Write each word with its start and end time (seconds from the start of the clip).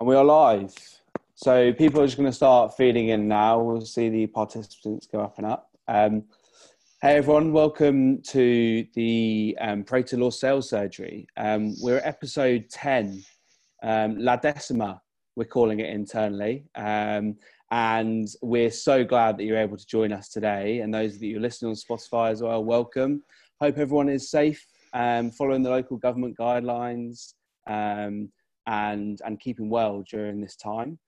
And 0.00 0.08
we 0.08 0.16
are 0.16 0.24
live. 0.24 0.74
So 1.36 1.72
people 1.72 2.00
are 2.00 2.06
just 2.06 2.16
going 2.16 2.28
to 2.28 2.32
start 2.32 2.76
feeding 2.76 3.10
in 3.10 3.28
now. 3.28 3.60
We'll 3.60 3.80
see 3.82 4.08
the 4.08 4.26
participants 4.26 5.06
go 5.06 5.20
up 5.20 5.38
and 5.38 5.46
up. 5.46 5.70
Um, 5.86 6.24
hey 7.00 7.16
everyone, 7.18 7.52
welcome 7.52 8.20
to 8.22 8.84
the 8.94 9.56
um, 9.60 9.84
Pareto 9.84 10.18
Law 10.18 10.30
Sales 10.30 10.68
Surgery. 10.68 11.28
Um, 11.36 11.76
we're 11.80 11.98
at 11.98 12.06
episode 12.06 12.68
10, 12.70 13.22
um, 13.84 14.18
La 14.18 14.34
Decima, 14.34 15.00
we're 15.36 15.44
calling 15.44 15.78
it 15.78 15.90
internally. 15.90 16.64
Um, 16.74 17.36
and 17.70 18.26
we're 18.42 18.72
so 18.72 19.04
glad 19.04 19.38
that 19.38 19.44
you're 19.44 19.58
able 19.58 19.76
to 19.76 19.86
join 19.86 20.12
us 20.12 20.28
today. 20.28 20.80
And 20.80 20.92
those 20.92 21.20
that 21.20 21.26
you're 21.26 21.40
listening 21.40 21.70
on 21.70 21.76
Spotify 21.76 22.32
as 22.32 22.42
well, 22.42 22.64
welcome. 22.64 23.22
Hope 23.60 23.78
everyone 23.78 24.08
is 24.08 24.28
safe, 24.28 24.66
um, 24.92 25.30
following 25.30 25.62
the 25.62 25.70
local 25.70 25.98
government 25.98 26.36
guidelines. 26.36 27.34
Um, 27.68 28.30
and, 28.66 29.20
and 29.24 29.40
keeping 29.40 29.68
well 29.68 30.04
during 30.08 30.40
this 30.40 30.56
time. 30.56 30.98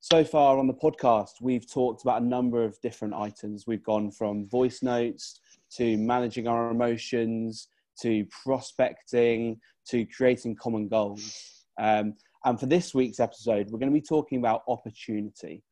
So 0.00 0.24
far 0.24 0.58
on 0.58 0.66
the 0.66 0.74
podcast, 0.74 1.40
we've 1.40 1.70
talked 1.70 2.02
about 2.02 2.22
a 2.22 2.24
number 2.24 2.64
of 2.64 2.80
different 2.80 3.14
items. 3.14 3.66
We've 3.66 3.84
gone 3.84 4.10
from 4.10 4.48
voice 4.48 4.82
notes 4.82 5.40
to 5.76 5.96
managing 5.96 6.48
our 6.48 6.70
emotions 6.70 7.68
to 8.00 8.24
prospecting 8.44 9.60
to 9.88 10.04
creating 10.06 10.56
common 10.56 10.88
goals. 10.88 11.64
Um, 11.80 12.14
and 12.44 12.58
for 12.58 12.66
this 12.66 12.94
week's 12.94 13.20
episode, 13.20 13.70
we're 13.70 13.78
going 13.78 13.92
to 13.92 14.00
be 14.00 14.06
talking 14.06 14.38
about 14.38 14.62
opportunity. 14.68 15.62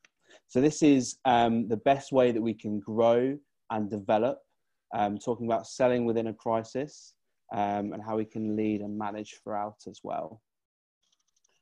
So, 0.49 0.61
this 0.61 0.83
is 0.83 1.17
um, 1.25 1.69
the 1.69 1.77
best 1.77 2.13
way 2.13 2.33
that 2.33 2.41
we 2.41 2.55
can 2.55 2.81
grow 2.81 3.37
and 3.71 3.91
develop, 3.91 4.39
um, 4.95 5.19
talking 5.19 5.47
about 5.47 5.67
selling 5.67 6.05
within 6.05 6.29
a 6.29 6.35
crisis 6.35 7.15
um, 7.53 7.93
and 7.93 8.03
how 8.03 8.17
we 8.17 8.25
can 8.25 8.57
lead 8.57 8.81
and 8.81 8.97
manage 8.97 9.37
throughout 9.43 9.77
as 9.89 10.01
well. 10.03 10.41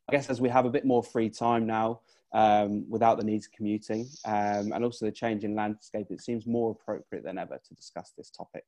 I 0.09 0.13
guess 0.13 0.31
as 0.31 0.41
we 0.41 0.49
have 0.49 0.65
a 0.65 0.71
bit 0.71 0.87
more 0.87 1.03
free 1.03 1.29
time 1.29 1.67
now, 1.67 2.01
um, 2.33 2.85
without 2.89 3.19
the 3.19 3.25
need 3.25 3.43
of 3.43 3.53
commuting, 3.53 4.09
um, 4.25 4.73
and 4.73 4.85
also 4.85 5.05
the 5.05 5.13
change 5.13 5.45
in 5.45 5.55
landscape, 5.55 6.07
it 6.11 6.21
seems 6.21 6.47
more 6.47 6.71
appropriate 6.71 7.25
than 7.25 7.39
ever 7.39 7.61
to 7.63 7.75
discuss 7.75 8.13
this 8.17 8.31
topic. 8.31 8.65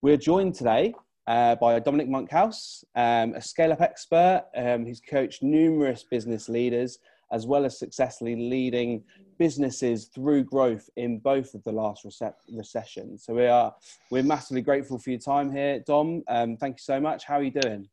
We're 0.00 0.16
joined 0.16 0.54
today 0.54 0.94
uh, 1.26 1.56
by 1.56 1.78
Dominic 1.80 2.08
Monkhouse, 2.08 2.84
um, 2.94 3.34
a 3.34 3.42
scale 3.42 3.72
up 3.72 3.80
expert 3.80 4.44
um, 4.56 4.86
who's 4.86 5.00
coached 5.00 5.42
numerous 5.42 6.02
business 6.02 6.48
leaders 6.48 6.98
as 7.32 7.46
well 7.46 7.64
as 7.64 7.78
successfully 7.78 8.36
leading 8.36 9.02
businesses 9.38 10.06
through 10.14 10.44
growth 10.44 10.88
in 10.96 11.18
both 11.18 11.54
of 11.54 11.64
the 11.64 11.72
last 11.72 12.04
rece- 12.04 12.32
recessions. 12.52 13.24
So 13.24 13.34
we 13.34 13.46
are 13.46 13.74
we're 14.10 14.22
massively 14.22 14.62
grateful 14.62 14.98
for 14.98 15.10
your 15.10 15.18
time 15.18 15.50
here, 15.50 15.80
Dom. 15.80 16.22
Um, 16.28 16.56
thank 16.56 16.76
you 16.76 16.82
so 16.82 17.00
much. 17.00 17.24
How 17.24 17.36
are 17.36 17.42
you 17.42 17.50
doing? 17.50 17.88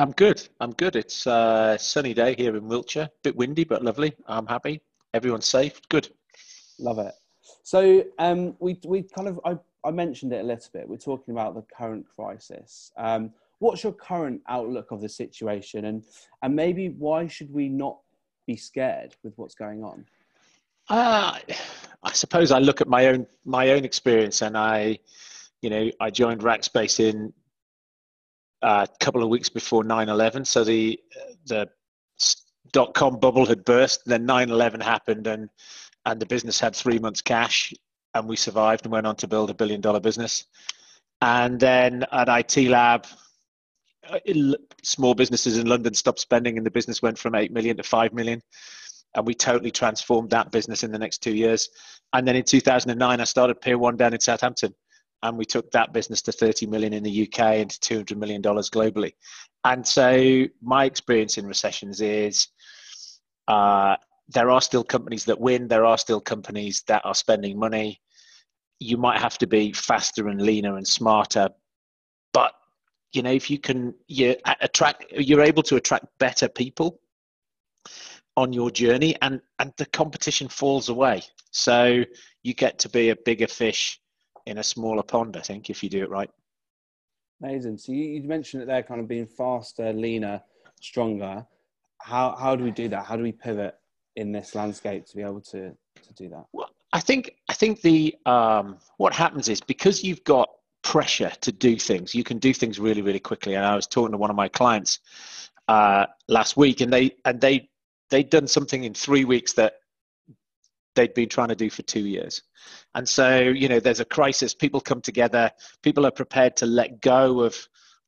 I'm 0.00 0.12
good. 0.12 0.48
I'm 0.60 0.72
good. 0.72 0.96
It's 0.96 1.26
a 1.26 1.76
sunny 1.78 2.14
day 2.14 2.34
here 2.34 2.56
in 2.56 2.66
Wiltshire. 2.68 3.10
Bit 3.22 3.36
windy, 3.36 3.64
but 3.64 3.84
lovely. 3.84 4.14
I'm 4.26 4.46
happy. 4.46 4.80
Everyone's 5.12 5.44
safe. 5.44 5.78
Good. 5.90 6.08
Love 6.78 6.98
it. 7.00 7.12
So 7.64 8.04
um, 8.18 8.56
we 8.60 8.80
we 8.86 9.02
kind 9.02 9.28
of 9.28 9.38
I, 9.44 9.58
I 9.84 9.90
mentioned 9.90 10.32
it 10.32 10.40
a 10.40 10.42
little 10.42 10.70
bit. 10.72 10.88
We're 10.88 10.96
talking 10.96 11.32
about 11.32 11.54
the 11.54 11.64
current 11.76 12.06
crisis. 12.08 12.90
Um, 12.96 13.32
what's 13.58 13.82
your 13.82 13.92
current 13.92 14.40
outlook 14.48 14.90
of 14.90 15.02
the 15.02 15.08
situation, 15.08 15.84
and 15.84 16.02
and 16.42 16.56
maybe 16.56 16.88
why 16.88 17.26
should 17.26 17.52
we 17.52 17.68
not 17.68 17.98
be 18.46 18.56
scared 18.56 19.14
with 19.22 19.34
what's 19.36 19.54
going 19.54 19.84
on? 19.84 20.06
Uh, 20.88 21.38
I 22.02 22.12
suppose 22.12 22.52
I 22.52 22.58
look 22.58 22.80
at 22.80 22.88
my 22.88 23.08
own 23.08 23.26
my 23.44 23.72
own 23.72 23.84
experience, 23.84 24.40
and 24.40 24.56
I, 24.56 24.98
you 25.60 25.68
know, 25.68 25.90
I 26.00 26.08
joined 26.08 26.40
Rackspace 26.40 27.00
in 27.00 27.34
a 28.62 28.86
couple 29.00 29.22
of 29.22 29.28
weeks 29.28 29.48
before 29.48 29.82
9-11 29.82 30.46
so 30.46 30.64
the 30.64 30.98
the 31.46 31.68
dot 32.72 32.94
com 32.94 33.18
bubble 33.18 33.46
had 33.46 33.64
burst 33.64 34.02
then 34.06 34.26
9-11 34.26 34.82
happened 34.82 35.26
and 35.26 35.48
and 36.06 36.20
the 36.20 36.26
business 36.26 36.60
had 36.60 36.74
three 36.74 36.98
months 36.98 37.22
cash 37.22 37.72
and 38.14 38.28
we 38.28 38.36
survived 38.36 38.84
and 38.84 38.92
went 38.92 39.06
on 39.06 39.16
to 39.16 39.28
build 39.28 39.50
a 39.50 39.54
billion 39.54 39.80
dollar 39.80 40.00
business. 40.00 40.44
And 41.20 41.60
then 41.60 42.04
at 42.12 42.56
it 42.56 42.68
lab 42.68 43.06
uh, 44.08 44.18
small 44.82 45.14
businesses 45.14 45.58
in 45.58 45.66
london 45.66 45.92
stopped 45.92 46.18
spending 46.18 46.56
and 46.56 46.64
the 46.64 46.70
business 46.70 47.02
went 47.02 47.18
from 47.18 47.34
8 47.34 47.52
million 47.52 47.76
to 47.76 47.82
5 47.82 48.12
million. 48.12 48.42
And 49.14 49.26
we 49.26 49.34
totally 49.34 49.70
transformed 49.70 50.30
that 50.30 50.50
business 50.50 50.84
in 50.84 50.92
the 50.92 50.98
next 50.98 51.18
two 51.18 51.34
years. 51.34 51.68
And 52.12 52.26
then 52.26 52.36
in 52.36 52.44
2009 52.44 53.20
i 53.20 53.24
started 53.24 53.60
Peer 53.60 53.78
One 53.78 53.96
down 53.96 54.14
in 54.14 54.20
southampton 54.20 54.74
and 55.22 55.36
we 55.36 55.44
took 55.44 55.70
that 55.70 55.92
business 55.92 56.22
to 56.22 56.32
30 56.32 56.66
million 56.66 56.92
in 56.92 57.02
the 57.02 57.22
UK 57.22 57.40
and 57.40 57.70
to 57.70 57.80
200 57.80 58.18
million 58.18 58.40
dollars 58.40 58.70
globally. 58.70 59.12
And 59.64 59.86
so 59.86 60.44
my 60.62 60.84
experience 60.84 61.36
in 61.36 61.46
recessions 61.46 62.00
is 62.00 62.48
uh, 63.48 63.96
there 64.28 64.50
are 64.50 64.60
still 64.60 64.84
companies 64.84 65.24
that 65.26 65.40
win. 65.40 65.68
There 65.68 65.84
are 65.84 65.98
still 65.98 66.20
companies 66.20 66.82
that 66.86 67.04
are 67.04 67.14
spending 67.14 67.58
money. 67.58 68.00
You 68.78 68.96
might 68.96 69.20
have 69.20 69.36
to 69.38 69.46
be 69.46 69.72
faster 69.72 70.28
and 70.28 70.40
leaner 70.40 70.76
and 70.76 70.86
smarter, 70.86 71.50
but 72.32 72.54
you 73.12 73.22
know 73.22 73.32
if 73.32 73.50
you 73.50 73.58
can 73.58 73.94
you 74.06 74.36
attract 74.60 75.04
you're 75.12 75.42
able 75.42 75.62
to 75.64 75.76
attract 75.76 76.06
better 76.18 76.48
people 76.48 77.00
on 78.36 78.52
your 78.52 78.70
journey 78.70 79.16
and 79.22 79.40
and 79.58 79.72
the 79.76 79.86
competition 79.86 80.48
falls 80.48 80.88
away 80.88 81.22
so 81.50 82.04
you 82.42 82.54
get 82.54 82.78
to 82.78 82.88
be 82.88 83.10
a 83.10 83.16
bigger 83.16 83.48
fish 83.48 83.99
in 84.46 84.58
a 84.58 84.64
smaller 84.64 85.02
pond, 85.02 85.36
I 85.36 85.40
think, 85.40 85.70
if 85.70 85.82
you 85.82 85.88
do 85.88 86.02
it 86.02 86.10
right. 86.10 86.30
Amazing. 87.42 87.78
So 87.78 87.92
you, 87.92 88.04
you 88.04 88.22
mentioned 88.28 88.62
it 88.62 88.66
there, 88.66 88.82
kind 88.82 89.00
of 89.00 89.08
being 89.08 89.26
faster, 89.26 89.92
leaner, 89.92 90.42
stronger. 90.80 91.46
How 91.98 92.34
how 92.36 92.56
do 92.56 92.64
we 92.64 92.70
do 92.70 92.88
that? 92.88 93.04
How 93.04 93.16
do 93.16 93.22
we 93.22 93.32
pivot 93.32 93.76
in 94.16 94.32
this 94.32 94.54
landscape 94.54 95.06
to 95.06 95.16
be 95.16 95.22
able 95.22 95.40
to 95.42 95.70
to 95.70 96.14
do 96.14 96.28
that? 96.30 96.44
Well, 96.52 96.70
I 96.92 97.00
think 97.00 97.36
I 97.48 97.54
think 97.54 97.80
the 97.82 98.14
um, 98.26 98.78
what 98.98 99.14
happens 99.14 99.48
is 99.48 99.60
because 99.60 100.02
you've 100.02 100.24
got 100.24 100.48
pressure 100.82 101.30
to 101.40 101.52
do 101.52 101.76
things, 101.76 102.14
you 102.14 102.24
can 102.24 102.38
do 102.38 102.52
things 102.52 102.78
really 102.78 103.02
really 103.02 103.20
quickly. 103.20 103.54
And 103.54 103.64
I 103.64 103.74
was 103.74 103.86
talking 103.86 104.12
to 104.12 104.18
one 104.18 104.30
of 104.30 104.36
my 104.36 104.48
clients 104.48 105.00
uh, 105.68 106.06
last 106.28 106.56
week, 106.56 106.80
and 106.80 106.92
they 106.92 107.12
and 107.24 107.40
they 107.40 107.68
they'd 108.10 108.30
done 108.30 108.46
something 108.46 108.84
in 108.84 108.94
three 108.94 109.24
weeks 109.24 109.52
that 109.54 109.74
they'd 110.94 111.14
been 111.14 111.28
trying 111.28 111.48
to 111.48 111.54
do 111.54 111.70
for 111.70 111.82
two 111.82 112.06
years. 112.06 112.42
And 112.94 113.08
so, 113.08 113.38
you 113.38 113.68
know, 113.68 113.80
there's 113.80 114.00
a 114.00 114.04
crisis, 114.04 114.54
people 114.54 114.80
come 114.80 115.00
together, 115.00 115.50
people 115.82 116.06
are 116.06 116.10
prepared 116.10 116.56
to 116.56 116.66
let 116.66 117.00
go 117.00 117.40
of 117.40 117.56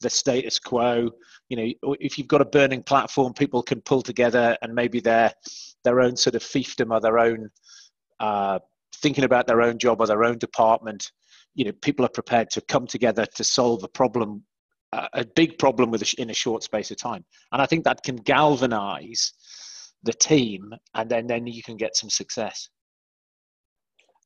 the 0.00 0.10
status 0.10 0.58
quo. 0.58 1.10
You 1.48 1.56
know, 1.56 1.96
if 2.00 2.18
you've 2.18 2.28
got 2.28 2.40
a 2.40 2.46
burning 2.46 2.82
platform, 2.82 3.32
people 3.32 3.62
can 3.62 3.80
pull 3.80 4.02
together 4.02 4.56
and 4.62 4.74
maybe 4.74 5.00
their 5.00 5.32
their 5.84 6.00
own 6.00 6.16
sort 6.16 6.34
of 6.34 6.42
fiefdom 6.42 6.92
or 6.92 7.00
their 7.00 7.18
own 7.18 7.50
uh, 8.20 8.58
thinking 8.96 9.24
about 9.24 9.46
their 9.46 9.62
own 9.62 9.78
job 9.78 10.00
or 10.00 10.06
their 10.06 10.24
own 10.24 10.38
department. 10.38 11.10
You 11.54 11.66
know, 11.66 11.72
people 11.72 12.04
are 12.04 12.10
prepared 12.10 12.50
to 12.50 12.60
come 12.62 12.86
together 12.86 13.26
to 13.26 13.44
solve 13.44 13.84
a 13.84 13.88
problem, 13.88 14.44
a 14.92 15.24
big 15.24 15.58
problem 15.58 15.90
with 15.90 16.14
in 16.14 16.30
a 16.30 16.34
short 16.34 16.62
space 16.62 16.90
of 16.90 16.96
time. 16.96 17.24
And 17.52 17.60
I 17.60 17.66
think 17.66 17.84
that 17.84 18.02
can 18.02 18.16
galvanize 18.16 19.32
the 20.04 20.12
team, 20.12 20.74
and 20.94 21.10
then 21.10 21.26
then 21.26 21.46
you 21.46 21.62
can 21.62 21.76
get 21.76 21.96
some 21.96 22.10
success. 22.10 22.68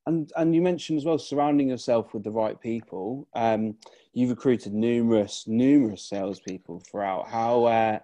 And 0.06 0.30
and 0.36 0.54
you 0.54 0.62
mentioned 0.62 0.98
as 0.98 1.04
well 1.04 1.18
surrounding 1.18 1.68
yourself 1.68 2.14
with 2.14 2.24
the 2.24 2.30
right 2.30 2.60
people. 2.60 3.28
Um, 3.34 3.76
you've 4.12 4.30
recruited 4.30 4.72
numerous 4.72 5.44
numerous 5.46 6.08
salespeople 6.08 6.80
throughout. 6.80 7.28
How 7.28 7.64
uh, 7.64 7.98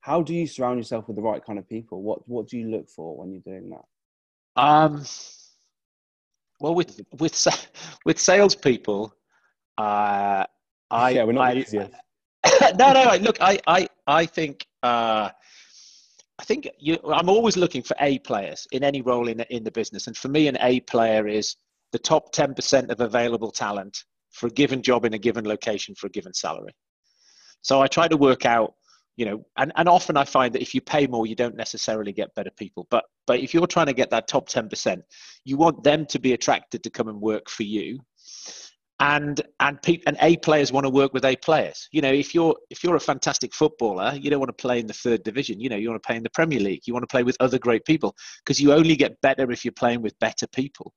how 0.00 0.22
do 0.22 0.34
you 0.34 0.46
surround 0.46 0.78
yourself 0.78 1.08
with 1.08 1.16
the 1.16 1.22
right 1.22 1.44
kind 1.44 1.58
of 1.58 1.68
people? 1.68 2.02
What 2.02 2.28
what 2.28 2.48
do 2.48 2.58
you 2.58 2.68
look 2.68 2.88
for 2.88 3.16
when 3.16 3.32
you're 3.32 3.40
doing 3.40 3.70
that? 3.70 4.62
Um, 4.62 5.04
well, 6.60 6.74
with 6.74 7.00
with 7.18 7.46
with 8.04 8.20
salespeople, 8.20 9.14
uh, 9.78 10.44
I 10.90 11.10
yeah, 11.10 11.24
we're 11.24 11.32
not 11.32 11.48
I, 11.48 11.54
easier. 11.54 11.90
no, 12.78 12.92
no. 12.92 13.16
Look, 13.20 13.38
I 13.40 13.58
I 13.66 13.88
I 14.06 14.26
think 14.26 14.66
uh, 14.82 15.30
I 16.38 16.44
think 16.44 16.68
you, 16.78 16.98
I'm 17.12 17.28
always 17.28 17.56
looking 17.56 17.82
for 17.82 17.96
A 18.00 18.18
players 18.18 18.66
in 18.72 18.84
any 18.84 19.00
role 19.00 19.28
in, 19.28 19.40
in 19.50 19.64
the 19.64 19.70
business. 19.70 20.06
And 20.06 20.16
for 20.16 20.28
me, 20.28 20.48
an 20.48 20.58
A 20.60 20.80
player 20.80 21.26
is 21.26 21.56
the 21.92 21.98
top 21.98 22.34
10% 22.34 22.90
of 22.90 23.00
available 23.00 23.50
talent 23.50 24.04
for 24.32 24.48
a 24.48 24.50
given 24.50 24.82
job 24.82 25.04
in 25.04 25.14
a 25.14 25.18
given 25.18 25.46
location 25.46 25.94
for 25.94 26.08
a 26.08 26.10
given 26.10 26.34
salary. 26.34 26.74
So 27.62 27.80
I 27.80 27.86
try 27.86 28.06
to 28.06 28.16
work 28.16 28.44
out, 28.44 28.74
you 29.16 29.24
know, 29.24 29.46
and, 29.56 29.72
and 29.76 29.88
often 29.88 30.16
I 30.16 30.24
find 30.24 30.54
that 30.54 30.60
if 30.60 30.74
you 30.74 30.82
pay 30.82 31.06
more, 31.06 31.26
you 31.26 31.34
don't 31.34 31.56
necessarily 31.56 32.12
get 32.12 32.34
better 32.34 32.50
people. 32.50 32.86
But 32.90 33.04
but 33.26 33.40
if 33.40 33.54
you're 33.54 33.66
trying 33.66 33.86
to 33.86 33.92
get 33.92 34.10
that 34.10 34.28
top 34.28 34.48
10%, 34.48 35.00
you 35.44 35.56
want 35.56 35.82
them 35.82 36.06
to 36.06 36.18
be 36.18 36.34
attracted 36.34 36.84
to 36.84 36.90
come 36.90 37.08
and 37.08 37.20
work 37.20 37.48
for 37.48 37.64
you 37.64 37.98
and 39.00 39.42
and 39.60 39.80
pe- 39.82 40.00
and 40.06 40.16
A 40.22 40.36
players 40.38 40.72
want 40.72 40.84
to 40.84 40.90
work 40.90 41.12
with 41.12 41.24
A 41.24 41.36
players. 41.36 41.88
You 41.92 42.00
know, 42.00 42.12
if 42.12 42.34
you're 42.34 42.56
if 42.70 42.82
you're 42.82 42.96
a 42.96 43.00
fantastic 43.00 43.54
footballer, 43.54 44.14
you 44.14 44.30
don't 44.30 44.40
want 44.40 44.56
to 44.56 44.62
play 44.62 44.78
in 44.80 44.86
the 44.86 44.94
third 44.94 45.22
division. 45.22 45.60
You 45.60 45.68
know, 45.68 45.76
you 45.76 45.90
want 45.90 46.02
to 46.02 46.06
play 46.06 46.16
in 46.16 46.22
the 46.22 46.30
Premier 46.30 46.60
League. 46.60 46.82
You 46.86 46.94
want 46.94 47.02
to 47.02 47.08
play 47.08 47.22
with 47.22 47.36
other 47.40 47.58
great 47.58 47.84
people 47.84 48.14
because 48.44 48.60
you 48.60 48.72
only 48.72 48.96
get 48.96 49.20
better 49.20 49.50
if 49.50 49.64
you're 49.64 49.72
playing 49.72 50.02
with 50.02 50.18
better 50.20 50.46
people. 50.48 50.92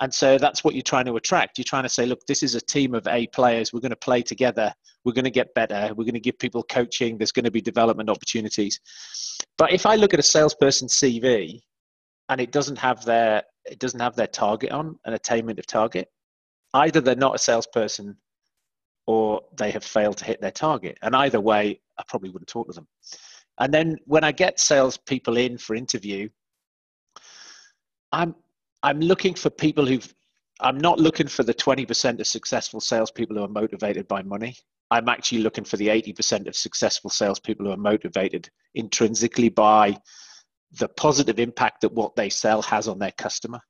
and 0.00 0.12
so 0.12 0.36
that's 0.38 0.62
what 0.62 0.74
you're 0.74 0.82
trying 0.82 1.06
to 1.06 1.16
attract. 1.16 1.58
You're 1.58 1.64
trying 1.64 1.84
to 1.84 1.88
say, 1.88 2.04
look, 2.06 2.20
this 2.26 2.42
is 2.42 2.54
a 2.54 2.60
team 2.60 2.94
of 2.94 3.06
A 3.08 3.26
players. 3.28 3.72
We're 3.72 3.80
going 3.80 3.90
to 3.90 3.96
play 3.96 4.22
together. 4.22 4.72
We're 5.04 5.14
going 5.14 5.24
to 5.24 5.30
get 5.30 5.54
better. 5.54 5.88
We're 5.94 6.04
going 6.04 6.14
to 6.14 6.20
give 6.20 6.38
people 6.38 6.62
coaching. 6.64 7.16
There's 7.16 7.32
going 7.32 7.44
to 7.46 7.50
be 7.50 7.62
development 7.62 8.10
opportunities. 8.10 8.78
But 9.56 9.72
if 9.72 9.86
I 9.86 9.96
look 9.96 10.12
at 10.12 10.20
a 10.20 10.24
salesperson 10.24 10.88
CV 10.88 11.60
and 12.28 12.40
it 12.40 12.52
doesn't 12.52 12.76
have 12.78 13.04
their 13.04 13.42
it 13.64 13.78
doesn't 13.78 14.00
have 14.00 14.14
their 14.16 14.28
target 14.28 14.70
on 14.70 14.98
an 15.06 15.14
attainment 15.14 15.58
of 15.58 15.66
target, 15.66 16.08
either 16.74 17.00
they're 17.00 17.16
not 17.16 17.34
a 17.34 17.38
salesperson 17.38 18.16
or 19.06 19.40
they 19.56 19.70
have 19.70 19.84
failed 19.84 20.16
to 20.18 20.24
hit 20.24 20.40
their 20.40 20.50
target. 20.50 20.98
And 21.02 21.14
either 21.14 21.40
way, 21.40 21.80
I 21.98 22.02
probably 22.08 22.30
wouldn't 22.30 22.48
talk 22.48 22.66
to 22.68 22.72
them. 22.72 22.88
And 23.58 23.72
then 23.72 23.98
when 24.04 24.24
I 24.24 24.32
get 24.32 24.60
salespeople 24.60 25.36
in 25.36 25.58
for 25.58 25.74
interview, 25.74 26.28
I'm 28.12 28.34
I'm 28.82 29.00
looking 29.00 29.34
for 29.34 29.50
people 29.50 29.86
who've 29.86 30.12
I'm 30.60 30.78
not 30.78 30.98
looking 30.98 31.28
for 31.28 31.42
the 31.42 31.54
20% 31.54 32.20
of 32.20 32.26
successful 32.26 32.80
salespeople 32.80 33.36
who 33.36 33.42
are 33.42 33.48
motivated 33.48 34.08
by 34.08 34.22
money. 34.22 34.56
I'm 34.90 35.08
actually 35.08 35.42
looking 35.42 35.64
for 35.64 35.76
the 35.76 35.88
80% 35.88 36.46
of 36.46 36.56
successful 36.56 37.10
salespeople 37.10 37.66
who 37.66 37.72
are 37.72 37.76
motivated 37.76 38.48
intrinsically 38.74 39.50
by 39.50 39.98
the 40.78 40.88
positive 40.88 41.38
impact 41.38 41.82
that 41.82 41.92
what 41.92 42.16
they 42.16 42.30
sell 42.30 42.62
has 42.62 42.88
on 42.88 42.98
their 42.98 43.12
customer. 43.12 43.60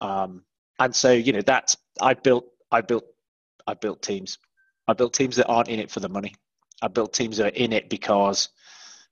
Um, 0.00 0.42
and 0.78 0.94
so, 0.94 1.12
you 1.12 1.32
know, 1.32 1.42
that's 1.42 1.76
I 2.00 2.14
built 2.14 2.46
I 2.70 2.80
built 2.80 3.04
I 3.66 3.74
built 3.74 4.02
teams. 4.02 4.38
I 4.86 4.92
built 4.92 5.14
teams 5.14 5.36
that 5.36 5.46
aren't 5.46 5.68
in 5.68 5.80
it 5.80 5.90
for 5.90 6.00
the 6.00 6.08
money. 6.08 6.34
I 6.82 6.88
built 6.88 7.14
teams 7.14 7.38
that 7.38 7.46
are 7.46 7.56
in 7.56 7.72
it 7.72 7.88
because 7.88 8.50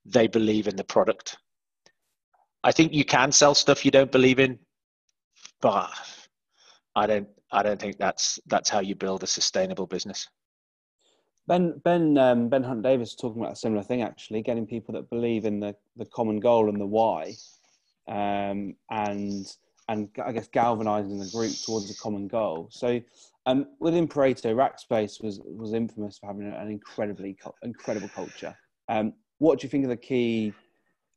they 0.04 0.26
believe 0.26 0.68
in 0.68 0.76
the 0.76 0.84
product. 0.84 1.36
I 2.64 2.72
think 2.72 2.92
you 2.92 3.04
can 3.04 3.32
sell 3.32 3.54
stuff 3.54 3.84
you 3.84 3.90
don't 3.90 4.12
believe 4.12 4.38
in 4.38 4.58
but 5.62 5.90
I 6.94 7.06
don't 7.06 7.28
I 7.50 7.62
don't 7.62 7.80
think 7.80 7.96
that's 7.96 8.38
that's 8.46 8.68
how 8.68 8.80
you 8.80 8.94
build 8.94 9.22
a 9.22 9.26
sustainable 9.26 9.86
business. 9.86 10.28
Ben 11.46 11.80
Ben 11.84 12.18
um, 12.18 12.48
Ben 12.50 12.62
Hunt 12.62 12.82
Davis 12.82 13.14
talking 13.14 13.40
about 13.40 13.54
a 13.54 13.56
similar 13.56 13.82
thing 13.82 14.02
actually, 14.02 14.42
getting 14.42 14.66
people 14.66 14.92
that 14.94 15.08
believe 15.08 15.46
in 15.46 15.60
the 15.60 15.74
the 15.96 16.04
common 16.06 16.40
goal 16.40 16.68
and 16.68 16.78
the 16.80 16.86
why, 16.86 17.34
um, 18.08 18.74
and 18.90 19.46
and 19.88 20.08
I 20.24 20.32
guess 20.32 20.48
galvanizing 20.48 21.18
the 21.18 21.30
group 21.30 21.52
towards 21.64 21.90
a 21.90 21.94
common 21.96 22.28
goal. 22.28 22.68
So 22.70 23.00
um, 23.46 23.66
within 23.80 24.06
Pareto, 24.06 24.54
Rackspace 24.54 25.22
was 25.22 25.40
was 25.44 25.72
infamous 25.72 26.18
for 26.18 26.26
having 26.26 26.46
an 26.46 26.70
incredibly 26.70 27.36
incredible 27.62 28.08
culture. 28.08 28.56
Um, 28.88 29.14
what 29.38 29.58
do 29.58 29.66
you 29.66 29.70
think 29.70 29.84
are 29.84 29.88
the 29.88 29.96
key 29.96 30.52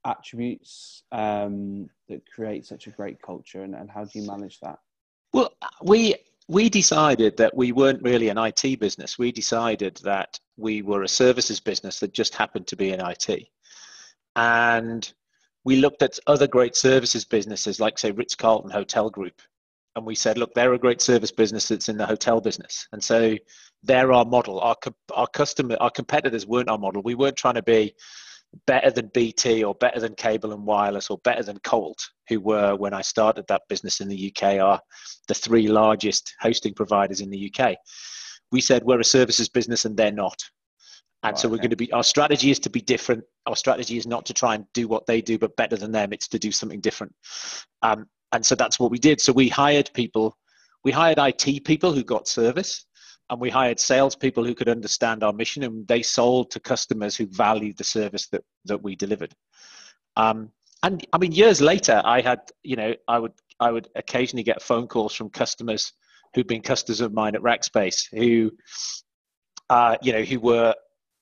attributes 0.05 1.03
um, 1.11 1.89
that 2.09 2.21
create 2.31 2.65
such 2.65 2.87
a 2.87 2.91
great 2.91 3.21
culture, 3.21 3.63
and, 3.63 3.75
and 3.75 3.89
how 3.89 4.05
do 4.05 4.19
you 4.19 4.27
manage 4.27 4.59
that? 4.61 4.79
Well, 5.33 5.53
we 5.83 6.15
we 6.47 6.69
decided 6.69 7.37
that 7.37 7.55
we 7.55 7.71
weren't 7.71 8.01
really 8.01 8.29
an 8.29 8.37
IT 8.37 8.79
business. 8.79 9.19
We 9.19 9.31
decided 9.31 9.97
that 10.03 10.39
we 10.57 10.81
were 10.81 11.03
a 11.03 11.07
services 11.07 11.59
business 11.59 11.99
that 11.99 12.13
just 12.13 12.35
happened 12.35 12.67
to 12.67 12.75
be 12.75 12.91
in 12.91 13.01
IT, 13.01 13.47
and 14.35 15.13
we 15.65 15.77
looked 15.77 16.03
at 16.03 16.19
other 16.27 16.47
great 16.47 16.75
services 16.75 17.25
businesses 17.25 17.79
like 17.79 17.97
say 17.97 18.11
Ritz 18.11 18.35
Carlton 18.35 18.71
Hotel 18.71 19.09
Group, 19.09 19.41
and 19.95 20.05
we 20.05 20.15
said, 20.15 20.37
look, 20.37 20.53
they're 20.53 20.73
a 20.73 20.79
great 20.79 21.01
service 21.01 21.31
business 21.31 21.67
that's 21.67 21.89
in 21.89 21.97
the 21.97 22.05
hotel 22.05 22.39
business, 22.39 22.87
and 22.93 23.03
so 23.03 23.35
they're 23.83 24.13
our 24.13 24.25
model. 24.25 24.59
Our 24.61 24.77
our 25.13 25.27
customer, 25.27 25.75
our 25.79 25.91
competitors 25.91 26.47
weren't 26.47 26.69
our 26.69 26.77
model. 26.77 27.01
We 27.03 27.15
weren't 27.15 27.37
trying 27.37 27.55
to 27.55 27.63
be 27.63 27.95
better 28.67 28.91
than 28.91 29.11
BT 29.13 29.63
or 29.63 29.75
better 29.75 29.99
than 29.99 30.15
Cable 30.15 30.53
and 30.53 30.65
Wireless 30.65 31.09
or 31.09 31.17
better 31.19 31.43
than 31.43 31.59
Colt, 31.59 32.09
who 32.29 32.39
were, 32.39 32.75
when 32.75 32.93
I 32.93 33.01
started 33.01 33.45
that 33.47 33.63
business 33.69 33.99
in 33.99 34.07
the 34.07 34.33
UK, 34.33 34.59
are 34.59 34.79
the 35.27 35.33
three 35.33 35.67
largest 35.67 36.33
hosting 36.39 36.73
providers 36.73 37.21
in 37.21 37.29
the 37.29 37.51
UK. 37.53 37.75
We 38.51 38.61
said 38.61 38.83
we're 38.83 38.99
a 38.99 39.05
services 39.05 39.49
business 39.49 39.85
and 39.85 39.97
they're 39.97 40.11
not. 40.11 40.41
And 41.23 41.35
oh, 41.35 41.37
so 41.37 41.47
we're 41.47 41.55
okay. 41.55 41.63
going 41.63 41.69
to 41.71 41.75
be, 41.75 41.91
our 41.91 42.03
strategy 42.03 42.51
is 42.51 42.59
to 42.59 42.69
be 42.69 42.81
different. 42.81 43.23
Our 43.47 43.55
strategy 43.55 43.97
is 43.97 44.07
not 44.07 44.25
to 44.27 44.33
try 44.33 44.55
and 44.55 44.65
do 44.73 44.87
what 44.87 45.05
they 45.05 45.21
do, 45.21 45.37
but 45.37 45.55
better 45.55 45.75
than 45.75 45.91
them. 45.91 46.13
It's 46.13 46.27
to 46.29 46.39
do 46.39 46.51
something 46.51 46.81
different. 46.81 47.13
Um, 47.81 48.07
and 48.31 48.45
so 48.45 48.55
that's 48.55 48.79
what 48.79 48.91
we 48.91 48.97
did. 48.97 49.21
So 49.21 49.31
we 49.33 49.49
hired 49.49 49.91
people, 49.93 50.37
we 50.83 50.91
hired 50.91 51.19
IT 51.19 51.63
people 51.63 51.93
who 51.93 52.03
got 52.03 52.27
service 52.27 52.85
and 53.29 53.39
we 53.39 53.49
hired 53.49 53.79
salespeople 53.79 54.43
who 54.43 54.55
could 54.55 54.69
understand 54.69 55.23
our 55.23 55.33
mission, 55.33 55.63
and 55.63 55.87
they 55.87 56.01
sold 56.01 56.51
to 56.51 56.59
customers 56.59 57.15
who 57.15 57.25
valued 57.27 57.77
the 57.77 57.83
service 57.83 58.27
that 58.27 58.43
that 58.65 58.81
we 58.83 58.95
delivered. 58.95 59.33
Um, 60.15 60.51
and 60.83 61.05
I 61.13 61.17
mean, 61.17 61.31
years 61.31 61.61
later, 61.61 62.01
I 62.05 62.21
had 62.21 62.41
you 62.63 62.75
know 62.75 62.93
I 63.07 63.19
would 63.19 63.33
I 63.59 63.71
would 63.71 63.89
occasionally 63.95 64.43
get 64.43 64.61
phone 64.61 64.87
calls 64.87 65.15
from 65.15 65.29
customers 65.29 65.93
who'd 66.33 66.47
been 66.47 66.61
customers 66.61 67.01
of 67.01 67.13
mine 67.13 67.35
at 67.35 67.41
Rackspace 67.41 68.07
who 68.11 68.51
uh, 69.69 69.95
you 70.01 70.13
know 70.13 70.21
who 70.21 70.39
were 70.39 70.75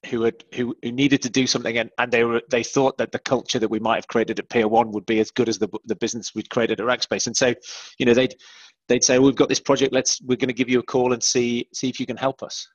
who 0.07 0.23
had 0.23 0.43
who, 0.53 0.75
who 0.83 0.91
needed 0.91 1.21
to 1.21 1.29
do 1.29 1.47
something 1.47 1.77
and, 1.77 1.89
and 1.97 2.11
they 2.11 2.23
were 2.23 2.41
they 2.49 2.63
thought 2.63 2.97
that 2.97 3.11
the 3.11 3.19
culture 3.19 3.59
that 3.59 3.69
we 3.69 3.79
might 3.79 3.95
have 3.95 4.07
created 4.07 4.39
at 4.39 4.49
Peer 4.49 4.67
One 4.67 4.91
would 4.91 5.05
be 5.05 5.19
as 5.19 5.31
good 5.31 5.49
as 5.49 5.57
the 5.57 5.69
the 5.85 5.95
business 5.95 6.35
we'd 6.35 6.49
created 6.49 6.79
at 6.79 6.85
Rackspace. 6.85 7.27
And 7.27 7.35
so, 7.35 7.53
you 7.99 8.05
know, 8.05 8.13
they'd 8.13 8.35
they'd 8.87 9.03
say, 9.03 9.19
"We've 9.19 9.35
got 9.35 9.49
this 9.49 9.59
project. 9.59 9.93
Let's 9.93 10.21
we're 10.21 10.37
going 10.37 10.49
to 10.49 10.53
give 10.53 10.69
you 10.69 10.79
a 10.79 10.83
call 10.83 11.13
and 11.13 11.23
see 11.23 11.67
see 11.73 11.89
if 11.89 11.99
you 11.99 12.05
can 12.05 12.17
help 12.17 12.43
us." 12.43 12.67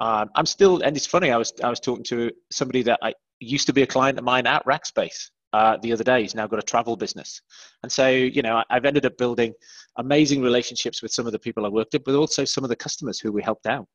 Um, 0.00 0.28
I'm 0.34 0.46
still, 0.46 0.82
and 0.82 0.96
it's 0.96 1.06
funny. 1.06 1.30
I 1.30 1.36
was 1.36 1.52
I 1.62 1.68
was 1.68 1.80
talking 1.80 2.04
to 2.04 2.30
somebody 2.50 2.82
that 2.82 2.98
I 3.02 3.14
used 3.38 3.66
to 3.66 3.72
be 3.72 3.82
a 3.82 3.86
client 3.86 4.18
of 4.18 4.24
mine 4.24 4.46
at 4.46 4.64
Rackspace 4.66 5.30
uh, 5.52 5.76
the 5.82 5.92
other 5.92 6.04
day. 6.04 6.22
He's 6.22 6.34
now 6.34 6.46
got 6.46 6.58
a 6.58 6.62
travel 6.62 6.96
business, 6.96 7.40
and 7.82 7.90
so 7.90 8.08
you 8.08 8.42
know 8.42 8.62
I've 8.70 8.84
ended 8.84 9.06
up 9.06 9.16
building 9.16 9.54
amazing 9.96 10.42
relationships 10.42 11.02
with 11.02 11.12
some 11.12 11.26
of 11.26 11.32
the 11.32 11.38
people 11.38 11.64
I 11.64 11.68
worked 11.68 11.92
with, 11.92 12.04
but 12.04 12.16
also 12.16 12.44
some 12.44 12.64
of 12.64 12.70
the 12.70 12.76
customers 12.76 13.20
who 13.20 13.30
we 13.30 13.42
helped 13.42 13.66
out. 13.66 13.86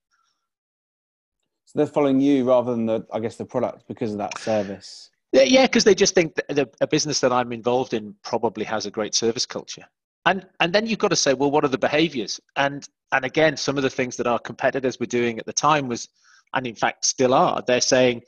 So 1.70 1.78
they're 1.78 1.86
following 1.86 2.20
you 2.20 2.46
rather 2.46 2.72
than 2.72 2.88
the, 2.88 3.06
I 3.14 3.20
guess, 3.20 3.36
the 3.36 3.46
product 3.46 3.88
because 3.88 4.12
of 4.12 4.18
that 4.18 4.40
service. 4.40 5.12
Yeah, 5.32 5.68
because 5.68 5.84
they 5.84 5.94
just 5.94 6.16
think 6.16 6.34
that 6.34 6.74
a 6.82 6.88
business 6.88 7.20
that 7.20 7.32
I'm 7.32 7.52
involved 7.52 7.94
in 7.94 8.16
probably 8.24 8.66
has 8.66 8.88
a 8.88 8.92
great 8.92 9.14
service 9.14 9.46
culture. 9.46 9.86
And 10.26 10.48
and 10.62 10.74
then 10.74 10.88
you've 10.88 10.98
got 10.98 11.10
to 11.10 11.16
say 11.16 11.36
well 11.36 11.52
what 11.52 11.64
are 11.64 11.68
the 11.68 11.78
behaviors? 11.78 12.40
And 12.56 12.90
and 13.12 13.24
again 13.24 13.56
some 13.56 13.78
of 13.78 13.84
the 13.84 13.90
things 13.90 14.18
that 14.18 14.26
our 14.26 14.40
competitors 14.40 15.00
were 15.00 15.06
doing 15.06 15.38
at 15.38 15.46
the 15.46 15.54
time 15.54 15.88
was 15.88 16.10
and 16.56 16.66
in 16.66 16.74
fact 16.74 17.06
still 17.06 17.36
are 17.36 17.62
they're 17.68 17.82
saying 17.82 18.24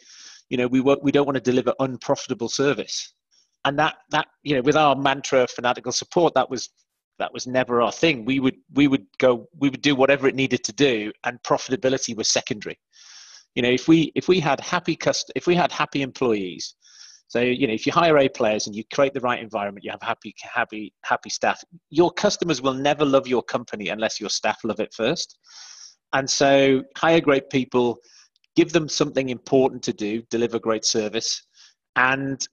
you 0.49 0.57
know 0.57 0.67
we 0.67 0.79
we 0.79 1.11
don't 1.11 1.25
want 1.25 1.35
to 1.35 1.41
deliver 1.41 1.73
unprofitable 1.79 2.47
service. 2.47 3.11
And 3.65 3.79
that 3.79 3.95
that 4.11 4.27
you 4.43 4.53
know 4.53 4.61
with 4.61 4.75
our 4.75 4.95
mantra 4.95 5.39
of 5.39 5.49
fanatical 5.49 5.91
support 5.91 6.35
that 6.35 6.47
was 6.47 6.69
that 7.17 7.33
was 7.33 7.47
never 7.47 7.81
our 7.81 7.91
thing. 7.91 8.23
We 8.23 8.39
would 8.39 8.57
we 8.71 8.87
would 8.87 9.07
go 9.17 9.49
we 9.57 9.69
would 9.69 9.81
do 9.81 9.95
whatever 9.95 10.27
it 10.27 10.35
needed 10.35 10.63
to 10.65 10.73
do 10.73 11.11
and 11.23 11.41
profitability 11.41 12.15
was 12.15 12.29
secondary 12.29 12.77
you 13.55 13.61
know 13.61 13.69
if 13.69 13.87
we 13.87 14.11
if 14.15 14.27
we 14.27 14.39
had 14.39 14.59
happy 14.59 14.95
cust- 14.95 15.31
if 15.35 15.47
we 15.47 15.55
had 15.55 15.71
happy 15.71 16.01
employees 16.01 16.75
so 17.31 17.39
you 17.39 17.65
know, 17.65 17.73
if 17.73 17.85
you 17.85 17.93
hire 17.93 18.17
A 18.17 18.27
players 18.27 18.67
and 18.67 18.75
you 18.75 18.83
create 18.93 19.13
the 19.13 19.21
right 19.21 19.41
environment, 19.41 19.85
you 19.85 19.91
have 19.91 20.01
happy, 20.01 20.35
happy, 20.41 20.93
happy 21.05 21.29
staff. 21.29 21.63
Your 21.89 22.11
customers 22.11 22.61
will 22.61 22.73
never 22.73 23.05
love 23.05 23.25
your 23.25 23.41
company 23.41 23.87
unless 23.87 24.19
your 24.19 24.29
staff 24.29 24.57
love 24.65 24.81
it 24.81 24.93
first. 24.93 25.37
And 26.11 26.29
so, 26.29 26.83
hire 26.97 27.21
great 27.21 27.49
people, 27.49 27.99
give 28.57 28.73
them 28.73 28.89
something 28.89 29.29
important 29.29 29.81
to 29.83 29.93
do, 29.93 30.23
deliver 30.29 30.59
great 30.59 30.83
service, 30.83 31.41
and 31.95 32.45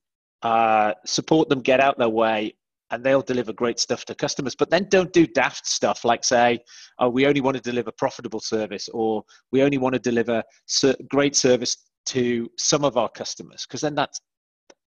uh, 0.42 0.94
support 1.04 1.48
them 1.48 1.60
get 1.60 1.80
out 1.80 1.98
their 1.98 2.08
way 2.08 2.54
and 2.90 3.04
they'll 3.04 3.22
deliver 3.22 3.52
great 3.52 3.78
stuff 3.78 4.04
to 4.06 4.14
customers. 4.14 4.54
But 4.54 4.70
then 4.70 4.86
don't 4.90 5.12
do 5.12 5.26
daft 5.26 5.66
stuff 5.66 6.04
like 6.04 6.24
say, 6.24 6.58
oh, 6.98 7.08
we 7.08 7.26
only 7.26 7.40
want 7.40 7.56
to 7.56 7.62
deliver 7.62 7.92
profitable 7.92 8.40
service 8.40 8.88
or 8.92 9.22
we 9.52 9.62
only 9.62 9.78
want 9.78 9.94
to 9.94 9.98
deliver 9.98 10.42
great 11.08 11.36
service 11.36 11.76
to 12.06 12.50
some 12.56 12.84
of 12.84 12.96
our 12.96 13.08
customers 13.08 13.66
because 13.66 13.82
then 13.82 13.94
that's 13.94 14.20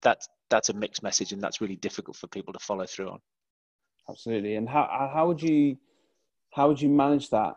that's 0.01 0.27
that's 0.50 0.70
a 0.70 0.74
mixed 0.74 1.01
message, 1.01 1.31
and 1.31 1.41
that's 1.41 1.62
really 1.62 1.77
difficult 1.77 2.17
for 2.17 2.27
people 2.27 2.53
to 2.53 2.60
follow 2.60 2.86
through 2.86 3.10
on. 3.10 3.20
Absolutely. 4.10 4.55
And 4.55 4.67
how 4.67 5.10
how 5.13 5.27
would 5.27 5.41
you 5.41 5.77
how 6.51 6.67
would 6.67 6.81
you 6.81 6.89
manage 6.89 7.29
that 7.29 7.55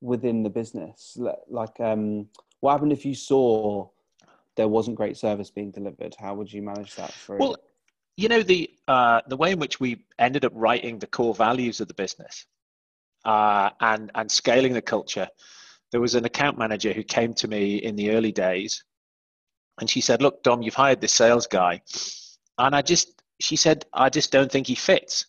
within 0.00 0.42
the 0.42 0.50
business? 0.50 1.16
Like, 1.48 1.78
um, 1.80 2.28
what 2.60 2.72
happened 2.72 2.92
if 2.92 3.04
you 3.04 3.14
saw 3.14 3.88
there 4.56 4.68
wasn't 4.68 4.96
great 4.96 5.16
service 5.16 5.50
being 5.50 5.70
delivered? 5.70 6.16
How 6.18 6.34
would 6.34 6.52
you 6.52 6.62
manage 6.62 6.94
that? 6.96 7.12
For 7.12 7.36
well, 7.36 7.56
you 8.16 8.28
know 8.28 8.42
the 8.42 8.70
uh, 8.88 9.20
the 9.26 9.36
way 9.36 9.52
in 9.52 9.58
which 9.58 9.80
we 9.80 10.04
ended 10.18 10.44
up 10.44 10.52
writing 10.54 10.98
the 10.98 11.06
core 11.06 11.34
values 11.34 11.80
of 11.80 11.88
the 11.88 11.94
business 11.94 12.46
uh, 13.24 13.70
and 13.80 14.10
and 14.14 14.30
scaling 14.30 14.72
the 14.72 14.82
culture. 14.82 15.28
There 15.90 16.00
was 16.00 16.14
an 16.14 16.24
account 16.24 16.58
manager 16.58 16.92
who 16.92 17.02
came 17.02 17.34
to 17.34 17.48
me 17.48 17.76
in 17.76 17.96
the 17.96 18.10
early 18.10 18.32
days 18.32 18.84
and 19.80 19.88
she 19.88 20.00
said, 20.00 20.22
"Look, 20.22 20.42
Dom, 20.42 20.62
you've 20.62 20.74
hired 20.74 21.00
this 21.00 21.14
sales 21.14 21.46
guy," 21.46 21.82
and 22.58 22.74
I 22.74 22.82
just, 22.82 23.22
she 23.40 23.56
said, 23.56 23.86
"I 23.92 24.08
just 24.10 24.30
don't 24.30 24.50
think 24.50 24.66
he 24.66 24.74
fits." 24.74 25.26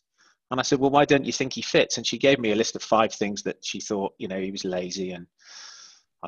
And 0.52 0.60
I 0.60 0.64
said, 0.64 0.80
"Well, 0.80 0.92
why 0.92 1.06
don't 1.06 1.26
you 1.26 1.32
think 1.32 1.54
he 1.54 1.62
fits?" 1.62 1.98
And 1.98 2.06
she 2.06 2.18
gave 2.18 2.40
me 2.40 2.52
a 2.52 2.56
list 2.56 2.76
of 2.76 2.84
five 2.84 3.14
things 3.14 3.44
that 3.44 3.58
she 3.64 3.80
thought, 3.80 4.14
you 4.18 4.28
know, 4.28 4.40
he 4.40 4.52
was 4.52 4.66
lazy 4.66 5.12
and 5.12 5.28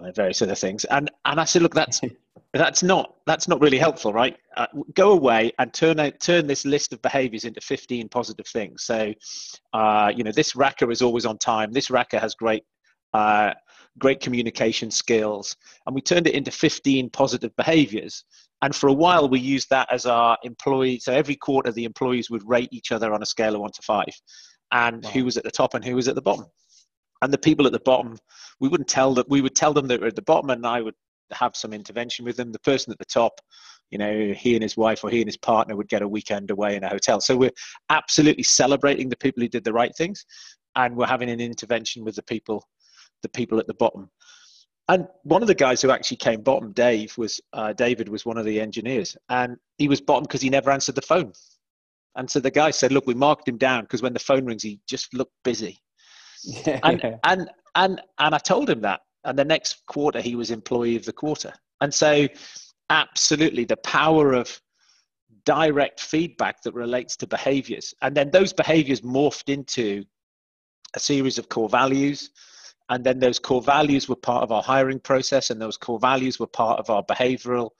and 0.03 0.15
various 0.15 0.41
other 0.41 0.55
things. 0.55 0.85
And 0.85 1.09
and 1.25 1.39
I 1.39 1.45
said, 1.45 1.61
look, 1.61 1.73
that's 1.73 2.01
that's 2.53 2.83
not 2.83 3.15
that's 3.25 3.47
not 3.47 3.61
really 3.61 3.77
helpful, 3.77 4.13
right? 4.13 4.37
Uh, 4.55 4.67
go 4.93 5.11
away 5.11 5.51
and 5.59 5.73
turn 5.73 5.99
out, 5.99 6.19
turn 6.19 6.47
this 6.47 6.65
list 6.65 6.93
of 6.93 7.01
behaviours 7.01 7.45
into 7.45 7.61
15 7.61 8.09
positive 8.09 8.47
things. 8.47 8.83
So, 8.83 9.13
uh, 9.73 10.11
you 10.15 10.23
know, 10.23 10.31
this 10.31 10.53
racker 10.53 10.91
is 10.91 11.01
always 11.01 11.25
on 11.25 11.37
time. 11.37 11.71
This 11.71 11.89
racker 11.89 12.19
has 12.19 12.35
great. 12.35 12.63
Uh, 13.13 13.53
great 13.97 14.19
communication 14.19 14.91
skills 14.91 15.55
and 15.85 15.95
we 15.95 16.01
turned 16.01 16.27
it 16.27 16.35
into 16.35 16.51
15 16.51 17.09
positive 17.11 17.55
behaviors 17.55 18.25
and 18.61 18.75
for 18.75 18.87
a 18.87 18.93
while 18.93 19.29
we 19.29 19.39
used 19.39 19.69
that 19.69 19.87
as 19.89 20.05
our 20.05 20.37
employee 20.43 20.99
so 20.99 21.13
every 21.13 21.37
quarter 21.37 21.71
the 21.71 21.85
employees 21.85 22.29
would 22.29 22.45
rate 22.45 22.67
each 22.73 22.91
other 22.91 23.13
on 23.13 23.21
a 23.23 23.25
scale 23.25 23.55
of 23.55 23.61
1 23.61 23.71
to 23.71 23.81
5 23.81 24.05
and 24.73 25.01
wow. 25.01 25.09
who 25.11 25.23
was 25.23 25.37
at 25.37 25.45
the 25.45 25.51
top 25.51 25.75
and 25.75 25.85
who 25.85 25.95
was 25.95 26.09
at 26.09 26.15
the 26.15 26.21
bottom 26.21 26.45
and 27.21 27.33
the 27.33 27.37
people 27.37 27.65
at 27.65 27.71
the 27.71 27.79
bottom 27.79 28.17
we 28.59 28.69
wouldn't 28.69 28.89
tell 28.89 29.13
that 29.13 29.29
we 29.29 29.41
would 29.41 29.55
tell 29.55 29.73
them 29.73 29.87
that 29.87 30.01
we're 30.01 30.07
at 30.07 30.15
the 30.15 30.21
bottom 30.21 30.49
and 30.49 30.65
i 30.65 30.81
would 30.81 30.95
have 31.31 31.55
some 31.55 31.73
intervention 31.73 32.25
with 32.25 32.37
them. 32.37 32.51
The 32.51 32.59
person 32.59 32.91
at 32.91 32.99
the 32.99 33.05
top 33.05 33.39
you 33.91 33.99
know 33.99 34.33
he 34.33 34.55
and 34.55 34.63
his 34.63 34.75
wife 34.75 35.03
or 35.03 35.11
he 35.11 35.21
and 35.21 35.27
his 35.27 35.37
partner 35.37 35.75
would 35.75 35.87
get 35.87 36.01
a 36.01 36.07
weekend 36.07 36.51
away 36.51 36.75
in 36.75 36.83
a 36.83 36.89
hotel. 36.89 37.21
So 37.21 37.37
we're 37.37 37.51
absolutely 37.89 38.43
celebrating 38.43 39.09
the 39.09 39.17
people 39.17 39.41
who 39.41 39.49
did 39.49 39.63
the 39.63 39.73
right 39.73 39.95
things 39.95 40.25
and 40.75 40.95
we're 40.95 41.05
having 41.07 41.29
an 41.29 41.39
intervention 41.39 42.03
with 42.03 42.15
the 42.15 42.23
people 42.23 42.63
the 43.21 43.29
people 43.29 43.59
at 43.59 43.67
the 43.67 43.73
bottom. 43.75 44.09
And 44.87 45.07
one 45.23 45.41
of 45.41 45.47
the 45.47 45.55
guys 45.55 45.81
who 45.81 45.89
actually 45.89 46.17
came 46.17 46.41
bottom 46.41 46.71
dave 46.71 47.17
was 47.17 47.39
uh, 47.53 47.73
david 47.73 48.09
was 48.09 48.25
one 48.25 48.37
of 48.37 48.45
the 48.45 48.59
engineers 48.59 49.15
and 49.29 49.57
he 49.77 49.87
was 49.87 50.01
bottom 50.01 50.23
because 50.23 50.41
he 50.41 50.49
never 50.49 50.71
answered 50.71 50.95
the 50.95 51.01
phone. 51.01 51.31
And 52.17 52.29
so 52.29 52.39
the 52.39 52.51
guy 52.51 52.71
said 52.71 52.91
look 52.91 53.05
we 53.05 53.13
marked 53.13 53.47
him 53.47 53.57
down 53.57 53.81
because 53.81 54.01
when 54.01 54.13
the 54.13 54.19
phone 54.19 54.45
rings 54.45 54.63
he 54.63 54.79
just 54.87 55.13
looked 55.13 55.33
busy 55.43 55.79
and, 56.83 57.19
and 57.23 57.49
and 57.75 58.01
and 58.19 58.35
I 58.35 58.37
told 58.37 58.69
him 58.69 58.81
that. 58.81 59.01
And 59.23 59.37
the 59.37 59.45
next 59.45 59.85
quarter 59.87 60.21
he 60.21 60.35
was 60.35 60.51
employee 60.51 60.95
of 60.95 61.05
the 61.05 61.13
quarter. 61.13 61.53
And 61.81 61.93
so 61.93 62.27
absolutely 62.89 63.65
the 63.65 63.77
power 63.77 64.33
of 64.33 64.61
direct 65.45 65.99
feedback 65.99 66.61
that 66.63 66.73
relates 66.73 67.15
to 67.17 67.27
behaviors. 67.27 67.93
And 68.01 68.15
then 68.15 68.31
those 68.31 68.53
behaviors 68.53 69.01
morphed 69.01 69.51
into 69.51 70.03
a 70.95 70.99
series 70.99 71.37
of 71.37 71.49
core 71.49 71.69
values. 71.69 72.31
And 72.89 73.03
then 73.03 73.19
those 73.19 73.39
core 73.39 73.61
values 73.61 74.07
were 74.07 74.15
part 74.15 74.43
of 74.43 74.51
our 74.51 74.61
hiring 74.61 74.99
process, 74.99 75.49
and 75.49 75.59
those 75.59 75.75
core 75.75 75.99
values 75.99 76.39
were 76.39 76.47
part 76.47 76.79
of 76.79 76.89
our 76.91 77.03
behavioral 77.03 77.71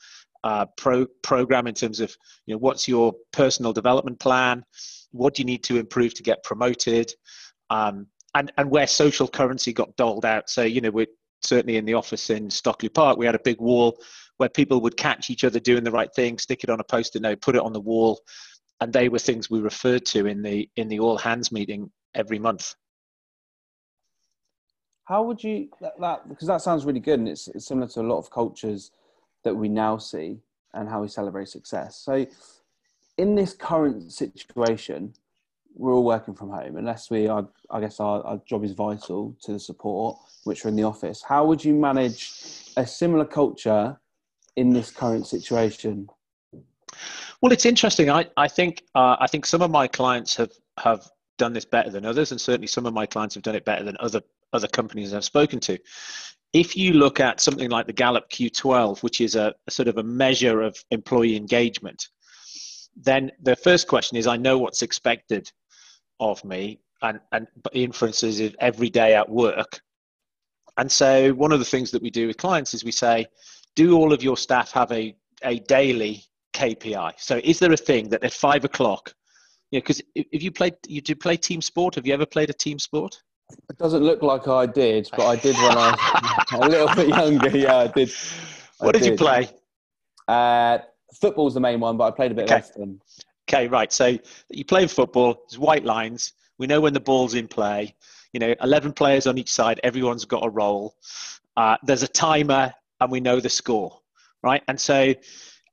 uh, 0.43 0.65
pro- 0.77 1.07
program 1.21 1.67
in 1.67 1.75
terms 1.75 1.99
of 1.99 2.15
you 2.45 2.53
know 2.53 2.57
what's 2.59 2.87
your 2.87 3.13
personal 3.31 3.71
development 3.71 4.19
plan, 4.19 4.63
what 5.11 5.35
do 5.35 5.41
you 5.41 5.45
need 5.45 5.63
to 5.63 5.77
improve 5.77 6.15
to 6.15 6.23
get 6.23 6.43
promoted, 6.43 7.13
um, 7.69 8.07
and 8.35 8.51
and 8.57 8.69
where 8.69 8.85
social 8.85 9.27
currency 9.27 9.73
got 9.73 9.95
doled 9.95 10.25
out. 10.25 10.49
So 10.49 10.61
you 10.61 10.81
know, 10.81 10.91
we're 10.91 11.07
certainly 11.41 11.77
in 11.77 11.85
the 11.85 11.95
office 11.95 12.29
in 12.29 12.49
Stockley 12.49 12.89
Park. 12.89 13.17
We 13.17 13.25
had 13.25 13.35
a 13.35 13.39
big 13.43 13.59
wall 13.59 13.97
where 14.37 14.49
people 14.49 14.81
would 14.81 14.97
catch 14.97 15.29
each 15.29 15.43
other 15.43 15.59
doing 15.59 15.83
the 15.83 15.91
right 15.91 16.13
thing, 16.13 16.37
stick 16.37 16.63
it 16.63 16.69
on 16.69 16.79
a 16.79 16.83
post-it 16.83 17.21
note, 17.21 17.41
put 17.41 17.55
it 17.55 17.61
on 17.61 17.71
the 17.71 17.79
wall, 17.79 18.19
and 18.81 18.91
they 18.91 19.07
were 19.07 19.19
things 19.19 19.49
we 19.49 19.59
referred 19.59 20.05
to 20.07 20.27
in 20.27 20.41
the 20.41 20.69
in 20.75 20.87
the 20.87 20.99
all 20.99 21.17
hands 21.17 21.51
meeting 21.51 21.89
every 22.13 22.37
month. 22.37 22.75
How 25.05 25.23
would 25.23 25.43
you 25.43 25.69
that, 25.81 25.93
that 25.99 26.29
because 26.29 26.47
that 26.47 26.61
sounds 26.61 26.85
really 26.85 26.99
good 26.99 27.19
and 27.19 27.29
it's, 27.29 27.47
it's 27.47 27.65
similar 27.65 27.87
to 27.89 28.01
a 28.01 28.03
lot 28.03 28.17
of 28.17 28.29
cultures 28.29 28.91
that 29.43 29.55
we 29.55 29.69
now 29.69 29.97
see 29.97 30.39
and 30.73 30.89
how 30.89 31.01
we 31.01 31.07
celebrate 31.07 31.47
success. 31.47 31.95
So 32.03 32.25
in 33.17 33.35
this 33.35 33.53
current 33.53 34.11
situation, 34.11 35.13
we're 35.75 35.93
all 35.93 36.05
working 36.05 36.33
from 36.33 36.49
home 36.49 36.77
unless 36.77 37.11
we 37.11 37.27
are 37.27 37.47
i 37.69 37.79
guess 37.79 37.99
our, 37.99 38.23
our 38.25 38.41
job 38.45 38.63
is 38.63 38.71
vital 38.71 39.35
to 39.41 39.51
the 39.53 39.59
support 39.59 40.17
which 40.45 40.63
are 40.63 40.69
in 40.69 40.75
the 40.75 40.83
office. 40.83 41.21
How 41.27 41.45
would 41.45 41.63
you 41.63 41.73
manage 41.73 42.31
a 42.77 42.87
similar 42.87 43.25
culture 43.25 43.99
in 44.55 44.71
this 44.71 44.91
current 44.91 45.27
situation? 45.27 46.07
Well 47.41 47.51
it's 47.51 47.65
interesting. 47.65 48.09
I, 48.09 48.27
I 48.37 48.47
think 48.47 48.83
uh, 48.95 49.17
i 49.19 49.27
think 49.27 49.45
some 49.45 49.61
of 49.61 49.69
my 49.69 49.87
clients 49.87 50.35
have 50.37 50.51
have 50.77 51.09
done 51.37 51.51
this 51.51 51.65
better 51.65 51.89
than 51.89 52.05
others 52.05 52.31
and 52.31 52.39
certainly 52.39 52.67
some 52.67 52.85
of 52.85 52.93
my 52.93 53.05
clients 53.05 53.35
have 53.35 53.43
done 53.43 53.55
it 53.55 53.65
better 53.65 53.83
than 53.83 53.97
other 53.99 54.21
other 54.53 54.67
companies 54.67 55.13
i've 55.13 55.25
spoken 55.25 55.59
to. 55.59 55.77
If 56.53 56.77
you 56.77 56.93
look 56.93 57.19
at 57.19 57.41
something 57.41 57.69
like 57.69 57.85
the 57.87 57.93
gallup 57.93 58.29
q12 58.29 59.03
which 59.03 59.19
is 59.19 59.35
a, 59.35 59.53
a 59.67 59.71
sort 59.71 59.89
of 59.89 59.97
a 59.97 60.03
measure 60.03 60.61
of 60.61 60.77
employee 60.91 61.35
engagement 61.35 62.07
then 62.95 63.31
the 63.41 63.57
first 63.57 63.89
question 63.89 64.15
is 64.15 64.27
i 64.27 64.37
know 64.37 64.57
what's 64.57 64.81
expected 64.81 65.51
of 66.19 66.43
me 66.43 66.79
and, 67.01 67.19
and 67.31 67.47
inferences 67.73 68.39
it 68.39 68.55
every 68.59 68.89
day 68.89 69.15
at 69.15 69.29
work. 69.29 69.81
And 70.77 70.91
so 70.91 71.33
one 71.33 71.51
of 71.51 71.59
the 71.59 71.65
things 71.65 71.91
that 71.91 72.01
we 72.01 72.09
do 72.09 72.27
with 72.27 72.37
clients 72.37 72.73
is 72.73 72.83
we 72.83 72.91
say, 72.91 73.27
do 73.75 73.97
all 73.97 74.13
of 74.13 74.23
your 74.23 74.37
staff 74.37 74.71
have 74.71 74.91
a, 74.91 75.15
a 75.43 75.59
daily 75.59 76.23
KPI? 76.53 77.13
So 77.17 77.39
is 77.43 77.59
there 77.59 77.71
a 77.71 77.77
thing 77.77 78.09
that 78.09 78.23
at 78.23 78.33
five 78.33 78.65
o'clock, 78.65 79.13
you 79.71 79.79
know, 79.79 79.81
because 79.81 80.01
if 80.15 80.43
you 80.43 80.51
played, 80.51 80.75
you 80.87 81.01
do 81.01 81.15
play 81.15 81.37
team 81.37 81.61
sport. 81.61 81.95
Have 81.95 82.05
you 82.05 82.13
ever 82.13 82.25
played 82.25 82.49
a 82.49 82.53
team 82.53 82.79
sport? 82.79 83.21
It 83.69 83.77
doesn't 83.77 84.03
look 84.03 84.21
like 84.21 84.47
I 84.47 84.65
did, 84.65 85.09
but 85.15 85.27
I 85.27 85.35
did 85.35 85.55
when 85.55 85.77
I 85.77 86.45
was 86.51 86.65
a 86.65 86.69
little 86.69 86.95
bit 86.95 87.09
younger. 87.09 87.57
Yeah, 87.57 87.77
I 87.77 87.87
did. 87.87 88.11
What 88.79 88.93
did, 88.93 89.03
did, 89.03 89.11
you 89.11 89.17
play? 89.17 89.49
Uh, 90.27 90.79
football's 91.13 91.53
the 91.53 91.59
main 91.59 91.79
one, 91.79 91.97
but 91.97 92.05
I 92.05 92.11
played 92.11 92.31
a 92.31 92.35
bit 92.35 92.45
okay. 92.45 92.55
less 92.55 92.71
than. 92.71 92.99
Okay, 93.47 93.67
right. 93.67 93.91
So 93.93 94.17
you 94.49 94.65
play 94.65 94.87
football. 94.87 95.43
There's 95.47 95.59
white 95.59 95.85
lines. 95.85 96.33
We 96.57 96.67
know 96.67 96.81
when 96.81 96.93
the 96.93 96.99
ball's 96.99 97.35
in 97.35 97.47
play. 97.47 97.95
You 98.33 98.39
know, 98.39 98.55
11 98.61 98.93
players 98.93 99.27
on 99.27 99.37
each 99.37 99.51
side. 99.51 99.79
Everyone's 99.83 100.25
got 100.25 100.45
a 100.45 100.49
role. 100.49 100.95
Uh, 101.55 101.77
there's 101.83 102.03
a 102.03 102.07
timer, 102.07 102.73
and 102.99 103.11
we 103.11 103.19
know 103.19 103.39
the 103.39 103.49
score, 103.49 103.99
right? 104.43 104.61
And 104.67 104.79
so, 104.79 105.13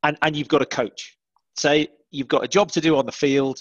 and 0.03 0.17
and 0.23 0.37
you've 0.37 0.49
got 0.49 0.63
a 0.63 0.67
coach. 0.67 1.17
Say 1.57 1.89
you've 2.11 2.29
got 2.29 2.45
a 2.45 2.49
job 2.49 2.71
to 2.73 2.81
do 2.81 2.97
on 2.97 3.07
the 3.07 3.13
field. 3.13 3.61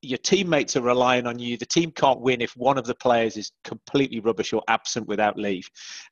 Your 0.00 0.18
teammates 0.18 0.76
are 0.76 0.82
relying 0.82 1.26
on 1.26 1.38
you. 1.38 1.56
The 1.56 1.66
team 1.66 1.90
can't 1.90 2.20
win 2.20 2.40
if 2.40 2.56
one 2.56 2.78
of 2.78 2.86
the 2.86 2.94
players 2.94 3.36
is 3.36 3.52
completely 3.64 4.20
rubbish 4.20 4.52
or 4.52 4.62
absent 4.68 5.08
without 5.08 5.36
leave, 5.36 5.68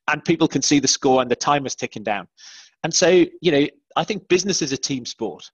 and 0.09 0.23
people 0.23 0.47
can 0.47 0.61
see 0.61 0.79
the 0.79 0.87
score 0.87 1.21
and 1.21 1.31
the 1.31 1.35
timer's 1.35 1.75
ticking 1.75 2.03
down. 2.03 2.27
And 2.83 2.93
so, 2.93 3.25
you 3.41 3.51
know, 3.51 3.67
I 3.95 4.03
think 4.03 4.27
business 4.27 4.61
is 4.61 4.73
a 4.73 4.77
team 4.77 5.05
sport, 5.05 5.49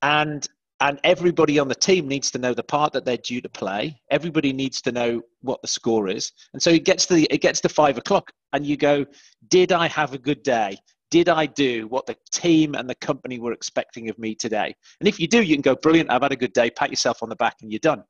and 0.00 0.48
and 0.80 0.98
everybody 1.04 1.58
on 1.58 1.68
the 1.68 1.74
team 1.74 2.08
needs 2.08 2.30
to 2.30 2.38
know 2.38 2.54
the 2.54 2.62
part 2.62 2.92
that 2.94 3.04
they're 3.04 3.18
due 3.18 3.40
to 3.42 3.48
play. 3.48 4.00
Everybody 4.10 4.52
needs 4.52 4.80
to 4.82 4.92
know 4.92 5.20
what 5.42 5.60
the 5.60 5.68
score 5.68 6.08
is. 6.08 6.32
And 6.54 6.62
so 6.62 6.70
it 6.70 6.84
gets 6.84 7.04
to 7.06 7.14
the, 7.14 7.26
it 7.30 7.42
gets 7.42 7.60
to 7.60 7.68
five 7.68 7.98
o'clock 7.98 8.32
and 8.52 8.66
you 8.66 8.76
go 8.76 9.04
did 9.48 9.72
i 9.72 9.86
have 9.88 10.14
a 10.14 10.18
good 10.18 10.42
day? 10.42 10.76
Did 11.10 11.28
i 11.28 11.44
do 11.44 11.86
what 11.88 12.06
the 12.06 12.16
team 12.32 12.74
and 12.74 12.88
the 12.88 12.94
company 12.96 13.38
were 13.38 13.52
expecting 13.52 14.08
of 14.08 14.18
me 14.18 14.34
today? 14.34 14.74
And 15.00 15.08
if 15.08 15.20
you 15.20 15.28
do 15.28 15.42
you 15.42 15.54
can 15.54 15.62
go 15.62 15.74
brilliant 15.74 16.10
i've 16.10 16.22
had 16.22 16.32
a 16.32 16.36
good 16.36 16.54
day. 16.54 16.70
Pat 16.70 16.90
yourself 16.90 17.22
on 17.22 17.28
the 17.28 17.36
back 17.36 17.56
and 17.60 17.70
you're 17.70 17.78
done. 17.80 18.02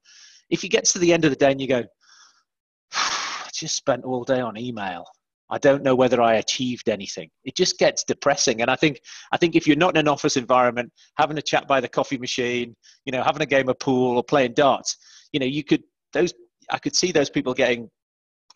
If 0.49 0.63
you 0.63 0.71
get 0.71 0.85
to 0.87 0.99
the 1.01 1.13
end 1.13 1.25
of 1.25 1.31
the 1.31 1.37
day 1.37 1.51
and 1.51 1.61
you 1.61 1.67
go 1.67 1.83
i 2.93 3.49
just 3.53 3.75
spent 3.75 4.05
all 4.05 4.23
day 4.23 4.41
on 4.41 4.57
email 4.57 5.05
I 5.51 5.59
don't 5.59 5.83
know 5.83 5.95
whether 5.95 6.23
I 6.23 6.35
achieved 6.35 6.89
anything. 6.89 7.29
It 7.45 7.57
just 7.57 7.79
gets 7.79 8.05
depressing. 8.05 8.63
And 8.63 8.71
I 8.71 8.77
think 8.77 9.01
I 9.33 9.37
think 9.37 9.57
if 9.57 9.67
you're 9.67 9.77
not 9.77 9.95
in 9.95 10.01
an 10.01 10.09
office 10.09 10.37
environment, 10.37 10.93
having 11.17 11.39
a 11.39 11.43
chat 11.43 11.67
by 11.67 11.81
the 11.81 11.89
coffee 11.89 12.19
machine, 12.19 12.77
you 13.05 13.13
know, 13.13 13.23
having 13.23 13.43
a 13.43 13.47
game 13.47 13.69
of 13.69 13.79
pool 13.79 14.17
or 14.17 14.23
playing 14.23 14.55
darts, 14.55 14.97
you 15.33 15.41
know, 15.41 15.47
you 15.47 15.65
could 15.65 15.83
those 16.13 16.33
I 16.71 16.79
could 16.79 16.95
see 16.95 17.13
those 17.13 17.31
people 17.31 17.55
getting 17.55 17.91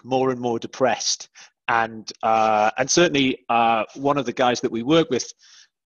more 0.05 0.31
and 0.31 0.41
more 0.41 0.59
depressed. 0.59 1.29
And 1.69 2.11
uh, 2.23 2.71
and 2.79 2.91
certainly 2.91 3.39
uh, 3.49 3.85
one 3.95 4.19
of 4.19 4.27
the 4.27 4.33
guys 4.33 4.61
that 4.61 4.71
we 4.71 4.83
work 4.83 5.09
with, 5.11 5.33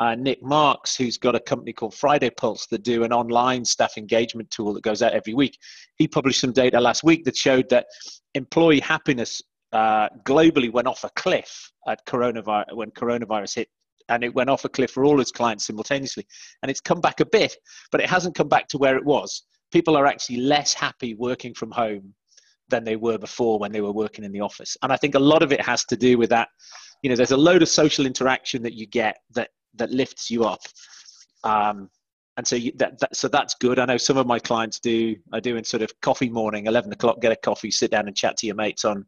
uh, 0.00 0.14
Nick 0.14 0.42
Marks, 0.42 0.96
who's 0.96 1.16
got 1.18 1.34
a 1.34 1.40
company 1.40 1.72
called 1.72 1.94
Friday 1.94 2.30
Pulse 2.30 2.66
that 2.66 2.82
do 2.82 3.04
an 3.04 3.12
online 3.12 3.64
staff 3.64 3.96
engagement 3.96 4.50
tool 4.50 4.74
that 4.74 4.82
goes 4.82 5.02
out 5.02 5.12
every 5.12 5.34
week. 5.34 5.56
He 5.96 6.08
published 6.08 6.40
some 6.40 6.52
data 6.52 6.80
last 6.80 7.04
week 7.04 7.24
that 7.24 7.36
showed 7.36 7.68
that 7.70 7.86
employee 8.34 8.80
happiness 8.80 9.40
uh, 9.72 10.08
globally 10.24 10.72
went 10.72 10.88
off 10.88 11.04
a 11.04 11.10
cliff 11.10 11.70
at 11.86 12.04
coronavirus 12.06 12.74
when 12.74 12.90
coronavirus 12.92 13.56
hit 13.56 13.68
and 14.08 14.24
it 14.24 14.34
went 14.34 14.48
off 14.48 14.64
a 14.64 14.68
cliff 14.68 14.90
for 14.90 15.04
all 15.04 15.20
its 15.20 15.30
clients 15.30 15.66
simultaneously. 15.66 16.26
And 16.62 16.70
it's 16.70 16.80
come 16.80 17.00
back 17.00 17.20
a 17.20 17.26
bit 17.26 17.56
but 17.92 18.00
it 18.00 18.08
hasn't 18.08 18.34
come 18.34 18.48
back 18.48 18.68
to 18.68 18.78
where 18.78 18.96
it 18.96 19.04
was. 19.04 19.42
People 19.70 19.96
are 19.96 20.06
actually 20.06 20.38
less 20.38 20.72
happy 20.72 21.14
working 21.14 21.52
from 21.54 21.70
home 21.70 22.14
than 22.68 22.84
they 22.84 22.96
were 22.96 23.18
before 23.18 23.58
when 23.58 23.72
they 23.72 23.80
were 23.80 23.92
working 23.92 24.24
in 24.24 24.32
the 24.32 24.40
office. 24.40 24.76
And 24.82 24.92
i 24.92 24.96
think 24.96 25.14
a 25.14 25.18
lot 25.18 25.42
of 25.42 25.52
it 25.52 25.60
has 25.60 25.84
to 25.86 25.96
do 25.96 26.18
with 26.18 26.30
that. 26.30 26.48
You 27.02 27.10
know 27.10 27.16
there's 27.16 27.32
a 27.32 27.36
load 27.36 27.62
of 27.62 27.68
social 27.68 28.06
interaction 28.06 28.62
that 28.62 28.74
you 28.74 28.86
get 28.86 29.18
that 29.34 29.50
that 29.74 29.90
lifts 29.90 30.30
you 30.30 30.44
up. 30.44 30.60
Um, 31.44 31.88
and 32.36 32.46
so 32.46 32.56
you, 32.56 32.72
that, 32.76 32.98
that, 33.00 33.16
so 33.16 33.26
that's 33.28 33.54
good. 33.60 33.78
I 33.78 33.84
know 33.84 33.96
some 33.96 34.16
of 34.16 34.26
my 34.26 34.38
clients 34.38 34.78
do. 34.78 35.16
Are 35.32 35.40
doing 35.40 35.64
sort 35.64 35.82
of 35.82 35.90
coffee 36.00 36.30
morning, 36.30 36.66
eleven 36.66 36.92
o'clock, 36.92 37.20
get 37.20 37.32
a 37.32 37.36
coffee, 37.36 37.70
sit 37.70 37.90
down 37.90 38.06
and 38.06 38.16
chat 38.16 38.36
to 38.38 38.46
your 38.46 38.56
mates 38.56 38.84
on 38.84 39.04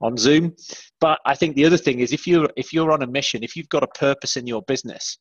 on 0.00 0.16
Zoom. 0.16 0.54
But 1.00 1.18
I 1.26 1.34
think 1.34 1.56
the 1.56 1.64
other 1.64 1.76
thing 1.76 2.00
is 2.00 2.12
if 2.12 2.26
you're 2.26 2.48
if 2.56 2.72
you're 2.72 2.92
on 2.92 3.02
a 3.02 3.06
mission, 3.06 3.42
if 3.42 3.56
you've 3.56 3.68
got 3.68 3.82
a 3.82 3.88
purpose 3.88 4.36
in 4.36 4.46
your 4.46 4.62
business, 4.62 5.18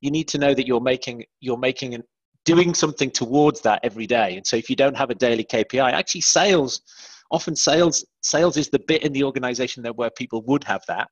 you 0.00 0.10
need 0.10 0.28
to 0.28 0.38
know 0.38 0.54
that 0.54 0.66
you're 0.66 0.80
making 0.80 1.24
you're 1.40 1.58
making 1.58 1.94
and 1.94 2.04
doing 2.44 2.74
something 2.74 3.10
towards 3.10 3.60
that 3.62 3.80
every 3.82 4.06
day. 4.06 4.36
And 4.36 4.46
so 4.46 4.56
if 4.56 4.70
you 4.70 4.76
don't 4.76 4.96
have 4.96 5.10
a 5.10 5.14
daily 5.14 5.44
KPI, 5.44 5.92
actually 5.92 6.20
sales 6.20 6.80
often 7.30 7.56
sales 7.56 8.04
sales 8.22 8.56
is 8.56 8.68
the 8.68 8.78
bit 8.78 9.02
in 9.02 9.12
the 9.12 9.24
organization 9.24 9.82
that 9.82 9.96
where 9.96 10.10
people 10.10 10.42
would 10.42 10.64
have 10.64 10.82
that 10.86 11.08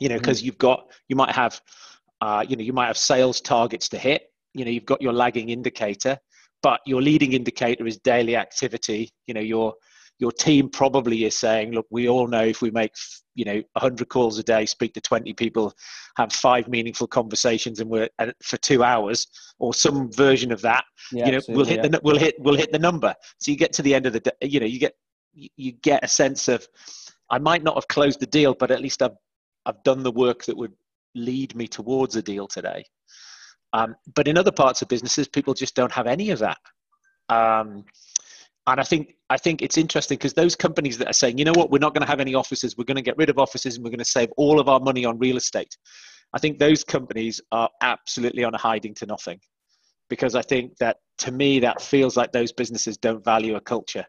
you 0.00 0.08
know 0.08 0.16
because 0.16 0.38
mm-hmm. 0.38 0.46
you've 0.46 0.58
got 0.58 0.90
you 1.08 1.16
might 1.16 1.32
have 1.32 1.60
uh, 2.20 2.44
you 2.46 2.56
know 2.56 2.62
you 2.62 2.72
might 2.72 2.86
have 2.86 2.96
sales 2.96 3.40
targets 3.40 3.88
to 3.88 3.98
hit 3.98 4.22
you 4.54 4.64
know 4.64 4.70
you've 4.70 4.86
got 4.86 5.00
your 5.02 5.12
lagging 5.12 5.50
indicator 5.50 6.18
but 6.62 6.80
your 6.86 7.02
leading 7.02 7.34
indicator 7.34 7.86
is 7.86 7.98
daily 7.98 8.36
activity 8.36 9.10
you 9.26 9.34
know 9.34 9.40
your 9.40 9.74
your 10.18 10.32
team 10.32 10.68
probably 10.68 11.24
is 11.24 11.36
saying 11.36 11.72
look 11.72 11.86
we 11.90 12.08
all 12.08 12.26
know 12.26 12.42
if 12.42 12.62
we 12.62 12.70
make 12.70 12.92
you 13.34 13.44
know 13.44 13.62
100 13.72 14.08
calls 14.08 14.38
a 14.38 14.42
day 14.42 14.64
speak 14.64 14.94
to 14.94 15.00
20 15.00 15.32
people 15.34 15.72
have 16.16 16.32
five 16.32 16.68
meaningful 16.68 17.06
conversations 17.06 17.80
and 17.80 17.90
we're 17.90 18.08
for 18.42 18.56
two 18.58 18.82
hours 18.82 19.26
or 19.58 19.74
some 19.74 20.10
version 20.12 20.52
of 20.52 20.62
that 20.62 20.84
yeah, 21.12 21.26
you 21.26 21.32
know 21.32 21.40
we'll 21.48 21.64
hit 21.64 21.82
yeah. 21.82 21.88
the 21.88 22.00
we'll 22.02 22.18
hit 22.18 22.34
we'll 22.38 22.56
hit 22.56 22.72
the 22.72 22.78
number. 22.78 23.14
So 23.38 23.50
you 23.50 23.56
get 23.56 23.72
to 23.74 23.82
the 23.82 23.94
end 23.94 24.06
of 24.06 24.12
the 24.12 24.20
day 24.20 24.32
you 24.42 24.60
know 24.60 24.66
you 24.66 24.78
get 24.78 24.94
you 25.32 25.72
get 25.72 26.02
a 26.02 26.08
sense 26.08 26.48
of 26.48 26.66
i 27.30 27.38
might 27.38 27.62
not 27.62 27.74
have 27.74 27.86
closed 27.88 28.20
the 28.20 28.26
deal 28.26 28.54
but 28.58 28.70
at 28.70 28.80
least 28.80 29.02
i've 29.02 29.16
i've 29.66 29.82
done 29.82 30.02
the 30.02 30.10
work 30.10 30.46
that 30.46 30.56
would 30.56 30.72
lead 31.16 31.56
me 31.56 31.66
towards 31.66 32.14
a 32.14 32.22
deal 32.22 32.46
today. 32.46 32.84
Um, 33.72 33.96
but 34.14 34.28
in 34.28 34.38
other 34.38 34.52
parts 34.52 34.82
of 34.82 34.88
businesses 34.88 35.26
people 35.26 35.54
just 35.54 35.74
don't 35.74 35.92
have 35.92 36.06
any 36.06 36.30
of 36.30 36.38
that. 36.38 36.58
Um, 37.28 37.84
and 38.66 38.80
I 38.80 38.84
think 38.84 39.14
I 39.30 39.36
think 39.36 39.62
it's 39.62 39.78
interesting 39.78 40.16
because 40.16 40.34
those 40.34 40.56
companies 40.56 40.98
that 40.98 41.08
are 41.08 41.12
saying, 41.12 41.38
you 41.38 41.44
know 41.44 41.52
what, 41.54 41.70
we're 41.70 41.78
not 41.78 41.94
going 41.94 42.04
to 42.04 42.10
have 42.10 42.20
any 42.20 42.34
offices, 42.34 42.76
we're 42.76 42.84
going 42.84 42.96
to 42.96 43.02
get 43.02 43.16
rid 43.16 43.30
of 43.30 43.38
offices, 43.38 43.76
and 43.76 43.84
we're 43.84 43.90
going 43.90 43.98
to 43.98 44.04
save 44.04 44.30
all 44.36 44.60
of 44.60 44.68
our 44.68 44.80
money 44.80 45.04
on 45.04 45.18
real 45.18 45.36
estate. 45.36 45.76
I 46.32 46.38
think 46.38 46.58
those 46.58 46.82
companies 46.82 47.40
are 47.52 47.70
absolutely 47.82 48.44
on 48.44 48.54
a 48.54 48.58
hiding 48.58 48.94
to 48.94 49.06
nothing, 49.06 49.40
because 50.10 50.34
I 50.34 50.42
think 50.42 50.76
that 50.78 50.98
to 51.18 51.32
me 51.32 51.60
that 51.60 51.80
feels 51.80 52.16
like 52.16 52.32
those 52.32 52.52
businesses 52.52 52.96
don't 52.96 53.24
value 53.24 53.56
a 53.56 53.60
culture, 53.60 54.04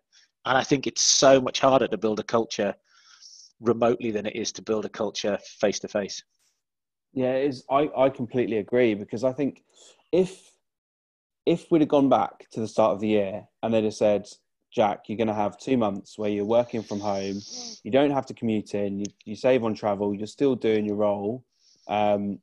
and 0.46 0.58
I 0.58 0.64
think 0.64 0.88
it's 0.88 1.04
so 1.04 1.40
much 1.40 1.60
harder 1.60 1.88
to 1.88 1.98
build 1.98 2.20
a 2.20 2.24
culture 2.24 2.74
remotely 3.60 4.12
than 4.12 4.26
it 4.26 4.36
is 4.36 4.52
to 4.54 4.62
build 4.62 4.86
a 4.86 4.90
culture 4.90 5.38
face 5.60 5.80
to 5.80 5.88
face. 5.88 6.24
Yeah, 7.14 7.34
it 7.34 7.50
is. 7.50 7.64
I 7.70 7.90
I 7.98 8.10
completely 8.10 8.58
agree 8.58 8.94
because 8.94 9.24
I 9.24 9.34
think 9.34 9.64
if 10.12 10.52
if 11.46 11.72
we'd 11.72 11.82
have 11.82 11.90
gone 11.90 12.10
back 12.10 12.50
to 12.52 12.60
the 12.60 12.68
start 12.68 12.92
of 12.92 13.00
the 13.00 13.08
year 13.08 13.48
and 13.64 13.74
they'd 13.74 13.86
have 13.86 13.94
said 13.94 14.28
Jack, 14.72 15.04
you're 15.08 15.18
going 15.18 15.28
to 15.28 15.34
have 15.34 15.58
two 15.58 15.78
months 15.78 16.18
where 16.18 16.30
you're 16.30 16.46
working 16.46 16.84
from 16.84 17.00
home. 17.00 17.42
You 17.84 17.92
don't 17.92 18.12
have 18.12 18.26
to 18.28 18.34
commute 18.34 18.76
in. 18.76 19.00
You, 19.00 19.06
you 19.26 19.36
save 19.36 19.64
on 19.64 19.74
travel. 19.74 20.14
You're 20.14 20.28
still 20.28 20.56
doing 20.56 20.86
your 20.86 20.98
role. 20.98 21.44
Um, 21.88 22.40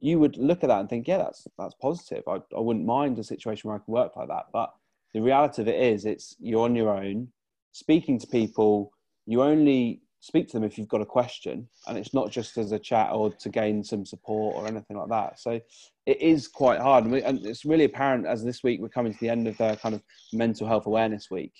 you 0.00 0.18
would 0.18 0.36
look 0.36 0.62
at 0.62 0.68
that 0.68 0.80
and 0.80 0.88
think, 0.88 1.08
yeah, 1.08 1.18
that's 1.18 1.46
that's 1.58 1.74
positive. 1.74 2.22
I, 2.28 2.36
I 2.56 2.60
wouldn't 2.60 2.86
mind 2.86 3.18
a 3.18 3.24
situation 3.24 3.68
where 3.68 3.76
I 3.76 3.84
can 3.84 3.92
work 3.92 4.16
like 4.16 4.28
that. 4.28 4.46
But 4.52 4.72
the 5.14 5.20
reality 5.20 5.62
of 5.62 5.68
it 5.68 5.80
is, 5.80 6.04
it's 6.04 6.36
you're 6.38 6.64
on 6.64 6.76
your 6.76 6.94
own, 6.94 7.28
speaking 7.72 8.18
to 8.20 8.26
people. 8.26 8.92
You 9.26 9.42
only 9.42 10.02
speak 10.20 10.48
to 10.48 10.54
them 10.54 10.64
if 10.64 10.78
you've 10.78 10.88
got 10.88 11.00
a 11.00 11.06
question, 11.06 11.68
and 11.86 11.96
it's 11.96 12.14
not 12.14 12.30
just 12.30 12.58
as 12.58 12.72
a 12.72 12.78
chat 12.78 13.10
or 13.12 13.30
to 13.30 13.48
gain 13.48 13.84
some 13.84 14.04
support 14.04 14.56
or 14.56 14.66
anything 14.66 14.96
like 14.96 15.08
that. 15.08 15.38
So 15.38 15.60
it 16.06 16.20
is 16.20 16.48
quite 16.48 16.80
hard, 16.80 17.04
and, 17.04 17.12
we, 17.12 17.22
and 17.22 17.44
it's 17.44 17.64
really 17.64 17.84
apparent 17.84 18.26
as 18.26 18.44
this 18.44 18.62
week 18.62 18.80
we're 18.80 18.88
coming 18.88 19.12
to 19.12 19.20
the 19.20 19.28
end 19.28 19.46
of 19.46 19.56
the 19.58 19.78
kind 19.82 19.94
of 19.94 20.02
mental 20.32 20.66
health 20.66 20.86
awareness 20.86 21.30
week. 21.30 21.52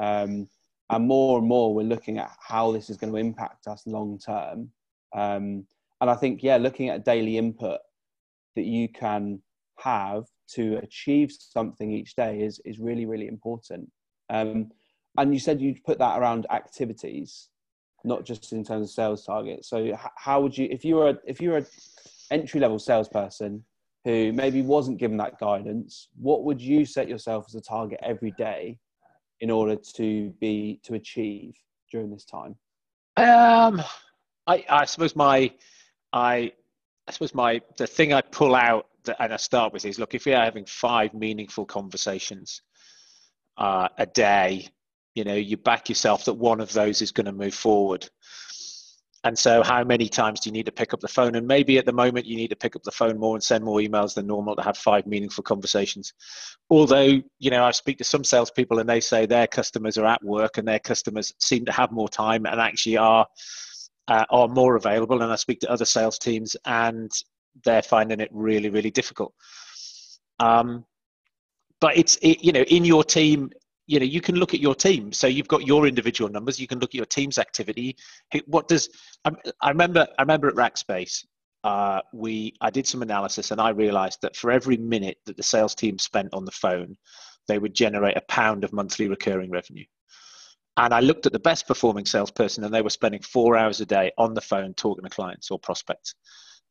Um, 0.00 0.48
and 0.88 1.06
more 1.06 1.38
and 1.38 1.46
more, 1.46 1.72
we're 1.72 1.82
looking 1.82 2.18
at 2.18 2.32
how 2.40 2.72
this 2.72 2.90
is 2.90 2.96
going 2.96 3.12
to 3.12 3.18
impact 3.18 3.68
us 3.68 3.86
long 3.86 4.18
term. 4.18 4.70
Um, 5.14 5.66
and 6.00 6.10
I 6.10 6.14
think, 6.14 6.42
yeah, 6.42 6.56
looking 6.56 6.88
at 6.88 7.04
daily 7.04 7.36
input 7.36 7.80
that 8.56 8.64
you 8.64 8.88
can 8.88 9.40
have 9.78 10.24
to 10.54 10.78
achieve 10.78 11.32
something 11.38 11.92
each 11.92 12.16
day 12.16 12.40
is, 12.40 12.60
is 12.64 12.80
really, 12.80 13.06
really 13.06 13.28
important. 13.28 13.88
Um, 14.30 14.70
and 15.18 15.32
you 15.32 15.38
said 15.38 15.60
you'd 15.60 15.84
put 15.84 15.98
that 15.98 16.18
around 16.18 16.46
activities, 16.50 17.48
not 18.02 18.24
just 18.24 18.52
in 18.52 18.64
terms 18.64 18.88
of 18.88 18.94
sales 18.94 19.24
targets. 19.24 19.68
So, 19.68 19.96
how 20.16 20.40
would 20.40 20.56
you, 20.56 20.68
if 20.70 20.84
you 20.84 20.96
were, 20.96 21.18
if 21.26 21.40
you 21.40 21.50
were 21.50 21.58
an 21.58 21.66
entry 22.30 22.58
level 22.60 22.78
salesperson 22.78 23.64
who 24.04 24.32
maybe 24.32 24.62
wasn't 24.62 24.98
given 24.98 25.18
that 25.18 25.38
guidance, 25.38 26.08
what 26.16 26.44
would 26.44 26.60
you 26.60 26.84
set 26.84 27.08
yourself 27.08 27.44
as 27.48 27.54
a 27.54 27.60
target 27.60 28.00
every 28.02 28.32
day 28.32 28.78
in 29.40 29.50
order 29.50 29.76
to 29.76 30.30
be 30.40 30.80
to 30.84 30.94
achieve 30.94 31.54
during 31.90 32.10
this 32.10 32.24
time? 32.24 32.56
Um, 33.16 33.82
I, 34.46 34.64
I 34.68 34.84
suppose 34.84 35.16
my, 35.16 35.52
I, 36.12 36.52
I 37.06 37.12
suppose 37.12 37.34
my 37.34 37.60
the 37.76 37.86
thing 37.86 38.12
I 38.12 38.20
pull 38.20 38.54
out 38.54 38.86
that, 39.04 39.16
and 39.20 39.32
I 39.32 39.36
start 39.36 39.72
with 39.72 39.84
is 39.84 39.98
look 39.98 40.14
if 40.14 40.26
you're 40.26 40.36
having 40.36 40.66
five 40.66 41.14
meaningful 41.14 41.64
conversations 41.64 42.62
uh, 43.56 43.88
a 43.98 44.06
day, 44.06 44.68
you 45.14 45.24
know 45.24 45.34
you 45.34 45.56
back 45.56 45.88
yourself 45.88 46.24
that 46.24 46.34
one 46.34 46.60
of 46.60 46.72
those 46.72 47.02
is 47.02 47.12
going 47.12 47.26
to 47.26 47.32
move 47.32 47.54
forward 47.54 48.08
and 49.24 49.38
so 49.38 49.62
how 49.62 49.84
many 49.84 50.08
times 50.08 50.40
do 50.40 50.48
you 50.48 50.52
need 50.52 50.66
to 50.66 50.72
pick 50.72 50.94
up 50.94 51.00
the 51.00 51.08
phone? 51.08 51.34
And 51.34 51.46
maybe 51.46 51.76
at 51.76 51.84
the 51.84 51.92
moment 51.92 52.24
you 52.24 52.36
need 52.36 52.48
to 52.48 52.56
pick 52.56 52.74
up 52.74 52.82
the 52.82 52.90
phone 52.90 53.18
more 53.18 53.36
and 53.36 53.42
send 53.42 53.62
more 53.62 53.78
emails 53.78 54.14
than 54.14 54.26
normal 54.26 54.56
to 54.56 54.62
have 54.62 54.78
five 54.78 55.06
meaningful 55.06 55.44
conversations. 55.44 56.14
Although 56.70 57.20
you 57.38 57.50
know 57.50 57.64
i 57.64 57.70
speak 57.70 57.98
to 57.98 58.04
some 58.04 58.24
salespeople 58.24 58.78
and 58.78 58.88
they 58.88 59.00
say 59.00 59.26
their 59.26 59.46
customers 59.46 59.98
are 59.98 60.06
at 60.06 60.24
work 60.24 60.56
and 60.56 60.66
their 60.66 60.78
customers 60.78 61.34
seem 61.38 61.66
to 61.66 61.72
have 61.72 61.92
more 61.92 62.08
time 62.08 62.46
and 62.46 62.60
actually 62.60 62.96
are 62.96 63.26
uh, 64.08 64.24
are 64.30 64.48
more 64.48 64.76
available. 64.76 65.22
And 65.22 65.30
i 65.30 65.36
speak 65.36 65.60
to 65.60 65.70
other 65.70 65.84
sales 65.84 66.18
teams 66.18 66.56
and 66.64 67.10
they're 67.64 67.82
finding 67.82 68.20
it 68.20 68.30
really 68.32 68.70
really 68.70 68.90
difficult. 68.90 69.34
Um, 70.38 70.86
but 71.80 71.96
it's 71.98 72.16
it, 72.22 72.42
you 72.42 72.52
know 72.52 72.62
in 72.62 72.86
your 72.86 73.04
team 73.04 73.50
you 73.90 73.98
know 73.98 74.06
you 74.06 74.20
can 74.20 74.36
look 74.36 74.54
at 74.54 74.60
your 74.60 74.74
team. 74.74 75.12
So 75.12 75.26
you've 75.26 75.48
got 75.48 75.66
your 75.66 75.86
individual 75.86 76.30
numbers 76.30 76.60
you 76.60 76.68
can 76.68 76.78
look 76.78 76.90
at 76.90 76.94
your 76.94 77.06
team's 77.06 77.38
activity. 77.38 77.96
What 78.46 78.68
does 78.68 78.88
i, 79.24 79.32
I 79.60 79.68
remember 79.70 80.06
i 80.18 80.22
remember 80.22 80.48
at 80.48 80.54
rackspace 80.54 81.24
uh, 81.64 82.00
we 82.12 82.54
i 82.60 82.70
did 82.70 82.86
some 82.86 83.02
analysis 83.02 83.50
and 83.50 83.60
i 83.60 83.70
realized 83.70 84.20
that 84.22 84.36
for 84.36 84.50
every 84.50 84.76
minute 84.76 85.18
that 85.26 85.36
the 85.36 85.42
sales 85.42 85.74
team 85.74 85.98
spent 85.98 86.28
on 86.32 86.44
the 86.44 86.52
phone 86.52 86.96
they 87.48 87.58
would 87.58 87.74
generate 87.74 88.16
a 88.16 88.22
pound 88.28 88.64
of 88.64 88.72
monthly 88.72 89.08
recurring 89.08 89.50
revenue. 89.50 89.84
And 90.76 90.94
i 90.94 91.00
looked 91.00 91.26
at 91.26 91.32
the 91.32 91.46
best 91.50 91.66
performing 91.66 92.06
salesperson 92.06 92.64
and 92.64 92.72
they 92.72 92.82
were 92.82 92.98
spending 92.98 93.22
four 93.22 93.56
hours 93.56 93.80
a 93.80 93.86
day 93.86 94.12
on 94.18 94.34
the 94.34 94.40
phone 94.52 94.72
talking 94.74 95.04
to 95.04 95.10
clients 95.10 95.50
or 95.50 95.58
prospects. 95.58 96.14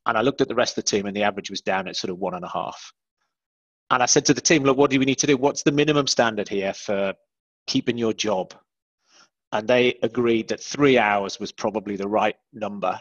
And 0.05 0.17
i 0.17 0.21
looked 0.21 0.41
at 0.41 0.47
the 0.47 0.61
rest 0.61 0.77
of 0.77 0.83
the 0.85 0.89
team 0.89 1.05
and 1.05 1.15
the 1.15 1.23
average 1.23 1.49
was 1.49 1.61
down 1.61 1.89
at 1.89 1.97
sort 1.97 2.11
of 2.11 2.17
one 2.17 2.35
and 2.35 2.45
a 2.45 2.55
half 2.59 2.93
and 3.91 4.03
I 4.03 4.05
said 4.05 4.25
to 4.25 4.33
the 4.33 4.41
team, 4.41 4.63
look, 4.63 4.77
what 4.77 4.91
do 4.91 4.99
we 4.99 5.05
need 5.05 5.19
to 5.19 5.27
do? 5.27 5.37
What's 5.37 5.63
the 5.63 5.71
minimum 5.71 6.07
standard 6.07 6.47
here 6.47 6.73
for 6.73 7.13
keeping 7.67 7.97
your 7.97 8.13
job? 8.13 8.53
And 9.51 9.67
they 9.67 9.97
agreed 10.03 10.47
that 10.49 10.61
three 10.61 10.97
hours 10.99 11.39
was 11.39 11.51
probably 11.51 11.95
the 11.95 12.07
right 12.07 12.35
number. 12.53 12.99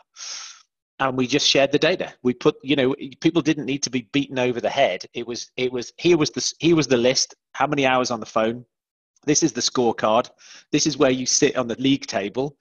And 0.98 1.16
we 1.16 1.27
just 1.27 1.46
shared 1.46 1.72
the 1.72 1.79
data. 1.79 2.12
We 2.22 2.35
put, 2.35 2.57
you 2.62 2.74
know, 2.74 2.94
people 3.20 3.42
didn't 3.42 3.66
need 3.66 3.83
to 3.85 3.90
be 3.90 4.09
beaten 4.12 4.38
over 4.38 4.61
the 4.61 4.70
head. 4.70 5.05
It 5.12 5.27
was, 5.27 5.51
it 5.57 5.70
was, 5.70 5.92
here 5.96 6.16
was 6.16 6.31
the, 6.31 6.53
here 6.59 6.74
was 6.74 6.88
the 6.88 6.96
list. 6.96 7.35
How 7.53 7.66
many 7.66 7.87
hours 7.87 8.11
on 8.11 8.18
the 8.18 8.27
phone? 8.27 8.64
This 9.24 9.42
is 9.42 9.53
the 9.53 9.61
scorecard. 9.61 10.31
This 10.72 10.87
is 10.87 10.96
where 10.96 11.11
you 11.11 11.27
sit 11.27 11.57
on 11.57 11.68
the 11.68 11.81
league 11.81 12.07
table. 12.07 12.57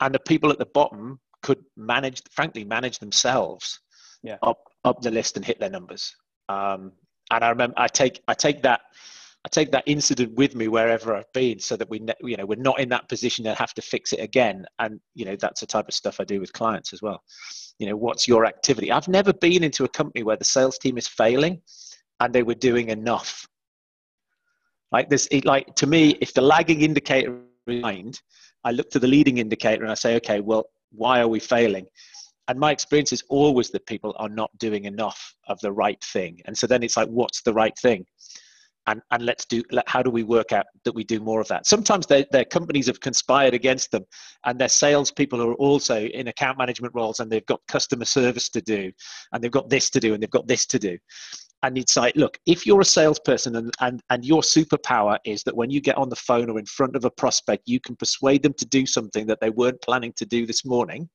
And 0.00 0.14
the 0.14 0.18
people 0.18 0.50
at 0.50 0.58
the 0.58 0.66
bottom 0.66 1.20
could 1.42 1.62
manage, 1.76 2.22
frankly, 2.30 2.64
manage 2.64 2.98
themselves 2.98 3.80
yeah. 4.22 4.38
up, 4.42 4.64
up 4.84 5.02
the 5.02 5.10
list 5.10 5.36
and 5.36 5.44
hit 5.44 5.60
their 5.60 5.70
numbers. 5.70 6.16
Um, 6.48 6.92
and 7.30 7.44
I 7.44 7.48
remember 7.50 7.74
I 7.76 7.88
take 7.88 8.22
I 8.28 8.34
take 8.34 8.62
that 8.62 8.80
I 9.44 9.48
take 9.48 9.70
that 9.70 9.84
incident 9.86 10.34
with 10.34 10.56
me 10.56 10.66
wherever 10.66 11.14
I've 11.14 11.32
been, 11.32 11.60
so 11.60 11.76
that 11.76 11.88
we 11.88 12.00
you 12.22 12.36
know 12.36 12.46
we're 12.46 12.56
not 12.56 12.80
in 12.80 12.88
that 12.90 13.08
position 13.08 13.44
to 13.44 13.54
have 13.54 13.74
to 13.74 13.82
fix 13.82 14.12
it 14.12 14.20
again. 14.20 14.66
And 14.78 15.00
you 15.14 15.24
know 15.24 15.36
that's 15.36 15.60
the 15.60 15.66
type 15.66 15.88
of 15.88 15.94
stuff 15.94 16.20
I 16.20 16.24
do 16.24 16.40
with 16.40 16.52
clients 16.52 16.92
as 16.92 17.02
well. 17.02 17.22
You 17.78 17.88
know, 17.88 17.96
what's 17.96 18.26
your 18.26 18.46
activity? 18.46 18.90
I've 18.90 19.08
never 19.08 19.32
been 19.32 19.62
into 19.62 19.84
a 19.84 19.88
company 19.88 20.24
where 20.24 20.36
the 20.36 20.44
sales 20.44 20.78
team 20.78 20.96
is 20.98 21.06
failing, 21.06 21.60
and 22.20 22.34
they 22.34 22.42
were 22.42 22.54
doing 22.54 22.88
enough. 22.88 23.46
Like 24.92 25.10
this, 25.10 25.28
it, 25.30 25.44
like 25.44 25.74
to 25.76 25.86
me, 25.86 26.16
if 26.20 26.32
the 26.32 26.40
lagging 26.40 26.82
indicator 26.82 27.38
behind, 27.66 28.20
I 28.64 28.70
look 28.70 28.90
to 28.90 28.98
the 28.98 29.06
leading 29.06 29.38
indicator 29.38 29.82
and 29.82 29.90
I 29.90 29.94
say, 29.94 30.16
okay, 30.16 30.40
well, 30.40 30.66
why 30.92 31.20
are 31.20 31.28
we 31.28 31.40
failing? 31.40 31.86
And 32.48 32.58
my 32.58 32.70
experience 32.70 33.12
is 33.12 33.24
always 33.28 33.70
that 33.70 33.86
people 33.86 34.14
are 34.18 34.28
not 34.28 34.50
doing 34.58 34.84
enough 34.84 35.34
of 35.48 35.60
the 35.60 35.72
right 35.72 36.02
thing. 36.02 36.40
And 36.44 36.56
so 36.56 36.66
then 36.66 36.82
it's 36.82 36.96
like 36.96 37.08
what's 37.08 37.42
the 37.42 37.52
right 37.52 37.76
thing? 37.78 38.04
And 38.88 39.02
and 39.10 39.24
let's 39.24 39.44
do 39.46 39.64
how 39.86 40.02
do 40.02 40.10
we 40.10 40.22
work 40.22 40.52
out 40.52 40.66
that 40.84 40.94
we 40.94 41.02
do 41.02 41.18
more 41.18 41.40
of 41.40 41.48
that? 41.48 41.66
Sometimes 41.66 42.06
their, 42.06 42.24
their 42.30 42.44
companies 42.44 42.86
have 42.86 43.00
conspired 43.00 43.52
against 43.52 43.90
them 43.90 44.04
and 44.44 44.60
their 44.60 44.68
salespeople 44.68 45.42
are 45.42 45.54
also 45.54 46.04
in 46.06 46.28
account 46.28 46.56
management 46.56 46.94
roles 46.94 47.18
and 47.18 47.30
they've 47.30 47.46
got 47.46 47.60
customer 47.66 48.04
service 48.04 48.48
to 48.50 48.60
do 48.60 48.92
and 49.32 49.42
they've 49.42 49.50
got 49.50 49.68
this 49.68 49.90
to 49.90 50.00
do 50.00 50.14
and 50.14 50.22
they've 50.22 50.30
got 50.30 50.46
this 50.46 50.66
to 50.66 50.78
do. 50.78 50.96
And 51.64 51.76
it's 51.76 51.96
like 51.96 52.14
look 52.14 52.38
if 52.46 52.64
you're 52.64 52.80
a 52.80 52.84
salesperson 52.84 53.56
and, 53.56 53.74
and 53.80 54.00
and 54.10 54.24
your 54.24 54.42
superpower 54.42 55.18
is 55.24 55.42
that 55.44 55.56
when 55.56 55.70
you 55.70 55.80
get 55.80 55.96
on 55.96 56.08
the 56.08 56.14
phone 56.14 56.48
or 56.48 56.60
in 56.60 56.66
front 56.66 56.94
of 56.94 57.04
a 57.04 57.10
prospect 57.10 57.64
you 57.66 57.80
can 57.80 57.96
persuade 57.96 58.44
them 58.44 58.54
to 58.54 58.66
do 58.66 58.86
something 58.86 59.26
that 59.26 59.40
they 59.40 59.50
weren't 59.50 59.82
planning 59.82 60.12
to 60.18 60.26
do 60.26 60.46
this 60.46 60.64
morning 60.64 61.08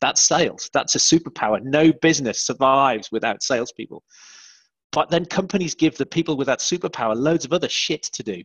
that's 0.00 0.22
sales. 0.26 0.70
That's 0.72 0.94
a 0.94 0.98
superpower. 0.98 1.62
No 1.62 1.92
business 2.00 2.46
survives 2.46 3.10
without 3.12 3.42
salespeople. 3.42 4.02
But 4.92 5.10
then 5.10 5.24
companies 5.24 5.74
give 5.74 5.96
the 5.96 6.06
people 6.06 6.36
with 6.36 6.46
that 6.46 6.60
superpower 6.60 7.16
loads 7.16 7.44
of 7.44 7.52
other 7.52 7.68
shit 7.68 8.02
to 8.02 8.22
do. 8.22 8.42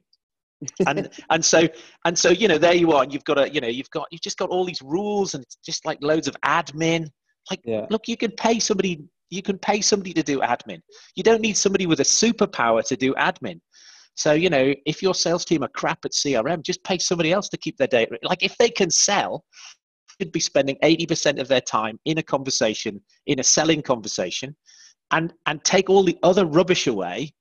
and 0.88 1.10
and 1.30 1.44
so 1.44 1.68
and 2.06 2.18
so 2.18 2.30
you 2.30 2.48
know 2.48 2.58
there 2.58 2.74
you 2.74 2.92
are 2.94 3.04
and 3.04 3.12
you've 3.14 3.26
got 3.26 3.38
a 3.38 3.50
you 3.50 3.60
know 3.60 3.68
you've 3.68 3.90
got 3.90 4.08
you've 4.10 4.22
just 4.22 4.38
got 4.38 4.50
all 4.50 4.64
these 4.64 4.82
rules 4.82 5.34
and 5.34 5.44
it's 5.44 5.58
just 5.66 5.86
like 5.86 5.98
loads 6.02 6.30
of 6.30 6.36
admin 6.46 7.08
Like, 7.50 7.62
yeah. 7.64 7.86
look, 7.90 8.08
you 8.08 8.18
can 8.18 8.32
pay 8.32 8.60
somebody. 8.60 9.04
You 9.30 9.42
can 9.42 9.58
pay 9.58 9.82
somebody 9.82 10.14
to 10.14 10.24
do 10.24 10.40
admin. 10.40 10.80
You 11.16 11.24
don't 11.24 11.42
need 11.42 11.58
somebody 11.58 11.86
with 11.88 12.00
a 12.00 12.04
superpower 12.04 12.84
to 12.88 12.96
do 12.96 13.14
admin. 13.16 13.60
So, 14.16 14.34
you 14.34 14.50
know, 14.50 14.74
if 14.86 15.02
your 15.02 15.14
sales 15.14 15.44
team 15.44 15.64
are 15.64 15.70
crap 15.70 16.00
at 16.06 16.12
CRM, 16.12 16.64
just 16.64 16.84
pay 16.84 16.98
somebody 17.00 17.34
else 17.34 17.50
to 17.50 17.58
keep 17.58 17.78
their 17.78 17.88
data. 17.88 18.18
Like, 18.24 18.44
if 18.44 18.56
they 18.58 18.70
can 18.70 18.90
sell, 18.90 19.44
should 20.20 20.32
be 20.32 20.40
spending 20.40 20.78
80% 20.84 21.40
of 21.40 21.48
their 21.48 21.62
time 21.62 22.00
in 22.06 22.18
a 22.18 22.24
conversation, 22.24 23.02
in 23.26 23.40
a 23.40 23.44
selling 23.44 23.82
conversation, 23.82 24.56
and, 25.12 25.34
and 25.46 25.64
take 25.64 25.90
all 25.90 26.04
the 26.04 26.18
other 26.24 26.46
rubbish 26.46 26.88
away. 26.88 27.34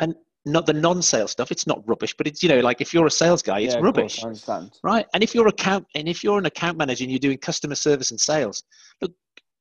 And 0.00 0.14
not 0.46 0.64
the 0.64 0.72
non-sales 0.72 1.32
stuff 1.32 1.50
it's 1.50 1.66
not 1.66 1.82
rubbish 1.88 2.14
but 2.16 2.26
it's 2.28 2.40
you 2.40 2.48
know 2.48 2.60
like 2.60 2.80
if 2.80 2.94
you're 2.94 3.06
a 3.06 3.10
sales 3.10 3.42
guy 3.42 3.58
it's 3.58 3.74
yeah, 3.74 3.80
rubbish. 3.80 4.20
Course, 4.20 4.48
right? 4.84 5.04
And 5.12 5.22
if 5.22 5.34
you're 5.34 5.48
account 5.48 5.86
and 5.96 6.08
if 6.08 6.22
you're 6.22 6.38
an 6.38 6.46
account 6.46 6.78
manager 6.78 7.02
and 7.02 7.10
you're 7.10 7.18
doing 7.18 7.38
customer 7.38 7.74
service 7.74 8.12
and 8.12 8.20
sales 8.20 8.62
look 9.02 9.12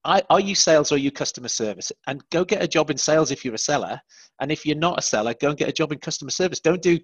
are 0.06 0.39
you 0.39 0.54
sales 0.54 0.91
or 0.91 0.96
are 0.96 1.00
you 1.00 1.12
customer 1.12 1.48
service? 1.48 1.91
And 2.06 2.24
go 2.30 2.46
get 2.46 2.62
a 2.62 2.68
job 2.68 2.91
in 2.91 2.98
sales 2.98 3.32
if 3.32 3.44
you're 3.44 3.56
a 3.56 3.58
seller. 3.58 4.00
And 4.39 4.52
if 4.52 4.63
you're 4.63 4.78
not 4.78 5.00
a 5.00 5.02
seller 5.02 5.34
go 5.34 5.50
and 5.50 5.58
get 5.58 5.68
a 5.68 5.74
job 5.74 5.91
in 5.91 5.98
customer 5.98 6.30
service. 6.30 6.60
Don't 6.60 6.82
do 6.82 7.00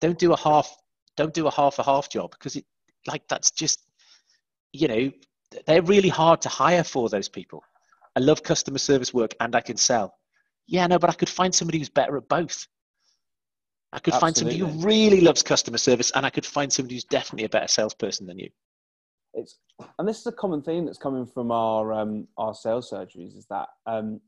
don't 0.00 0.18
do 0.18 0.32
a 0.32 0.36
half 0.36 0.72
don't 1.16 1.34
do 1.34 1.46
a 1.46 1.50
half 1.50 1.78
a 1.78 1.82
half 1.82 2.08
job 2.08 2.30
because 2.30 2.56
it 2.56 2.64
like 3.06 3.22
that's 3.28 3.50
just 3.50 3.80
you 4.74 4.88
know 4.88 5.12
they're 5.66 5.82
really 5.82 6.08
hard 6.08 6.42
to 6.42 6.48
hire 6.48 6.84
for 6.84 7.08
those 7.08 7.28
people 7.28 7.62
i 8.16 8.20
love 8.20 8.42
customer 8.42 8.78
service 8.78 9.14
work 9.14 9.34
and 9.40 9.54
i 9.54 9.60
can 9.60 9.76
sell 9.76 10.14
yeah 10.66 10.86
no 10.86 10.98
but 10.98 11.10
i 11.10 11.14
could 11.14 11.28
find 11.28 11.54
somebody 11.54 11.78
who's 11.78 11.88
better 11.88 12.16
at 12.16 12.28
both 12.28 12.66
I 13.94 14.00
could 14.00 14.12
Absolutely. 14.12 14.20
find 14.20 14.36
somebody 14.36 14.82
who 14.82 14.86
really 14.88 15.20
loves 15.20 15.44
customer 15.44 15.78
service, 15.78 16.10
and 16.16 16.26
I 16.26 16.30
could 16.30 16.44
find 16.44 16.72
somebody 16.72 16.96
who's 16.96 17.04
definitely 17.04 17.44
a 17.44 17.48
better 17.48 17.68
salesperson 17.68 18.26
than 18.26 18.40
you. 18.40 18.50
It's 19.34 19.60
and 19.98 20.08
this 20.08 20.18
is 20.18 20.26
a 20.26 20.32
common 20.32 20.62
theme 20.62 20.84
that's 20.84 20.98
coming 20.98 21.26
from 21.26 21.52
our 21.52 21.92
um, 21.92 22.26
our 22.36 22.54
sales 22.54 22.90
surgeries 22.90 23.38
is 23.38 23.46
that 23.50 23.68
um, 23.86 24.20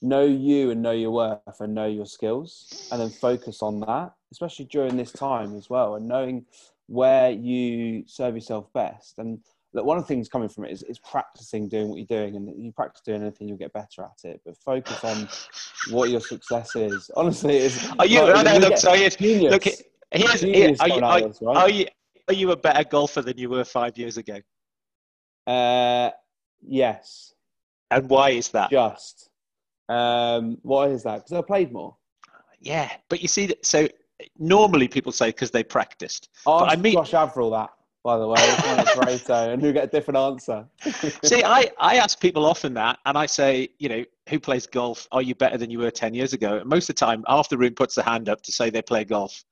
know 0.00 0.24
you 0.24 0.70
and 0.70 0.80
know 0.80 0.92
your 0.92 1.10
worth 1.10 1.60
and 1.60 1.74
know 1.74 1.86
your 1.86 2.06
skills, 2.06 2.88
and 2.90 3.02
then 3.02 3.10
focus 3.10 3.60
on 3.60 3.80
that, 3.80 4.14
especially 4.30 4.64
during 4.64 4.96
this 4.96 5.12
time 5.12 5.54
as 5.56 5.68
well, 5.68 5.96
and 5.96 6.08
knowing 6.08 6.46
where 6.86 7.30
you 7.30 8.04
serve 8.06 8.34
yourself 8.34 8.72
best. 8.72 9.18
And 9.18 9.40
look, 9.72 9.84
one 9.84 9.96
of 9.96 10.04
the 10.04 10.08
things 10.08 10.28
coming 10.28 10.48
from 10.48 10.64
it 10.64 10.72
is, 10.72 10.82
is 10.84 10.98
practicing 10.98 11.68
doing 11.68 11.88
what 11.88 11.96
you're 11.96 12.06
doing, 12.06 12.36
and 12.36 12.64
you 12.64 12.72
practice 12.72 13.02
doing 13.04 13.22
anything, 13.22 13.48
you'll 13.48 13.56
get 13.56 13.72
better 13.72 14.02
at 14.02 14.24
it. 14.24 14.40
But 14.44 14.56
focus 14.58 15.02
on 15.04 15.28
what 15.94 16.10
your 16.10 16.20
success 16.20 16.76
is. 16.76 17.10
Honestly, 17.16 17.56
is 17.56 17.90
are 17.98 18.06
you? 18.06 18.22
Like, 18.22 18.44
no, 18.44 18.58
look, 18.58 18.76
so 18.76 18.92
here's, 18.92 19.20
look, 19.20 19.64
here's, 19.64 20.40
here, 20.40 20.74
are, 20.80 20.88
you, 20.88 20.94
are, 20.94 21.00
right? 21.00 21.36
are, 21.42 21.70
you, 21.70 21.86
are 22.28 22.34
you 22.34 22.50
a 22.52 22.56
better 22.56 22.84
golfer 22.84 23.22
than 23.22 23.38
you 23.38 23.48
were 23.48 23.64
five 23.64 23.96
years 23.96 24.16
ago? 24.16 24.38
Uh, 25.46 26.10
yes. 26.60 27.34
And 27.90 28.08
why 28.08 28.30
is 28.30 28.48
that? 28.50 28.70
Just. 28.70 29.30
Um, 29.88 30.58
why 30.62 30.86
is 30.86 31.02
that? 31.02 31.24
Because 31.24 31.32
I 31.32 31.42
played 31.42 31.72
more. 31.72 31.96
Yeah, 32.60 32.90
but 33.08 33.20
you 33.20 33.28
see, 33.28 33.46
that, 33.46 33.66
so 33.66 33.88
normally 34.38 34.86
people 34.86 35.12
say 35.12 35.26
because 35.26 35.50
they 35.50 35.64
practiced. 35.64 36.28
Oh, 36.46 36.64
I 36.64 36.76
mean, 36.76 36.92
Josh 36.94 37.12
Averil 37.12 37.50
that 37.50 37.70
by 38.04 38.18
the 38.18 38.26
way, 38.26 38.36
Pareto, 38.36 39.52
and 39.52 39.62
you 39.62 39.72
get 39.72 39.84
a 39.84 39.86
different 39.86 40.18
answer. 40.18 40.66
See, 41.24 41.44
I, 41.44 41.70
I 41.78 41.96
ask 41.96 42.20
people 42.20 42.44
often 42.44 42.74
that, 42.74 42.98
and 43.06 43.16
I 43.16 43.26
say, 43.26 43.68
you 43.78 43.88
know, 43.88 44.04
who 44.28 44.40
plays 44.40 44.66
golf? 44.66 45.06
Are 45.12 45.22
you 45.22 45.34
better 45.34 45.56
than 45.56 45.70
you 45.70 45.78
were 45.78 45.90
10 45.90 46.12
years 46.14 46.32
ago? 46.32 46.58
And 46.58 46.68
most 46.68 46.90
of 46.90 46.96
the 46.96 47.04
time, 47.04 47.24
half 47.28 47.48
the 47.48 47.58
room 47.58 47.74
puts 47.74 47.94
their 47.94 48.04
hand 48.04 48.28
up 48.28 48.42
to 48.42 48.52
say 48.52 48.70
they 48.70 48.82
play 48.82 49.04
golf, 49.04 49.44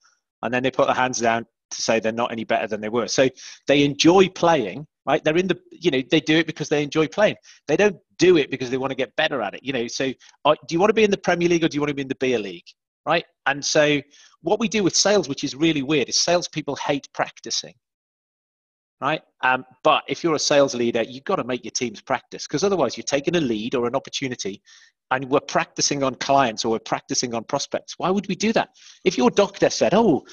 and 0.42 0.52
then 0.52 0.62
they 0.62 0.70
put 0.70 0.86
their 0.86 0.96
hands 0.96 1.20
down 1.20 1.46
to 1.70 1.82
say 1.82 2.00
they're 2.00 2.12
not 2.12 2.32
any 2.32 2.44
better 2.44 2.66
than 2.66 2.80
they 2.80 2.88
were. 2.88 3.06
So 3.06 3.28
they 3.68 3.84
enjoy 3.84 4.28
playing, 4.28 4.86
right? 5.06 5.22
They're 5.22 5.36
in 5.36 5.46
the, 5.46 5.58
you 5.70 5.92
know, 5.92 6.02
they 6.10 6.20
do 6.20 6.36
it 6.36 6.46
because 6.48 6.68
they 6.68 6.82
enjoy 6.82 7.06
playing. 7.06 7.36
They 7.68 7.76
don't 7.76 7.96
do 8.18 8.36
it 8.36 8.50
because 8.50 8.70
they 8.70 8.78
want 8.78 8.90
to 8.90 8.96
get 8.96 9.14
better 9.14 9.40
at 9.42 9.54
it, 9.54 9.62
you 9.62 9.72
know. 9.72 9.86
So 9.86 10.12
uh, 10.44 10.56
do 10.66 10.74
you 10.74 10.80
want 10.80 10.90
to 10.90 10.94
be 10.94 11.04
in 11.04 11.12
the 11.12 11.16
Premier 11.16 11.48
League 11.48 11.62
or 11.62 11.68
do 11.68 11.76
you 11.76 11.80
want 11.80 11.90
to 11.90 11.94
be 11.94 12.02
in 12.02 12.08
the 12.08 12.16
beer 12.16 12.40
league, 12.40 12.66
right? 13.06 13.24
And 13.46 13.64
so 13.64 14.00
what 14.42 14.58
we 14.58 14.66
do 14.66 14.82
with 14.82 14.96
sales, 14.96 15.28
which 15.28 15.44
is 15.44 15.54
really 15.54 15.82
weird, 15.82 16.08
is 16.08 16.18
salespeople 16.18 16.74
hate 16.76 17.08
practicing 17.14 17.74
right? 19.00 19.22
Um, 19.42 19.64
but 19.82 20.02
if 20.08 20.22
you're 20.22 20.34
a 20.34 20.38
sales 20.38 20.74
leader, 20.74 21.02
you've 21.02 21.24
got 21.24 21.36
to 21.36 21.44
make 21.44 21.64
your 21.64 21.72
teams 21.72 22.00
practice 22.00 22.46
because 22.46 22.64
otherwise 22.64 22.96
you're 22.96 23.04
taking 23.04 23.36
a 23.36 23.40
lead 23.40 23.74
or 23.74 23.86
an 23.86 23.94
opportunity 23.94 24.62
and 25.10 25.24
we're 25.28 25.40
practicing 25.40 26.02
on 26.02 26.14
clients 26.16 26.64
or 26.64 26.72
we're 26.72 26.78
practicing 26.80 27.34
on 27.34 27.44
prospects. 27.44 27.94
Why 27.98 28.10
would 28.10 28.28
we 28.28 28.34
do 28.34 28.52
that? 28.52 28.70
If 29.04 29.16
your 29.16 29.30
doctor 29.30 29.70
said, 29.70 29.94
oh, 29.94 30.24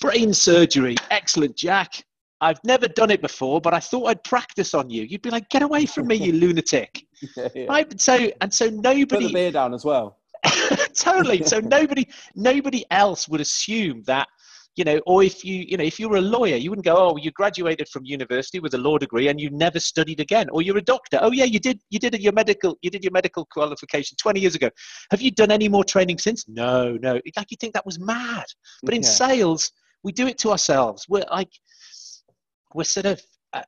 brain 0.00 0.32
surgery, 0.32 0.96
excellent, 1.10 1.56
Jack. 1.56 2.04
I've 2.42 2.62
never 2.64 2.86
done 2.86 3.10
it 3.10 3.22
before, 3.22 3.62
but 3.62 3.72
I 3.72 3.80
thought 3.80 4.08
I'd 4.08 4.22
practice 4.22 4.74
on 4.74 4.90
you. 4.90 5.04
You'd 5.04 5.22
be 5.22 5.30
like, 5.30 5.48
get 5.48 5.62
away 5.62 5.86
from 5.86 6.06
me, 6.06 6.16
you 6.16 6.32
lunatic. 6.34 7.06
yeah, 7.34 7.48
yeah. 7.54 7.64
Right? 7.66 8.00
So, 8.00 8.30
and 8.42 8.52
so 8.52 8.68
nobody. 8.68 9.06
Put 9.06 9.22
the 9.22 9.32
beer 9.32 9.52
down 9.52 9.72
as 9.72 9.86
well. 9.86 10.18
totally. 10.94 11.42
So 11.44 11.60
nobody, 11.64 12.06
nobody 12.34 12.84
else 12.90 13.26
would 13.26 13.40
assume 13.40 14.02
that 14.04 14.28
you 14.76 14.84
know, 14.84 15.00
or 15.06 15.22
if 15.22 15.42
you, 15.42 15.64
you 15.66 15.78
know, 15.78 15.84
if 15.84 15.98
you 15.98 16.08
were 16.08 16.18
a 16.18 16.20
lawyer, 16.22 16.56
you 16.56 16.70
wouldn't 16.70 16.84
go, 16.84 16.94
oh, 16.94 17.16
you 17.16 17.30
graduated 17.30 17.88
from 17.88 18.04
university 18.04 18.60
with 18.60 18.74
a 18.74 18.78
law 18.78 18.98
degree 18.98 19.28
and 19.28 19.40
you 19.40 19.48
never 19.50 19.80
studied 19.80 20.20
again. 20.20 20.48
Or 20.50 20.60
you're 20.60 20.76
a 20.76 20.82
doctor. 20.82 21.18
Oh 21.22 21.32
yeah, 21.32 21.44
you 21.44 21.58
did, 21.58 21.80
you 21.88 21.98
did 21.98 22.14
your 22.20 22.34
medical, 22.34 22.76
you 22.82 22.90
did 22.90 23.02
your 23.02 23.12
medical 23.12 23.46
qualification 23.46 24.16
20 24.20 24.38
years 24.38 24.54
ago. 24.54 24.68
Have 25.10 25.22
you 25.22 25.30
done 25.30 25.50
any 25.50 25.68
more 25.68 25.82
training 25.82 26.18
since? 26.18 26.46
No, 26.46 26.98
no. 27.00 27.14
Like 27.36 27.50
you 27.50 27.56
think 27.58 27.72
that 27.72 27.86
was 27.86 27.98
mad. 27.98 28.44
But 28.82 28.94
in 28.94 29.02
yeah. 29.02 29.08
sales, 29.08 29.72
we 30.02 30.12
do 30.12 30.26
it 30.26 30.36
to 30.38 30.50
ourselves. 30.50 31.06
We're 31.08 31.24
like, 31.30 31.50
we're 32.74 32.84
sort 32.84 33.06
of, 33.06 33.22
uh, 33.54 33.62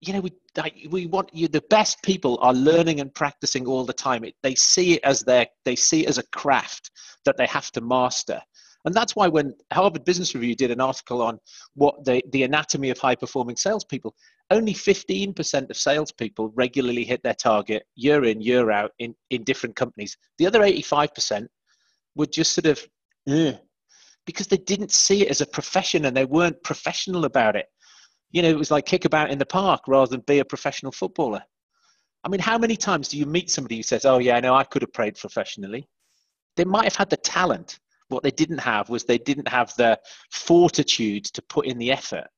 you 0.00 0.12
know, 0.12 0.20
we 0.20 0.30
like, 0.56 0.74
we 0.90 1.06
want 1.06 1.34
you. 1.34 1.48
The 1.48 1.64
best 1.70 2.00
people 2.04 2.38
are 2.40 2.54
learning 2.54 3.00
and 3.00 3.12
practicing 3.12 3.66
all 3.66 3.84
the 3.84 3.92
time. 3.92 4.24
It, 4.24 4.34
they 4.44 4.54
see 4.54 4.94
it 4.94 5.00
as 5.02 5.22
their, 5.22 5.48
they 5.64 5.74
see 5.74 6.04
it 6.04 6.08
as 6.08 6.18
a 6.18 6.26
craft 6.28 6.92
that 7.24 7.36
they 7.36 7.46
have 7.46 7.72
to 7.72 7.80
master. 7.80 8.40
And 8.86 8.94
that's 8.94 9.16
why 9.16 9.26
when 9.26 9.52
Harvard 9.72 10.04
Business 10.04 10.34
Review 10.34 10.54
did 10.54 10.70
an 10.70 10.80
article 10.80 11.20
on 11.20 11.40
what 11.74 12.04
the, 12.04 12.22
the 12.30 12.44
anatomy 12.44 12.90
of 12.90 12.98
high 12.98 13.16
performing 13.16 13.56
salespeople, 13.56 14.14
only 14.50 14.72
15% 14.72 15.68
of 15.68 15.76
salespeople 15.76 16.52
regularly 16.54 17.04
hit 17.04 17.20
their 17.24 17.34
target 17.34 17.82
year 17.96 18.24
in, 18.24 18.40
year 18.40 18.70
out 18.70 18.92
in, 19.00 19.12
in 19.30 19.42
different 19.42 19.74
companies. 19.74 20.16
The 20.38 20.46
other 20.46 20.60
85% 20.60 21.48
were 22.14 22.26
just 22.26 22.52
sort 22.52 22.66
of, 22.66 22.80
Ugh, 23.28 23.58
because 24.24 24.46
they 24.46 24.56
didn't 24.56 24.92
see 24.92 25.22
it 25.22 25.30
as 25.30 25.40
a 25.40 25.46
profession 25.46 26.04
and 26.04 26.16
they 26.16 26.24
weren't 26.24 26.62
professional 26.62 27.24
about 27.24 27.56
it. 27.56 27.66
You 28.30 28.42
know, 28.42 28.50
it 28.50 28.58
was 28.58 28.70
like 28.70 28.86
kick 28.86 29.04
about 29.04 29.30
in 29.30 29.38
the 29.38 29.46
park 29.46 29.82
rather 29.88 30.10
than 30.10 30.20
be 30.20 30.38
a 30.38 30.44
professional 30.44 30.92
footballer. 30.92 31.42
I 32.22 32.28
mean, 32.28 32.40
how 32.40 32.56
many 32.56 32.76
times 32.76 33.08
do 33.08 33.18
you 33.18 33.26
meet 33.26 33.50
somebody 33.50 33.76
who 33.76 33.82
says, 33.82 34.04
Oh, 34.04 34.18
yeah, 34.18 34.36
I 34.36 34.40
know 34.40 34.54
I 34.54 34.64
could 34.64 34.82
have 34.82 34.92
played 34.92 35.16
professionally? 35.16 35.88
They 36.56 36.64
might 36.64 36.84
have 36.84 36.96
had 36.96 37.10
the 37.10 37.16
talent, 37.16 37.80
what 38.08 38.22
they 38.22 38.30
didn't 38.30 38.58
have 38.58 38.88
was 38.88 39.04
they 39.04 39.18
didn't 39.18 39.48
have 39.48 39.74
the 39.76 39.98
fortitude 40.30 41.24
to 41.24 41.42
put 41.42 41.66
in 41.66 41.78
the 41.78 41.92
effort 41.92 42.28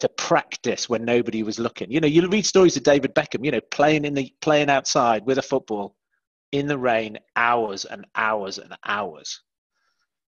to 0.00 0.08
practice 0.10 0.88
when 0.88 1.04
nobody 1.04 1.42
was 1.42 1.58
looking. 1.58 1.90
You 1.90 2.00
know, 2.00 2.06
you 2.06 2.26
read 2.28 2.44
stories 2.44 2.76
of 2.76 2.82
David 2.82 3.14
Beckham, 3.14 3.44
you 3.44 3.50
know, 3.50 3.60
playing 3.70 4.04
in 4.04 4.14
the 4.14 4.32
playing 4.40 4.70
outside 4.70 5.24
with 5.24 5.38
a 5.38 5.42
football 5.42 5.96
in 6.52 6.66
the 6.66 6.78
rain 6.78 7.18
hours 7.34 7.84
and 7.84 8.06
hours 8.14 8.58
and 8.58 8.76
hours. 8.84 9.42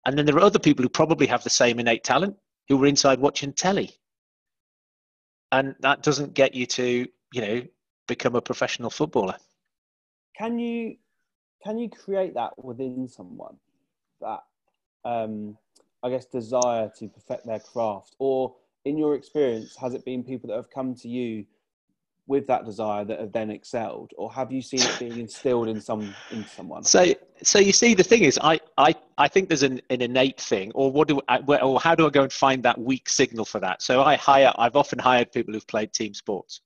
And 0.05 0.19
then 0.19 0.27
there 0.27 0.37
are 0.37 0.41
other 0.41 0.59
people 0.59 0.83
who 0.83 0.89
probably 0.89 1.27
have 1.29 1.45
the 1.45 1.51
same 1.51 1.79
innate 1.79 2.03
talent 2.05 2.37
who 2.69 2.77
were 2.77 2.87
inside 2.87 3.21
watching 3.21 3.53
telly. 3.53 3.91
And 5.53 5.75
that 5.81 6.03
doesn't 6.03 6.35
get 6.35 6.55
you 6.55 6.67
to, 6.67 7.07
you 7.33 7.41
know, 7.41 7.63
become 8.09 8.35
a 8.35 8.41
professional 8.41 8.91
footballer. 8.91 9.37
Can 10.37 10.59
you 10.59 10.97
can 11.63 11.79
you 11.79 11.89
create 11.89 12.35
that 12.35 12.53
within 12.63 13.07
someone? 13.07 13.57
That 14.23 14.41
um, 15.05 15.57
I 16.03 16.11
guess 16.11 16.25
desire 16.25 16.91
to 16.99 17.09
perfect 17.09 17.47
their 17.47 17.61
craft, 17.61 18.17
or 18.19 18.55
in 18.85 18.97
your 18.97 19.15
experience, 19.15 19.77
has 19.77 19.95
it 19.95 20.05
been 20.05 20.25
people 20.25 20.49
that 20.49 20.57
have 20.57 20.71
come 20.71 20.95
to 20.97 21.09
you 21.09 21.45
with 22.29 22.47
that 22.47 22.65
desire 22.65 23.05
that 23.05 23.19
have 23.19 23.33
then 23.33 23.51
excelled, 23.51 24.13
or 24.17 24.33
have 24.33 24.53
you 24.53 24.63
seen 24.63 24.81
it 24.81 24.97
being 24.99 25.19
instilled 25.19 25.69
in 25.69 25.81
some 25.81 26.15
in 26.31 26.45
someone? 26.47 26.85
So, 26.85 27.05
so 27.43 27.59
you 27.59 27.73
see, 27.73 27.95
the 27.95 28.05
thing 28.05 28.23
is, 28.23 28.39
I 28.43 28.61
I, 28.79 28.95
I 29.19 29.29
think 29.29 29.49
there's 29.49 29.65
an, 29.65 29.81
an 29.91 30.01
innate 30.01 30.41
thing, 30.41 30.71
or 30.75 30.91
what 30.91 31.09
do 31.09 31.21
I, 31.29 31.39
or 31.39 31.81
how 31.81 31.95
do 31.95 32.07
I 32.07 32.11
go 32.11 32.23
and 32.23 32.33
find 32.33 32.63
that 32.63 32.79
weak 32.79 33.09
signal 33.09 33.45
for 33.45 33.61
that? 33.61 33.83
So 33.83 34.03
I 34.03 34.15
hire, 34.17 34.53
I've 34.57 34.77
often 34.77 34.99
hired 34.99 35.33
people 35.33 35.53
who've 35.53 35.67
played 35.67 35.93
team 35.93 36.15
sports, 36.15 36.61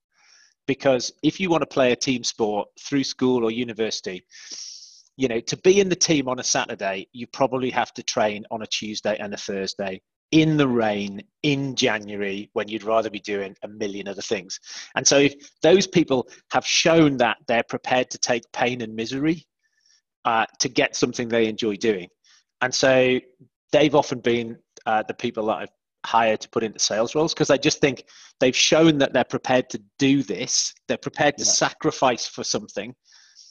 because 0.66 1.12
if 1.22 1.40
you 1.40 1.48
want 1.48 1.62
to 1.62 1.66
play 1.66 1.92
a 1.92 1.96
team 1.96 2.22
sport 2.22 2.68
through 2.78 3.04
school 3.04 3.42
or 3.42 3.50
university, 3.50 4.24
you 5.16 5.28
know, 5.28 5.40
to 5.40 5.56
be 5.58 5.80
in 5.80 5.88
the 5.88 5.96
team 5.96 6.28
on 6.28 6.38
a 6.38 6.44
Saturday, 6.44 7.08
you 7.12 7.26
probably 7.26 7.70
have 7.70 7.92
to 7.94 8.02
train 8.02 8.44
on 8.50 8.62
a 8.62 8.66
Tuesday 8.66 9.16
and 9.18 9.32
a 9.32 9.36
Thursday 9.36 10.00
in 10.32 10.56
the 10.56 10.68
rain 10.68 11.22
in 11.42 11.74
January 11.74 12.50
when 12.52 12.68
you'd 12.68 12.82
rather 12.82 13.08
be 13.08 13.20
doing 13.20 13.56
a 13.62 13.68
million 13.68 14.08
other 14.08 14.22
things. 14.22 14.58
And 14.94 15.06
so, 15.06 15.18
if 15.18 15.34
those 15.62 15.86
people 15.86 16.28
have 16.50 16.66
shown 16.66 17.16
that 17.18 17.38
they're 17.46 17.62
prepared 17.62 18.10
to 18.10 18.18
take 18.18 18.42
pain 18.52 18.82
and 18.82 18.94
misery 18.94 19.46
uh, 20.24 20.46
to 20.60 20.68
get 20.68 20.96
something 20.96 21.28
they 21.28 21.46
enjoy 21.46 21.76
doing, 21.76 22.08
and 22.60 22.74
so 22.74 23.18
they've 23.72 23.94
often 23.94 24.20
been 24.20 24.58
uh, 24.84 25.02
the 25.06 25.14
people 25.14 25.46
that 25.46 25.56
I've 25.56 25.68
hired 26.04 26.40
to 26.40 26.48
put 26.48 26.62
into 26.62 26.78
sales 26.78 27.14
roles 27.14 27.34
because 27.34 27.50
I 27.50 27.56
just 27.56 27.80
think 27.80 28.04
they've 28.38 28.56
shown 28.56 28.98
that 28.98 29.12
they're 29.12 29.24
prepared 29.24 29.68
to 29.70 29.82
do 29.98 30.22
this. 30.22 30.72
They're 30.88 30.98
prepared 30.98 31.36
to 31.38 31.44
yeah. 31.44 31.50
sacrifice 31.50 32.26
for 32.26 32.44
something. 32.44 32.94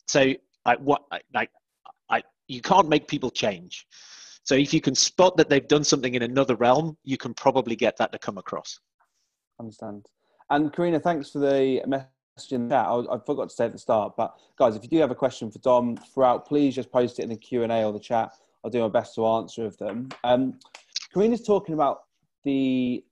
So 0.08 0.34
I 0.65 0.75
what 0.75 1.04
like 1.34 1.49
I 2.10 2.23
you 2.47 2.62
can't 2.62 2.89
make 2.89 3.08
people 3.08 3.30
change. 3.30 3.88
So 4.43 4.56
if 4.56 4.73
you 4.73 4.82
can 4.82 4.93
spot 4.93 5.38
that 5.38 5.49
they've 5.49 5.67
done 5.67 5.84
something 5.84 6.13
in 6.13 6.21
another 6.21 6.56
realm, 6.56 6.97
you 7.04 7.17
can 7.17 7.34
probably 7.34 7.75
get 7.75 7.97
that 7.97 8.12
to 8.12 8.19
come 8.19 8.38
across. 8.38 8.80
Understand. 9.60 10.06
And 10.51 10.71
Karina, 10.71 10.99
thanks 10.99 11.32
for 11.32 11.39
the 11.39 11.82
message 11.88 12.51
in 12.51 12.67
the 12.67 12.75
chat. 12.75 12.86
I, 12.86 13.15
I 13.15 13.17
forgot 13.25 13.49
to 13.49 13.56
say 13.56 13.65
at 13.65 13.71
the 13.71 13.80
start, 13.80 14.13
but 14.15 14.36
guys, 14.58 14.75
if 14.75 14.84
you 14.84 14.89
do 14.89 14.97
have 14.99 15.10
a 15.10 15.15
question 15.15 15.49
for 15.49 15.58
Dom 15.60 15.97
throughout, 15.97 16.47
please 16.47 16.75
just 16.75 16.91
post 16.91 17.17
it 17.19 17.23
in 17.23 17.30
the 17.30 17.36
Q 17.36 17.63
and 17.63 17.71
A 17.71 17.84
or 17.84 17.91
the 17.91 17.99
chat. 17.99 18.32
I'll 18.63 18.69
do 18.69 18.82
my 18.82 18.88
best 18.88 19.15
to 19.15 19.25
answer 19.25 19.65
of 19.65 19.78
them. 19.78 20.10
Um, 20.23 20.60
Karina's 21.12 21.41
talking 21.41 21.73
about 21.73 22.01
the 22.43 23.04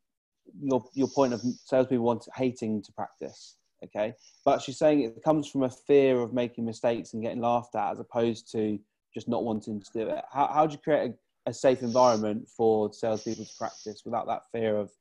your 0.62 0.84
your 0.94 1.08
point 1.08 1.34
of 1.34 1.42
salespeople 1.66 2.06
want 2.06 2.28
hating 2.36 2.84
to 2.84 2.92
practice. 2.94 3.56
Okay, 3.84 4.14
but 4.46 4.62
she's 4.62 4.78
saying 4.78 5.02
it 5.02 5.24
comes 5.24 5.48
from 5.48 5.64
a 5.64 5.70
fear 5.70 6.20
of 6.20 6.34
making 6.34 6.66
mistakes 6.66 7.14
and 7.14 7.22
getting 7.22 7.42
laughed 7.42 7.76
at, 7.76 7.92
as 7.92 8.00
opposed 8.00 8.52
to 8.54 8.80
just 9.14 9.28
not 9.28 9.44
wanting 9.44 9.82
to 9.82 9.90
do 9.94 10.08
it. 10.08 10.24
How 10.32 10.48
how 10.48 10.66
do 10.66 10.74
you 10.74 10.80
create 10.80 11.12
a 11.12 11.14
a 11.46 11.54
safe 11.54 11.82
environment 11.82 12.48
for 12.48 12.92
salespeople 12.94 13.46
to 13.46 13.52
practice 13.58 14.04
without 14.06 14.28
that 14.28 14.44
fear 14.52 14.78
of, 14.78 14.92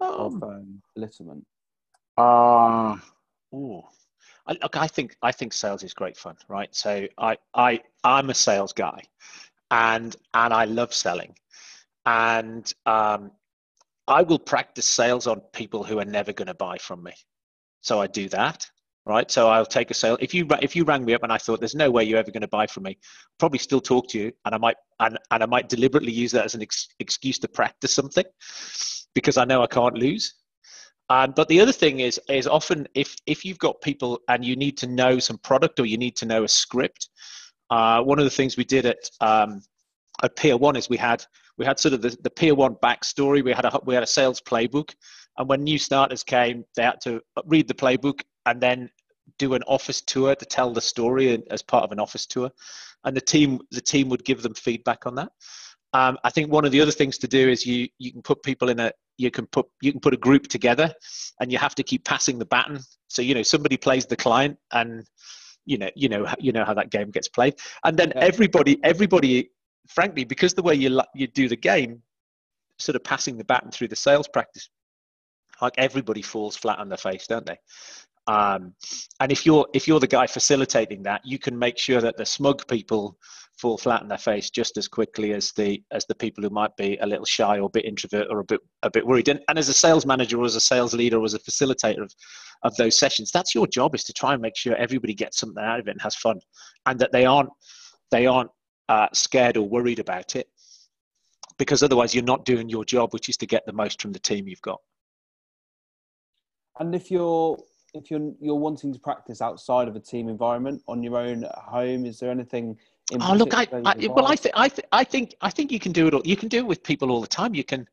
um, 0.00 0.10
of 0.10 0.42
um, 0.42 0.82
belittlement? 0.94 1.46
Uh, 2.16 2.96
ooh. 3.54 3.82
I, 4.46 4.52
look, 4.60 4.76
I 4.76 4.86
think 4.86 5.16
I 5.22 5.32
think 5.32 5.52
sales 5.52 5.82
is 5.82 5.94
great 5.94 6.16
fun, 6.16 6.36
right? 6.48 6.74
So 6.74 7.06
I 7.18 7.38
I 7.54 7.80
I'm 8.04 8.30
a 8.30 8.34
sales 8.34 8.72
guy, 8.72 9.02
and 9.70 10.14
and 10.34 10.52
I 10.52 10.64
love 10.64 10.92
selling, 10.92 11.34
and 12.06 12.72
um, 12.86 13.30
I 14.08 14.22
will 14.22 14.38
practice 14.38 14.86
sales 14.86 15.26
on 15.26 15.40
people 15.52 15.84
who 15.84 15.98
are 15.98 16.04
never 16.04 16.32
going 16.32 16.48
to 16.48 16.54
buy 16.54 16.78
from 16.78 17.02
me. 17.02 17.12
So 17.82 18.00
I 18.00 18.06
do 18.06 18.28
that 18.30 18.66
right? 19.06 19.30
So 19.30 19.48
I'll 19.48 19.66
take 19.66 19.90
a 19.90 19.94
sale. 19.94 20.16
If 20.20 20.34
you 20.34 20.46
if 20.60 20.76
you 20.76 20.84
rang 20.84 21.04
me 21.04 21.14
up 21.14 21.22
and 21.22 21.32
I 21.32 21.38
thought 21.38 21.60
there's 21.60 21.74
no 21.74 21.90
way 21.90 22.04
you're 22.04 22.18
ever 22.18 22.30
going 22.30 22.42
to 22.42 22.48
buy 22.48 22.66
from 22.66 22.84
me, 22.84 22.90
I'll 22.90 23.34
probably 23.38 23.58
still 23.58 23.80
talk 23.80 24.08
to 24.10 24.18
you, 24.18 24.32
and 24.44 24.54
I 24.54 24.58
might 24.58 24.76
and, 25.00 25.18
and 25.30 25.42
I 25.42 25.46
might 25.46 25.68
deliberately 25.68 26.12
use 26.12 26.32
that 26.32 26.44
as 26.44 26.54
an 26.54 26.62
ex- 26.62 26.88
excuse 27.00 27.38
to 27.40 27.48
practice 27.48 27.94
something, 27.94 28.24
because 29.14 29.36
I 29.36 29.44
know 29.44 29.62
I 29.62 29.66
can't 29.66 29.96
lose. 29.96 30.34
Um, 31.10 31.32
but 31.34 31.48
the 31.48 31.60
other 31.60 31.72
thing 31.72 32.00
is 32.00 32.20
is 32.28 32.46
often 32.46 32.86
if 32.94 33.16
if 33.26 33.44
you've 33.44 33.58
got 33.58 33.80
people 33.80 34.20
and 34.28 34.44
you 34.44 34.56
need 34.56 34.76
to 34.78 34.86
know 34.86 35.18
some 35.18 35.38
product 35.38 35.80
or 35.80 35.86
you 35.86 35.98
need 35.98 36.16
to 36.16 36.26
know 36.26 36.44
a 36.44 36.48
script, 36.48 37.08
uh, 37.70 38.02
one 38.02 38.18
of 38.18 38.24
the 38.24 38.30
things 38.30 38.56
we 38.56 38.64
did 38.64 38.86
at 38.86 39.10
um, 39.20 39.60
at 40.22 40.36
Peer 40.36 40.56
One 40.56 40.76
is 40.76 40.88
we 40.88 40.96
had 40.96 41.24
we 41.58 41.66
had 41.66 41.78
sort 41.78 41.94
of 41.94 42.02
the, 42.02 42.16
the 42.22 42.30
Peer 42.30 42.54
One 42.54 42.76
backstory. 42.76 43.44
We 43.44 43.52
had 43.52 43.64
a 43.64 43.80
we 43.84 43.94
had 43.94 44.04
a 44.04 44.06
sales 44.06 44.40
playbook, 44.40 44.94
and 45.38 45.48
when 45.48 45.64
new 45.64 45.78
starters 45.78 46.22
came, 46.22 46.64
they 46.76 46.82
had 46.82 47.00
to 47.02 47.20
read 47.46 47.68
the 47.68 47.74
playbook 47.74 48.20
and 48.46 48.60
then 48.60 48.90
do 49.38 49.54
an 49.54 49.62
office 49.66 50.00
tour 50.00 50.34
to 50.34 50.44
tell 50.44 50.72
the 50.72 50.80
story 50.80 51.42
as 51.50 51.62
part 51.62 51.84
of 51.84 51.92
an 51.92 52.00
office 52.00 52.26
tour, 52.26 52.50
and 53.04 53.16
the 53.16 53.20
team 53.20 53.60
the 53.70 53.80
team 53.80 54.08
would 54.08 54.24
give 54.24 54.42
them 54.42 54.54
feedback 54.54 55.06
on 55.06 55.14
that. 55.14 55.30
Um, 55.94 56.18
I 56.24 56.30
think 56.30 56.50
one 56.50 56.64
of 56.64 56.72
the 56.72 56.80
other 56.80 56.90
things 56.90 57.18
to 57.18 57.28
do 57.28 57.48
is 57.48 57.66
you 57.66 57.88
you 57.98 58.12
can 58.12 58.22
put 58.22 58.42
people 58.42 58.68
in 58.68 58.80
a 58.80 58.92
you 59.18 59.30
can 59.30 59.46
put 59.46 59.66
you 59.80 59.92
can 59.92 60.00
put 60.00 60.14
a 60.14 60.18
group 60.18 60.48
together, 60.48 60.92
and 61.40 61.50
you 61.52 61.58
have 61.58 61.74
to 61.76 61.82
keep 61.82 62.04
passing 62.04 62.38
the 62.38 62.46
baton. 62.46 62.80
So 63.08 63.22
you 63.22 63.34
know 63.34 63.42
somebody 63.42 63.76
plays 63.76 64.06
the 64.06 64.16
client, 64.16 64.58
and 64.72 65.06
you 65.64 65.78
know 65.78 65.90
you 65.94 66.08
know 66.08 66.26
you 66.38 66.52
know 66.52 66.64
how 66.64 66.74
that 66.74 66.90
game 66.90 67.10
gets 67.10 67.28
played, 67.28 67.54
and 67.84 67.96
then 67.96 68.12
everybody 68.16 68.78
everybody 68.84 69.50
frankly 69.88 70.24
because 70.24 70.54
the 70.54 70.62
way 70.62 70.74
you 70.74 71.00
you 71.14 71.26
do 71.26 71.48
the 71.48 71.56
game, 71.56 72.02
sort 72.78 72.96
of 72.96 73.04
passing 73.04 73.36
the 73.38 73.44
baton 73.44 73.70
through 73.70 73.88
the 73.88 73.96
sales 73.96 74.28
practice 74.28 74.68
like 75.62 75.74
everybody 75.78 76.20
falls 76.20 76.56
flat 76.56 76.78
on 76.78 76.88
their 76.88 76.98
face 76.98 77.26
don't 77.26 77.46
they 77.46 77.56
um, 78.26 78.74
and 79.20 79.32
if 79.32 79.44
you're 79.44 79.66
if 79.74 79.88
you're 79.88 80.00
the 80.00 80.06
guy 80.06 80.26
facilitating 80.26 81.02
that, 81.02 81.22
you 81.24 81.38
can 81.38 81.58
make 81.58 81.76
sure 81.76 82.00
that 82.00 82.16
the 82.16 82.26
smug 82.26 82.66
people 82.68 83.16
fall 83.58 83.76
flat 83.76 84.02
on 84.02 84.08
their 84.08 84.18
face 84.18 84.50
just 84.50 84.76
as 84.76 84.88
quickly 84.88 85.32
as 85.32 85.52
the 85.52 85.82
as 85.90 86.06
the 86.06 86.14
people 86.14 86.42
who 86.42 86.50
might 86.50 86.74
be 86.76 86.96
a 87.00 87.06
little 87.06 87.24
shy 87.24 87.58
or 87.58 87.66
a 87.66 87.70
bit 87.70 87.84
introvert 87.84 88.28
or 88.30 88.40
a 88.40 88.44
bit 88.44 88.60
a 88.82 88.90
bit 88.90 89.06
worried. 89.06 89.28
And, 89.28 89.40
and 89.48 89.58
as 89.58 89.68
a 89.68 89.74
sales 89.74 90.06
manager 90.06 90.40
or 90.40 90.44
as 90.44 90.56
a 90.56 90.60
sales 90.60 90.94
leader 90.94 91.18
or 91.18 91.24
as 91.24 91.34
a 91.34 91.40
facilitator 91.40 92.02
of, 92.02 92.14
of 92.62 92.76
those 92.76 92.96
sessions, 92.96 93.30
that's 93.32 93.54
your 93.54 93.66
job 93.66 93.94
is 93.94 94.04
to 94.04 94.12
try 94.12 94.34
and 94.34 94.42
make 94.42 94.56
sure 94.56 94.76
everybody 94.76 95.14
gets 95.14 95.40
something 95.40 95.62
out 95.62 95.80
of 95.80 95.88
it 95.88 95.92
and 95.92 96.02
has 96.02 96.14
fun, 96.14 96.38
and 96.86 96.98
that 97.00 97.10
they 97.12 97.24
aren't 97.24 97.50
they 98.12 98.26
aren't 98.26 98.50
uh, 98.88 99.08
scared 99.12 99.56
or 99.56 99.68
worried 99.68 99.98
about 99.98 100.36
it, 100.36 100.46
because 101.58 101.82
otherwise 101.82 102.14
you're 102.14 102.22
not 102.22 102.44
doing 102.44 102.68
your 102.68 102.84
job, 102.84 103.12
which 103.12 103.28
is 103.28 103.36
to 103.38 103.46
get 103.46 103.66
the 103.66 103.72
most 103.72 104.00
from 104.00 104.12
the 104.12 104.20
team 104.20 104.46
you've 104.46 104.62
got. 104.62 104.80
And 106.78 106.94
if 106.94 107.10
you're 107.10 107.58
if 107.94 108.10
you're 108.10 108.32
you're 108.40 108.56
wanting 108.56 108.92
to 108.92 108.98
practice 108.98 109.42
outside 109.42 109.88
of 109.88 109.96
a 109.96 110.00
team 110.00 110.28
environment 110.28 110.82
on 110.88 111.02
your 111.02 111.18
own 111.18 111.44
at 111.44 111.54
home, 111.54 112.06
is 112.06 112.18
there 112.18 112.30
anything? 112.30 112.78
oh 113.20 113.34
look, 113.34 113.54
I, 113.54 113.66
I 113.84 114.06
well, 114.08 114.26
I 114.26 114.36
think 114.36 114.54
I 114.56 114.68
th- 114.68 114.86
I 114.92 115.04
think 115.04 115.34
I 115.40 115.50
think 115.50 115.70
you 115.70 115.78
can 115.78 115.92
do 115.92 116.06
it. 116.06 116.14
All, 116.14 116.22
you 116.24 116.36
can 116.36 116.48
do 116.48 116.58
it 116.58 116.66
with 116.66 116.82
people 116.82 117.10
all 117.10 117.20
the 117.20 117.26
time. 117.26 117.54
You 117.54 117.64
can, 117.64 117.86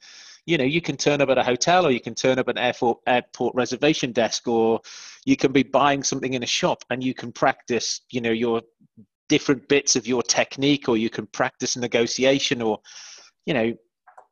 you 0.46 0.58
know, 0.58 0.64
you 0.64 0.82
can 0.82 0.96
turn 0.96 1.22
up 1.22 1.30
at 1.30 1.38
a 1.38 1.44
hotel, 1.44 1.86
or 1.86 1.92
you 1.92 2.00
can 2.00 2.16
turn 2.16 2.40
up 2.40 2.48
at 2.48 2.58
an 2.58 2.64
airport 2.64 3.00
airport 3.08 3.56
reservation 3.56 4.12
desk, 4.12 4.48
or 4.48 4.80
you 5.26 5.36
can 5.36 5.52
be 5.52 5.64
buying 5.64 6.04
something 6.04 6.34
in 6.34 6.44
a 6.44 6.48
shop, 6.48 6.86
and 6.90 7.04
you 7.04 7.14
can 7.14 7.32
practice, 7.32 8.02
you 8.12 8.22
know, 8.22 8.32
your 8.32 8.62
different 9.28 9.68
bits 9.68 9.96
of 9.96 10.08
your 10.08 10.24
technique, 10.24 10.88
or 10.88 10.96
you 10.96 11.10
can 11.10 11.28
practice 11.28 11.76
negotiation, 11.76 12.62
or 12.62 12.80
you 13.46 13.54
know, 13.54 13.74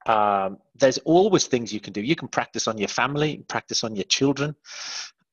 um, 0.07 0.57
there's 0.75 0.97
always 0.99 1.47
things 1.47 1.73
you 1.73 1.79
can 1.79 1.93
do. 1.93 2.01
You 2.01 2.15
can 2.15 2.27
practice 2.27 2.67
on 2.67 2.77
your 2.77 2.87
family, 2.87 3.43
practice 3.47 3.83
on 3.83 3.95
your 3.95 4.05
children 4.05 4.55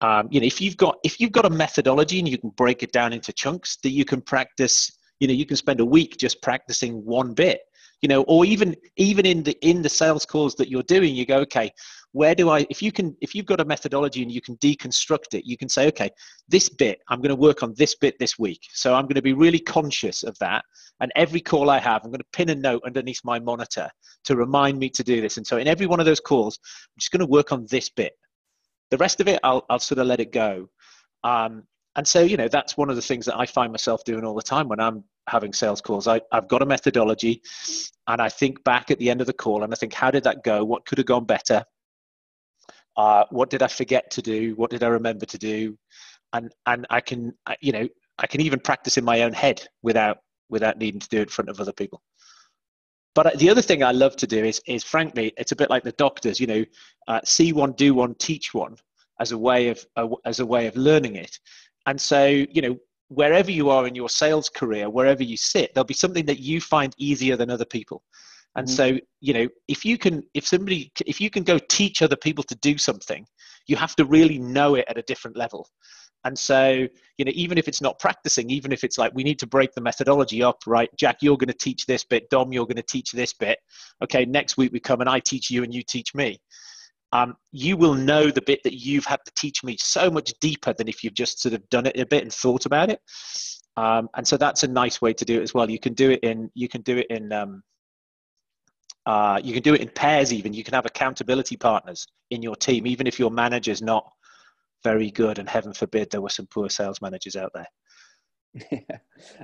um, 0.04 0.28
you 0.30 0.40
know 0.40 0.46
if 0.46 0.60
you've 0.60 0.76
got 0.76 0.98
if 1.02 1.18
you've 1.18 1.32
got 1.32 1.46
a 1.46 1.50
methodology 1.50 2.18
and 2.18 2.28
you 2.28 2.38
can 2.38 2.50
break 2.50 2.82
it 2.82 2.92
down 2.92 3.12
into 3.12 3.32
chunks 3.32 3.76
that 3.82 3.90
you 3.90 4.04
can 4.04 4.20
practice 4.20 4.92
you 5.20 5.26
know 5.26 5.34
you 5.34 5.46
can 5.46 5.56
spend 5.56 5.80
a 5.80 5.84
week 5.84 6.16
just 6.18 6.42
practicing 6.42 7.04
one 7.04 7.32
bit 7.32 7.60
you 8.02 8.08
know 8.08 8.22
or 8.24 8.44
even 8.44 8.76
even 8.96 9.24
in 9.24 9.42
the 9.42 9.56
in 9.66 9.82
the 9.82 9.88
sales 9.88 10.26
calls 10.26 10.54
that 10.56 10.68
you're 10.68 10.82
doing 10.82 11.14
you 11.14 11.24
go 11.24 11.38
okay 11.38 11.70
where 12.14 12.34
do 12.34 12.48
i 12.48 12.66
if 12.70 12.82
you 12.82 12.90
can 12.90 13.14
if 13.20 13.34
you've 13.34 13.46
got 13.46 13.60
a 13.60 13.64
methodology 13.64 14.22
and 14.22 14.32
you 14.32 14.40
can 14.40 14.56
deconstruct 14.56 15.34
it 15.34 15.44
you 15.44 15.56
can 15.56 15.68
say 15.68 15.86
okay 15.86 16.10
this 16.48 16.68
bit 16.68 16.98
i'm 17.08 17.20
going 17.20 17.28
to 17.28 17.36
work 17.36 17.62
on 17.62 17.74
this 17.76 17.94
bit 17.94 18.18
this 18.18 18.38
week 18.38 18.60
so 18.72 18.94
i'm 18.94 19.04
going 19.04 19.14
to 19.14 19.22
be 19.22 19.32
really 19.32 19.60
conscious 19.60 20.22
of 20.22 20.36
that 20.38 20.64
and 21.00 21.12
every 21.16 21.40
call 21.40 21.70
i 21.70 21.78
have 21.78 22.02
i'm 22.04 22.10
going 22.10 22.18
to 22.18 22.26
pin 22.32 22.50
a 22.50 22.54
note 22.54 22.82
underneath 22.86 23.20
my 23.24 23.38
monitor 23.38 23.88
to 24.24 24.36
remind 24.36 24.78
me 24.78 24.88
to 24.88 25.04
do 25.04 25.20
this 25.20 25.36
and 25.36 25.46
so 25.46 25.58
in 25.58 25.68
every 25.68 25.86
one 25.86 26.00
of 26.00 26.06
those 26.06 26.20
calls 26.20 26.58
i'm 26.62 26.98
just 26.98 27.12
going 27.12 27.20
to 27.20 27.26
work 27.26 27.52
on 27.52 27.66
this 27.70 27.90
bit 27.90 28.12
the 28.90 28.98
rest 28.98 29.20
of 29.20 29.28
it, 29.28 29.40
I'll, 29.42 29.64
I'll 29.68 29.78
sort 29.78 29.98
of 29.98 30.06
let 30.06 30.20
it 30.20 30.32
go. 30.32 30.68
Um, 31.24 31.64
and 31.96 32.06
so, 32.06 32.20
you 32.20 32.36
know, 32.36 32.48
that's 32.48 32.76
one 32.76 32.90
of 32.90 32.96
the 32.96 33.02
things 33.02 33.26
that 33.26 33.36
I 33.36 33.46
find 33.46 33.72
myself 33.72 34.04
doing 34.04 34.24
all 34.24 34.34
the 34.34 34.42
time 34.42 34.68
when 34.68 34.80
I'm 34.80 35.04
having 35.28 35.52
sales 35.52 35.80
calls. 35.80 36.06
I, 36.06 36.20
I've 36.32 36.48
got 36.48 36.62
a 36.62 36.66
methodology 36.66 37.42
and 38.06 38.20
I 38.20 38.28
think 38.28 38.62
back 38.64 38.90
at 38.90 38.98
the 38.98 39.10
end 39.10 39.20
of 39.20 39.26
the 39.26 39.32
call 39.32 39.62
and 39.62 39.72
I 39.72 39.76
think, 39.76 39.92
how 39.94 40.10
did 40.10 40.24
that 40.24 40.44
go? 40.44 40.64
What 40.64 40.86
could 40.86 40.98
have 40.98 41.06
gone 41.06 41.24
better? 41.24 41.64
Uh, 42.96 43.24
what 43.30 43.50
did 43.50 43.62
I 43.62 43.66
forget 43.68 44.10
to 44.12 44.22
do? 44.22 44.54
What 44.56 44.70
did 44.70 44.82
I 44.82 44.88
remember 44.88 45.26
to 45.26 45.38
do? 45.38 45.76
And, 46.32 46.52
and 46.66 46.86
I 46.90 47.00
can, 47.00 47.32
you 47.60 47.72
know, 47.72 47.88
I 48.18 48.26
can 48.26 48.40
even 48.40 48.60
practice 48.60 48.96
in 48.96 49.04
my 49.04 49.22
own 49.22 49.32
head 49.32 49.66
without, 49.82 50.18
without 50.48 50.78
needing 50.78 51.00
to 51.00 51.08
do 51.08 51.18
it 51.18 51.22
in 51.22 51.28
front 51.28 51.48
of 51.48 51.60
other 51.60 51.72
people. 51.72 52.02
But 53.14 53.38
the 53.38 53.48
other 53.50 53.62
thing 53.62 53.82
I 53.84 53.92
love 53.92 54.16
to 54.16 54.26
do 54.26 54.44
is, 54.44 54.60
is 54.66 54.82
frankly, 54.82 55.32
it's 55.36 55.52
a 55.52 55.56
bit 55.56 55.70
like 55.70 55.84
the 55.84 55.92
doctors, 55.92 56.40
you 56.40 56.46
know, 56.46 56.64
uh, 57.06 57.20
see 57.24 57.52
one, 57.52 57.72
do 57.72 57.94
one, 57.94 58.14
teach 58.16 58.52
one, 58.52 58.76
as 59.20 59.32
a 59.32 59.38
way 59.38 59.68
of 59.68 59.84
uh, 59.96 60.08
as 60.24 60.40
a 60.40 60.46
way 60.46 60.66
of 60.66 60.76
learning 60.76 61.14
it. 61.14 61.38
And 61.86 62.00
so, 62.00 62.26
you 62.26 62.62
know, 62.62 62.76
wherever 63.08 63.50
you 63.50 63.70
are 63.70 63.86
in 63.86 63.94
your 63.94 64.08
sales 64.08 64.48
career, 64.48 64.90
wherever 64.90 65.22
you 65.22 65.36
sit, 65.36 65.72
there'll 65.72 65.84
be 65.84 65.94
something 65.94 66.26
that 66.26 66.40
you 66.40 66.60
find 66.60 66.92
easier 66.98 67.36
than 67.36 67.50
other 67.50 67.64
people. 67.64 68.02
And 68.56 68.66
mm-hmm. 68.66 68.76
so, 68.76 68.98
you 69.20 69.34
know, 69.34 69.48
if 69.68 69.84
you 69.84 69.98
can, 69.98 70.22
if 70.34 70.46
somebody, 70.46 70.92
if 71.06 71.20
you 71.20 71.30
can 71.30 71.42
go 71.42 71.58
teach 71.58 72.02
other 72.02 72.16
people 72.16 72.44
to 72.44 72.54
do 72.56 72.78
something, 72.78 73.26
you 73.66 73.76
have 73.76 73.96
to 73.96 74.04
really 74.04 74.38
know 74.38 74.76
it 74.76 74.84
at 74.88 74.98
a 74.98 75.02
different 75.02 75.36
level. 75.36 75.68
And 76.24 76.38
so, 76.38 76.86
you 77.18 77.24
know, 77.24 77.32
even 77.34 77.58
if 77.58 77.68
it's 77.68 77.82
not 77.82 77.98
practicing, 77.98 78.48
even 78.48 78.72
if 78.72 78.82
it's 78.82 78.96
like 78.96 79.12
we 79.14 79.24
need 79.24 79.38
to 79.40 79.46
break 79.46 79.74
the 79.74 79.82
methodology 79.82 80.42
up, 80.42 80.58
right? 80.66 80.88
Jack, 80.96 81.18
you're 81.20 81.36
going 81.36 81.48
to 81.48 81.54
teach 81.54 81.84
this 81.84 82.02
bit. 82.02 82.30
Dom, 82.30 82.52
you're 82.52 82.66
going 82.66 82.76
to 82.76 82.82
teach 82.82 83.12
this 83.12 83.34
bit. 83.34 83.58
Okay, 84.02 84.24
next 84.24 84.56
week 84.56 84.72
we 84.72 84.80
come 84.80 85.00
and 85.00 85.10
I 85.10 85.20
teach 85.20 85.50
you 85.50 85.64
and 85.64 85.74
you 85.74 85.82
teach 85.82 86.14
me. 86.14 86.40
Um, 87.12 87.36
you 87.52 87.76
will 87.76 87.94
know 87.94 88.30
the 88.30 88.42
bit 88.42 88.60
that 88.64 88.74
you've 88.74 89.04
had 89.04 89.20
to 89.26 89.32
teach 89.36 89.62
me 89.62 89.76
so 89.78 90.10
much 90.10 90.32
deeper 90.40 90.72
than 90.72 90.88
if 90.88 91.04
you've 91.04 91.14
just 91.14 91.40
sort 91.40 91.54
of 91.54 91.68
done 91.68 91.86
it 91.86 92.00
a 92.00 92.06
bit 92.06 92.22
and 92.22 92.32
thought 92.32 92.64
about 92.64 92.90
it. 92.90 93.00
Um, 93.76 94.08
and 94.16 94.26
so 94.26 94.36
that's 94.36 94.62
a 94.62 94.68
nice 94.68 95.02
way 95.02 95.12
to 95.12 95.24
do 95.24 95.40
it 95.40 95.42
as 95.42 95.52
well. 95.52 95.70
You 95.70 95.78
can 95.78 95.94
do 95.94 96.10
it 96.10 96.20
in 96.20 96.50
you 96.54 96.68
can 96.68 96.80
do 96.82 96.98
it 96.98 97.06
in 97.10 97.32
um, 97.32 97.62
uh, 99.06 99.40
you 99.42 99.52
can 99.52 99.62
do 99.62 99.74
it 99.74 99.80
in 99.80 99.88
pairs 99.88 100.32
even. 100.32 100.52
You 100.52 100.64
can 100.64 100.74
have 100.74 100.86
accountability 100.86 101.56
partners 101.56 102.06
in 102.30 102.42
your 102.42 102.56
team, 102.56 102.86
even 102.86 103.06
if 103.06 103.18
your 103.18 103.30
manager's 103.30 103.82
not 103.82 104.10
very 104.82 105.10
good, 105.10 105.38
and 105.38 105.48
heaven 105.48 105.72
forbid 105.72 106.10
there 106.10 106.20
were 106.20 106.28
some 106.28 106.46
poor 106.46 106.68
sales 106.68 107.00
managers 107.00 107.36
out 107.36 107.52
there. 107.54 107.66
Yeah. 108.70 108.98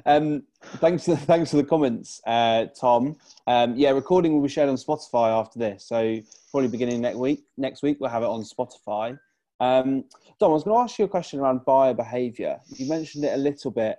Um, 0.07 0.45
thanks, 0.77 1.05
for, 1.05 1.17
thanks 1.17 1.51
for 1.51 1.57
the 1.57 1.65
comments, 1.65 2.21
uh, 2.29 2.67
Tom. 2.81 3.17
Um, 3.49 3.75
yeah, 3.75 3.91
recording 3.91 4.33
will 4.33 4.43
be 4.43 4.49
shared 4.49 4.69
on 4.69 4.77
Spotify 4.77 5.31
after 5.31 5.59
this, 5.59 5.85
so 5.89 6.21
probably 6.53 6.69
beginning 6.69 7.01
next 7.01 7.17
week. 7.17 7.41
Next 7.57 7.83
week 7.83 7.97
we'll 7.99 8.11
have 8.11 8.23
it 8.23 8.27
on 8.27 8.45
Spotify. 8.45 9.19
Um, 9.59 10.05
Tom, 10.39 10.51
I 10.51 10.55
was 10.55 10.63
going 10.63 10.77
to 10.77 10.83
ask 10.83 10.97
you 10.99 11.07
a 11.07 11.09
question 11.09 11.41
around 11.41 11.65
buyer 11.65 11.93
behaviour. 11.93 12.61
You 12.69 12.89
mentioned 12.89 13.25
it 13.25 13.35
a 13.35 13.37
little 13.37 13.73
bit 13.73 13.99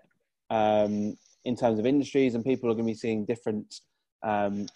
um, 0.49 1.17
in 1.43 1.57
terms 1.57 1.77
of 1.77 1.85
industries, 1.85 2.33
and 2.35 2.43
people 2.45 2.69
are 2.69 2.73
going 2.73 2.85
to 2.85 2.91
be 2.91 2.97
seeing 2.97 3.25
different 3.25 3.81
um, 4.23 4.67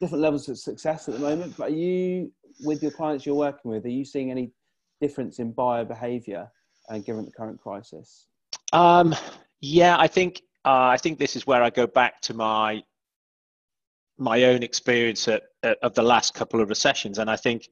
different 0.00 0.22
levels 0.22 0.48
of 0.48 0.58
success 0.58 1.08
at 1.08 1.14
the 1.14 1.20
moment. 1.20 1.56
But 1.56 1.70
are 1.70 1.74
you, 1.74 2.32
with 2.60 2.82
your 2.82 2.92
clients 2.92 3.26
you're 3.26 3.34
working 3.34 3.70
with, 3.70 3.84
are 3.84 3.90
you 3.90 4.04
seeing 4.04 4.30
any 4.30 4.52
difference 5.00 5.38
in 5.38 5.52
buyer 5.52 5.84
behaviour, 5.84 6.50
uh, 6.88 6.98
given 6.98 7.24
the 7.24 7.32
current 7.32 7.60
crisis? 7.60 8.26
Um, 8.72 9.14
yeah, 9.60 9.96
I 9.98 10.06
think 10.06 10.42
uh, 10.64 10.88
I 10.88 10.96
think 10.96 11.18
this 11.18 11.36
is 11.36 11.46
where 11.46 11.62
I 11.62 11.70
go 11.70 11.86
back 11.86 12.20
to 12.22 12.34
my 12.34 12.82
my 14.18 14.44
own 14.44 14.62
experience 14.62 15.26
at, 15.28 15.44
at, 15.62 15.78
of 15.82 15.94
the 15.94 16.02
last 16.02 16.34
couple 16.34 16.60
of 16.60 16.68
recessions, 16.68 17.18
and 17.18 17.30
I 17.30 17.36
think 17.36 17.68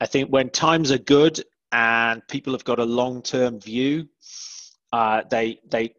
I 0.00 0.06
think 0.06 0.30
when 0.30 0.50
times 0.50 0.90
are 0.90 0.98
good 0.98 1.42
and 1.72 2.26
people 2.28 2.52
have 2.52 2.64
got 2.64 2.78
a 2.78 2.84
long 2.84 3.22
term 3.22 3.60
view, 3.60 4.08
uh, 4.92 5.22
they 5.30 5.60
they 5.68 5.94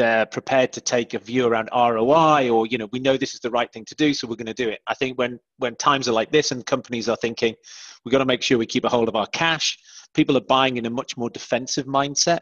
they're 0.00 0.24
prepared 0.24 0.72
to 0.72 0.80
take 0.80 1.12
a 1.12 1.18
view 1.18 1.46
around 1.46 1.68
ROI 1.74 2.48
or 2.48 2.66
you 2.66 2.78
know 2.78 2.88
we 2.90 2.98
know 2.98 3.18
this 3.18 3.34
is 3.34 3.40
the 3.40 3.50
right 3.50 3.70
thing 3.70 3.84
to 3.84 3.94
do 3.96 4.14
so 4.14 4.26
we're 4.26 4.34
going 4.34 4.46
to 4.46 4.54
do 4.54 4.70
it. 4.70 4.80
I 4.86 4.94
think 4.94 5.18
when 5.18 5.38
when 5.58 5.76
times 5.76 6.08
are 6.08 6.12
like 6.12 6.32
this 6.32 6.52
and 6.52 6.64
companies 6.64 7.06
are 7.06 7.16
thinking 7.16 7.54
we've 8.02 8.12
got 8.12 8.20
to 8.20 8.24
make 8.24 8.40
sure 8.40 8.56
we 8.56 8.64
keep 8.64 8.84
a 8.84 8.88
hold 8.88 9.08
of 9.08 9.14
our 9.14 9.26
cash, 9.26 9.78
people 10.14 10.38
are 10.38 10.48
buying 10.56 10.78
in 10.78 10.86
a 10.86 10.90
much 10.90 11.18
more 11.18 11.28
defensive 11.28 11.84
mindset. 11.84 12.38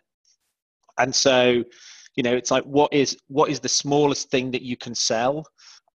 And 0.98 1.12
so 1.12 1.64
you 2.14 2.22
know 2.22 2.36
it's 2.36 2.52
like 2.52 2.62
what 2.62 2.92
is 2.92 3.16
what 3.26 3.50
is 3.50 3.58
the 3.58 3.68
smallest 3.68 4.30
thing 4.30 4.52
that 4.52 4.62
you 4.62 4.76
can 4.76 4.94
sell? 4.94 5.44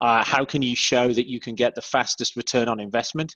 Uh, 0.01 0.21
how 0.21 0.43
can 0.43 0.61
you 0.61 0.75
show 0.75 1.13
that 1.13 1.29
you 1.29 1.39
can 1.39 1.55
get 1.55 1.75
the 1.75 1.81
fastest 1.81 2.35
return 2.35 2.67
on 2.67 2.81
investment? 2.81 3.33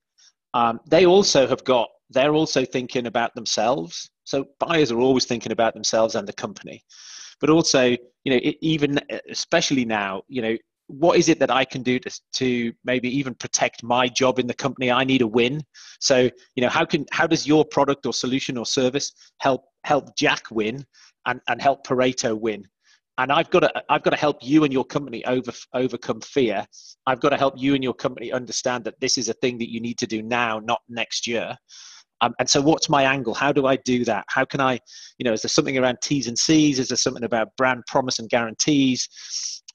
Um, 0.54 0.82
they 0.86 1.06
also 1.06 1.48
have 1.48 1.64
got 1.64 1.88
they're 2.10 2.34
also 2.34 2.66
thinking 2.66 3.08
about 3.08 3.34
themselves. 3.36 4.10
So 4.26 4.46
buyers 4.60 4.92
are 4.92 5.00
always 5.00 5.24
thinking 5.24 5.54
about 5.54 5.74
themselves 5.74 6.16
and 6.16 6.28
the 6.28 6.34
company. 6.34 6.84
But 7.40 7.50
also 7.50 7.96
you 8.28 8.32
know 8.34 8.42
it, 8.44 8.58
even 8.62 8.98
uh, 8.98 9.20
especially 9.30 9.86
now 9.86 10.22
you 10.28 10.42
know 10.42 10.58
what 10.90 11.18
is 11.18 11.28
it 11.28 11.38
that 11.40 11.52
I 11.52 11.66
can 11.66 11.84
do 11.84 12.00
to, 12.00 12.22
to 12.36 12.74
maybe 12.86 13.10
even 13.10 13.36
protect 13.36 13.84
my 13.84 14.08
job 14.08 14.40
in 14.40 14.48
the 14.48 14.54
company? 14.54 14.90
I 14.90 15.04
need 15.04 15.22
a 15.22 15.28
win. 15.28 15.62
So, 16.00 16.30
you 16.56 16.62
know, 16.64 16.70
how 16.70 16.86
can 16.86 17.06
how 17.12 17.28
does 17.28 17.46
your 17.46 17.66
product 17.66 18.06
or 18.06 18.14
solution 18.14 18.58
or 18.58 18.66
service 18.66 19.12
help 19.40 19.66
help 19.84 20.16
Jack 20.16 20.44
win? 20.50 20.86
and, 21.28 21.42
and 21.48 21.62
help 21.62 21.86
Pareto 21.86 22.40
win. 22.40 22.64
And 23.20 23.32
I've 23.32 23.50
got 23.50 23.62
to 23.62 23.84
I've 23.90 24.04
got 24.04 24.12
to 24.12 24.18
help 24.18 24.38
you 24.42 24.64
and 24.64 24.72
your 24.72 24.86
company 24.86 25.26
over 25.26 25.52
overcome 25.74 26.22
fear. 26.22 26.66
I've 27.08 27.20
got 27.20 27.30
to 27.30 27.38
help 27.38 27.56
you 27.58 27.74
and 27.74 27.84
your 27.84 27.96
company 27.96 28.32
understand 28.32 28.84
that 28.84 29.00
this 29.00 29.18
is 29.18 29.28
a 29.28 29.34
thing 29.34 29.58
that 29.58 29.72
you 29.72 29.80
need 29.80 29.98
to 30.00 30.08
do 30.08 30.22
now, 30.22 30.60
not 30.60 30.82
next 30.88 31.26
year. 31.26 31.56
Um, 32.22 32.34
and 32.40 32.50
so, 32.50 32.62
what's 32.62 32.90
my 32.90 33.04
angle? 33.04 33.34
How 33.34 33.52
do 33.52 33.68
I 33.68 33.76
do 33.76 34.04
that? 34.06 34.26
How 34.28 34.46
can 34.46 34.60
I, 34.60 34.80
you 35.18 35.24
know, 35.24 35.34
is 35.34 35.42
there 35.42 35.50
something 35.50 35.78
around 35.78 36.00
T's 36.02 36.28
and 36.28 36.38
C's? 36.38 36.80
Is 36.80 36.90
there 36.90 36.98
something 36.98 37.24
about 37.24 37.56
brand 37.58 37.84
promise 37.88 38.20
and 38.20 38.30
guarantees? 38.30 39.08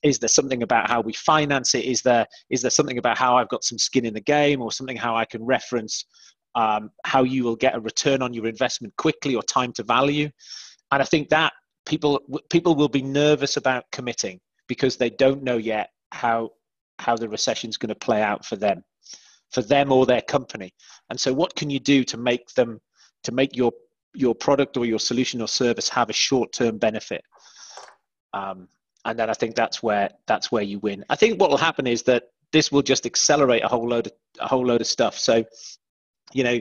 Is 0.02 0.18
there 0.18 0.28
something 0.28 0.62
about 0.64 0.90
how 0.90 1.00
we 1.00 1.12
finance 1.12 1.74
it? 1.74 1.84
Is 1.84 2.02
there 2.02 2.26
is 2.50 2.62
there 2.62 2.70
something 2.70 2.98
about 2.98 3.18
how 3.18 3.36
I've 3.36 3.48
got 3.48 3.64
some 3.64 3.78
skin 3.78 4.04
in 4.04 4.14
the 4.14 4.20
game, 4.20 4.60
or 4.60 4.72
something 4.72 4.96
how 4.96 5.16
I 5.16 5.24
can 5.24 5.44
reference 5.44 6.04
um, 6.54 6.90
how 7.06 7.22
you 7.22 7.44
will 7.44 7.56
get 7.56 7.76
a 7.76 7.80
return 7.80 8.22
on 8.22 8.34
your 8.34 8.46
investment 8.46 8.94
quickly 8.96 9.34
or 9.34 9.42
time 9.42 9.72
to 9.74 9.84
value? 9.84 10.28
and 10.92 11.02
I 11.02 11.04
think 11.04 11.30
that 11.30 11.52
people 11.86 12.20
people 12.50 12.76
will 12.76 12.88
be 12.88 13.02
nervous 13.02 13.56
about 13.56 13.84
committing 13.90 14.38
because 14.68 14.96
they 14.96 15.10
don't 15.10 15.42
know 15.42 15.56
yet 15.56 15.90
how 16.12 16.50
how 16.98 17.16
the 17.16 17.28
recession 17.28 17.70
is 17.70 17.78
going 17.78 17.88
to 17.88 17.94
play 17.96 18.22
out 18.22 18.44
for 18.44 18.56
them 18.56 18.84
for 19.52 19.62
them 19.62 19.92
or 19.92 20.06
their 20.06 20.22
company. 20.22 20.74
And 21.10 21.18
so 21.18 21.32
what 21.32 21.54
can 21.54 21.70
you 21.70 21.80
do 21.80 22.04
to 22.04 22.16
make 22.16 22.48
them 22.54 22.80
to 23.24 23.32
make 23.32 23.56
your 23.56 23.72
your 24.14 24.34
product 24.34 24.76
or 24.76 24.84
your 24.84 24.98
solution 24.98 25.40
or 25.40 25.48
service 25.48 25.88
have 25.88 26.10
a 26.10 26.14
short 26.14 26.52
term 26.52 26.78
benefit? 26.78 27.22
Um, 28.34 28.68
and 29.04 29.18
then 29.18 29.28
i 29.28 29.34
think 29.34 29.56
that's 29.56 29.82
where 29.82 30.10
that's 30.26 30.52
where 30.52 30.62
you 30.62 30.78
win. 30.78 31.04
I 31.10 31.16
think 31.16 31.40
what 31.40 31.50
will 31.50 31.56
happen 31.58 31.86
is 31.86 32.02
that 32.04 32.24
this 32.52 32.70
will 32.70 32.82
just 32.82 33.06
accelerate 33.06 33.64
a 33.64 33.68
whole 33.68 33.88
load 33.88 34.06
of 34.06 34.12
a 34.38 34.48
whole 34.48 34.66
load 34.66 34.80
of 34.80 34.86
stuff. 34.86 35.18
So 35.18 35.44
you 36.32 36.44
know 36.44 36.60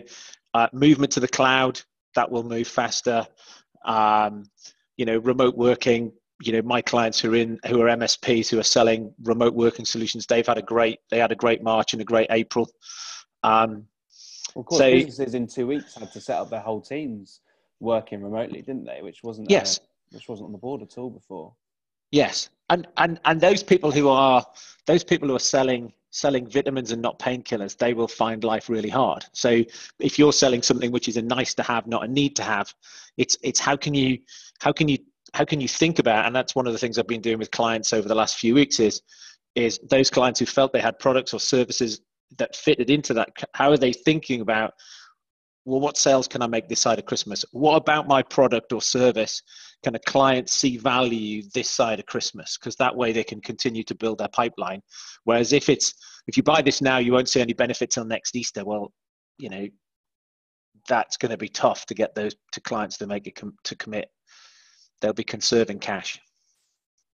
uh, 0.53 0.67
movement 0.73 1.13
to 1.13 1.19
the 1.19 1.27
cloud 1.27 1.81
that 2.15 2.29
will 2.29 2.43
move 2.43 2.67
faster. 2.67 3.27
Um, 3.85 4.45
you 4.97 5.05
know, 5.05 5.17
remote 5.17 5.57
working. 5.57 6.11
You 6.41 6.53
know, 6.53 6.61
my 6.63 6.81
clients 6.81 7.19
who 7.19 7.33
are 7.33 7.35
in 7.35 7.59
who 7.67 7.81
are 7.81 7.87
MSPs 7.87 8.49
who 8.49 8.59
are 8.59 8.63
selling 8.63 9.13
remote 9.23 9.53
working 9.53 9.85
solutions, 9.85 10.25
they've 10.25 10.45
had 10.45 10.57
a 10.57 10.61
great 10.61 10.99
they 11.09 11.19
had 11.19 11.31
a 11.31 11.35
great 11.35 11.61
March 11.63 11.93
and 11.93 12.01
a 12.01 12.05
great 12.05 12.27
April. 12.31 12.69
Um, 13.43 13.87
of 14.55 14.65
course, 14.65 14.79
so, 14.79 14.91
businesses 14.91 15.33
in 15.33 15.47
two 15.47 15.67
weeks 15.67 15.95
had 15.95 16.11
to 16.11 16.21
set 16.21 16.37
up 16.37 16.49
their 16.49 16.59
whole 16.59 16.81
teams 16.81 17.41
working 17.79 18.21
remotely, 18.21 18.61
didn't 18.61 18.85
they? 18.85 19.01
Which 19.01 19.23
wasn't 19.23 19.51
uh, 19.51 19.55
yes, 19.55 19.79
which 20.11 20.27
wasn't 20.27 20.47
on 20.47 20.51
the 20.51 20.57
board 20.57 20.81
at 20.81 20.97
all 20.97 21.09
before. 21.09 21.53
Yes, 22.11 22.49
and 22.69 22.87
and 22.97 23.19
and 23.25 23.39
those 23.39 23.63
people 23.63 23.91
who 23.91 24.09
are 24.09 24.45
those 24.85 25.03
people 25.03 25.27
who 25.27 25.35
are 25.35 25.39
selling 25.39 25.93
selling 26.11 26.49
vitamins 26.49 26.91
and 26.91 27.01
not 27.01 27.17
painkillers, 27.19 27.77
they 27.77 27.93
will 27.93 28.07
find 28.07 28.43
life 28.43 28.69
really 28.69 28.89
hard. 28.89 29.25
So 29.31 29.63
if 29.99 30.19
you're 30.19 30.33
selling 30.33 30.61
something 30.61 30.91
which 30.91 31.07
is 31.07 31.15
a 31.15 31.21
nice 31.21 31.53
to 31.53 31.63
have, 31.63 31.87
not 31.87 32.03
a 32.03 32.07
need 32.07 32.35
to 32.35 32.43
have, 32.43 32.73
it's 33.17 33.37
it's 33.41 33.59
how 33.59 33.77
can 33.77 33.93
you 33.93 34.19
how 34.59 34.73
can 34.73 34.87
you 34.89 34.97
how 35.33 35.45
can 35.45 35.61
you 35.61 35.67
think 35.67 35.99
about 35.99 36.25
and 36.25 36.35
that's 36.35 36.55
one 36.55 36.67
of 36.67 36.73
the 36.73 36.79
things 36.79 36.97
I've 36.97 37.07
been 37.07 37.21
doing 37.21 37.39
with 37.39 37.51
clients 37.51 37.93
over 37.93 38.07
the 38.07 38.15
last 38.15 38.37
few 38.37 38.53
weeks 38.53 38.79
is 38.79 39.01
is 39.55 39.79
those 39.89 40.09
clients 40.09 40.39
who 40.39 40.45
felt 40.45 40.71
they 40.73 40.81
had 40.81 40.97
products 40.99 41.33
or 41.33 41.39
services 41.39 42.01
that 42.37 42.55
fitted 42.55 42.89
into 42.89 43.13
that 43.13 43.29
how 43.53 43.71
are 43.71 43.77
they 43.77 43.93
thinking 43.93 44.41
about 44.41 44.73
well 45.65 45.79
what 45.79 45.97
sales 45.97 46.27
can 46.27 46.41
I 46.41 46.47
make 46.47 46.67
this 46.67 46.79
side 46.79 46.99
of 46.99 47.05
Christmas? 47.05 47.45
What 47.51 47.75
about 47.75 48.07
my 48.07 48.23
product 48.23 48.73
or 48.73 48.81
service 48.81 49.41
can 49.83 49.95
a 49.95 49.99
client 49.99 50.49
see 50.49 50.77
value 50.77 51.43
this 51.53 51.69
side 51.69 51.99
of 51.99 52.05
Christmas? 52.05 52.57
Because 52.57 52.75
that 52.77 52.95
way 52.95 53.11
they 53.11 53.23
can 53.23 53.41
continue 53.41 53.83
to 53.83 53.95
build 53.95 54.17
their 54.19 54.27
pipeline. 54.29 54.81
Whereas 55.23 55.53
if 55.53 55.69
it's 55.69 55.93
if 56.27 56.37
you 56.37 56.43
buy 56.43 56.61
this 56.61 56.81
now, 56.81 56.97
you 56.97 57.11
won't 57.11 57.29
see 57.29 57.41
any 57.41 57.53
benefit 57.53 57.91
till 57.91 58.05
next 58.05 58.35
Easter. 58.35 58.63
Well, 58.63 58.91
you 59.37 59.49
know, 59.49 59.67
that's 60.87 61.17
going 61.17 61.31
to 61.31 61.37
be 61.37 61.49
tough 61.49 61.85
to 61.87 61.93
get 61.93 62.15
those 62.15 62.35
to 62.53 62.61
clients 62.61 62.97
to 62.97 63.07
make 63.07 63.27
it 63.27 63.35
com- 63.35 63.57
to 63.63 63.75
commit. 63.75 64.09
They'll 65.01 65.13
be 65.13 65.23
conserving 65.23 65.79
cash. 65.79 66.21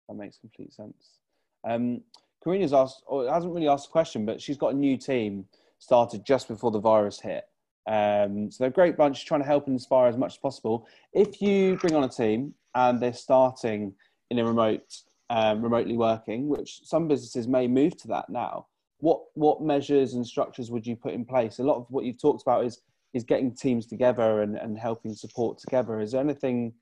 That 0.08 0.16
makes 0.16 0.38
complete 0.38 0.74
sense. 0.74 1.20
Um, 1.64 2.02
Karina's 2.44 2.74
asked, 2.74 3.04
or 3.06 3.32
hasn't 3.32 3.54
really 3.54 3.68
asked 3.68 3.88
a 3.88 3.92
question, 3.92 4.26
but 4.26 4.42
she's 4.42 4.58
got 4.58 4.74
a 4.74 4.78
new 4.78 4.98
team 4.98 5.46
started 5.80 6.26
just 6.26 6.48
before 6.48 6.72
the 6.72 6.80
virus 6.80 7.20
hit. 7.20 7.44
Um, 7.88 8.50
so 8.50 8.64
they're 8.64 8.70
a 8.70 8.74
great 8.74 8.98
bunch 8.98 9.26
trying 9.26 9.42
to 9.42 9.48
help 9.48 9.68
and 9.68 9.76
inspire 9.76 10.08
as 10.08 10.18
much 10.18 10.34
as 10.34 10.38
possible. 10.38 10.88
If 11.14 11.42
you 11.42 11.78
bring 11.78 11.96
on 11.96 12.04
a 12.04 12.10
team 12.10 12.54
and 12.76 13.00
they're 13.02 13.14
starting 13.14 13.94
in 14.30 14.40
a 14.40 14.46
remote, 14.46 15.02
um, 15.30 15.62
remotely 15.62 15.98
working, 15.98 16.48
which 16.48 16.82
some 16.84 17.08
businesses 17.08 17.48
may 17.48 17.68
move 17.68 17.98
to 17.98 18.08
that 18.10 18.30
now, 18.30 18.68
what 19.00 19.22
what 19.34 19.62
measures 19.62 20.14
and 20.14 20.26
structures 20.26 20.72
would 20.72 20.88
you 20.88 20.96
put 20.96 21.14
in 21.14 21.26
place? 21.26 21.60
A 21.60 21.64
lot 21.64 21.76
of 21.76 21.86
what 21.90 22.06
you've 22.06 22.22
talked 22.22 22.42
about 22.42 22.66
is 22.66 22.82
is 23.14 23.24
getting 23.24 23.54
teams 23.54 23.86
together 23.86 24.42
and, 24.42 24.58
and 24.58 24.78
helping 24.78 25.14
support 25.14 25.60
together. 25.60 26.00
Is 26.00 26.14
there 26.14 26.22
anything 26.22 26.74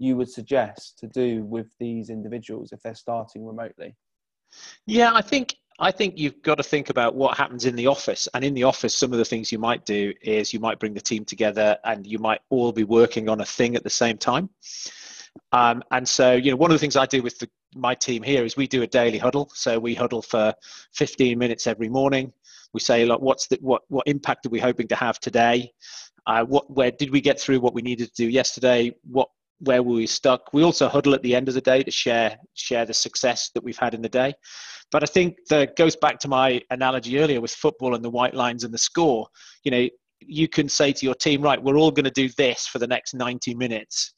you 0.00 0.16
would 0.16 0.30
suggest 0.30 0.98
to 0.98 1.06
do 1.06 1.44
with 1.44 1.68
these 1.78 2.10
individuals 2.10 2.72
if 2.72 2.82
they're 2.82 2.94
starting 2.94 3.46
remotely? 3.46 3.94
Yeah, 4.86 5.12
I 5.14 5.20
think 5.20 5.56
I 5.78 5.90
think 5.90 6.18
you've 6.18 6.42
got 6.42 6.56
to 6.56 6.62
think 6.62 6.90
about 6.90 7.14
what 7.14 7.38
happens 7.38 7.64
in 7.64 7.74
the 7.74 7.86
office. 7.86 8.28
And 8.34 8.44
in 8.44 8.52
the 8.52 8.64
office, 8.64 8.94
some 8.94 9.12
of 9.12 9.18
the 9.18 9.24
things 9.24 9.50
you 9.50 9.58
might 9.58 9.86
do 9.86 10.12
is 10.20 10.52
you 10.52 10.60
might 10.60 10.78
bring 10.78 10.92
the 10.92 11.00
team 11.00 11.24
together 11.24 11.78
and 11.84 12.06
you 12.06 12.18
might 12.18 12.40
all 12.50 12.70
be 12.70 12.84
working 12.84 13.30
on 13.30 13.40
a 13.40 13.46
thing 13.46 13.76
at 13.76 13.82
the 13.82 13.90
same 13.90 14.18
time. 14.18 14.50
Um, 15.52 15.82
and 15.90 16.06
so, 16.06 16.32
you 16.32 16.50
know, 16.50 16.56
one 16.56 16.70
of 16.70 16.74
the 16.74 16.78
things 16.78 16.96
I 16.96 17.06
do 17.06 17.22
with 17.22 17.38
the, 17.38 17.48
my 17.74 17.94
team 17.94 18.22
here 18.22 18.44
is 18.44 18.58
we 18.58 18.66
do 18.66 18.82
a 18.82 18.86
daily 18.86 19.16
huddle. 19.16 19.50
So 19.54 19.78
we 19.78 19.94
huddle 19.94 20.20
for 20.20 20.52
15 20.94 21.38
minutes 21.38 21.66
every 21.66 21.88
morning. 21.88 22.30
We 22.74 22.80
say, 22.80 23.06
look, 23.06 23.22
what's 23.22 23.48
the, 23.48 23.56
what, 23.62 23.82
what 23.88 24.06
impact 24.06 24.44
are 24.44 24.50
we 24.50 24.60
hoping 24.60 24.88
to 24.88 24.96
have 24.96 25.18
today? 25.18 25.72
Uh, 26.26 26.44
what, 26.44 26.70
where 26.70 26.90
did 26.90 27.10
we 27.10 27.22
get 27.22 27.40
through 27.40 27.60
what 27.60 27.72
we 27.72 27.80
needed 27.80 28.14
to 28.14 28.22
do 28.22 28.28
yesterday? 28.28 28.94
What, 29.10 29.28
where 29.60 29.82
were 29.82 29.94
we 29.94 30.06
stuck? 30.06 30.52
We 30.52 30.62
also 30.62 30.88
huddle 30.88 31.14
at 31.14 31.22
the 31.22 31.34
end 31.34 31.48
of 31.48 31.54
the 31.54 31.60
day 31.60 31.82
to 31.82 31.90
share, 31.90 32.36
share 32.54 32.86
the 32.86 32.94
success 32.94 33.50
that 33.54 33.62
we've 33.62 33.78
had 33.78 33.94
in 33.94 34.02
the 34.02 34.08
day. 34.08 34.32
But 34.90 35.02
I 35.02 35.06
think 35.06 35.36
that 35.50 35.76
goes 35.76 35.94
back 35.94 36.18
to 36.20 36.28
my 36.28 36.60
analogy 36.70 37.18
earlier 37.18 37.40
with 37.40 37.52
football 37.52 37.94
and 37.94 38.04
the 38.04 38.10
white 38.10 38.34
lines 38.34 38.64
and 38.64 38.74
the 38.74 38.78
score. 38.78 39.26
You 39.64 39.70
know, 39.70 39.88
you 40.20 40.48
can 40.48 40.68
say 40.68 40.92
to 40.92 41.06
your 41.06 41.14
team, 41.14 41.42
right, 41.42 41.62
we're 41.62 41.78
all 41.78 41.90
going 41.90 42.04
to 42.04 42.10
do 42.10 42.28
this 42.36 42.66
for 42.66 42.78
the 42.78 42.86
next 42.86 43.14
90 43.14 43.54
minutes. 43.54 44.14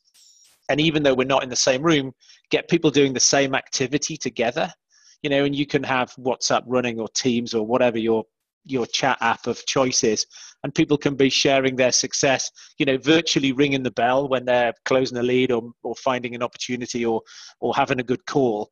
And 0.69 0.81
even 0.81 1.03
though 1.03 1.15
we're 1.15 1.27
not 1.27 1.43
in 1.43 1.51
the 1.51 1.57
same 1.57 1.83
room, 1.83 2.13
get 2.51 2.69
people 2.69 2.91
doing 2.91 3.13
the 3.13 3.21
same 3.21 3.55
activity 3.55 4.17
together. 4.17 4.73
You 5.23 5.31
know, 5.31 5.45
and 5.45 5.55
you 5.55 5.67
can 5.67 5.83
have 5.83 6.15
WhatsApp 6.15 6.63
running 6.67 6.99
or 6.99 7.09
Teams 7.09 7.53
or 7.55 7.67
whatever 7.67 7.99
your 7.99 8.25
your 8.65 8.87
chat 8.87 9.19
app 9.21 9.47
of 9.47 9.65
choices 9.67 10.27
and 10.63 10.75
people 10.75 10.97
can 10.97 11.15
be 11.15 11.29
sharing 11.29 11.75
their 11.77 11.93
success 11.93 12.51
you 12.79 12.87
know 12.87 12.97
virtually 12.99 13.53
ringing 13.53 13.83
the 13.83 13.91
bell 13.91 14.29
when 14.29 14.45
they're 14.45 14.73
closing 14.85 15.19
a 15.19 15.23
lead 15.23 15.51
or, 15.51 15.73
or 15.83 15.95
finding 15.97 16.35
an 16.35 16.43
opportunity 16.43 17.05
or 17.05 17.21
or 17.61 17.75
having 17.75 18.01
a 18.01 18.05
good 18.05 18.25
call. 18.27 18.71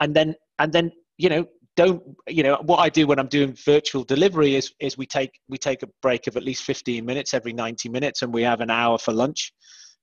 And 0.00 0.14
then 0.14 0.34
and 0.58 0.72
then 0.72 0.92
you 1.18 1.28
know 1.28 1.46
don't 1.76 2.02
you 2.28 2.42
know 2.42 2.56
what 2.62 2.78
i 2.78 2.88
do 2.88 3.06
when 3.06 3.18
i'm 3.18 3.26
doing 3.26 3.56
virtual 3.64 4.04
delivery 4.04 4.54
is 4.54 4.72
is 4.80 4.96
we 4.96 5.06
take 5.06 5.40
we 5.48 5.58
take 5.58 5.82
a 5.82 5.88
break 6.02 6.26
of 6.26 6.36
at 6.36 6.44
least 6.44 6.62
15 6.62 7.04
minutes 7.04 7.34
every 7.34 7.52
90 7.52 7.88
minutes 7.88 8.22
and 8.22 8.32
we 8.32 8.42
have 8.42 8.60
an 8.60 8.70
hour 8.70 8.96
for 8.96 9.12
lunch 9.12 9.52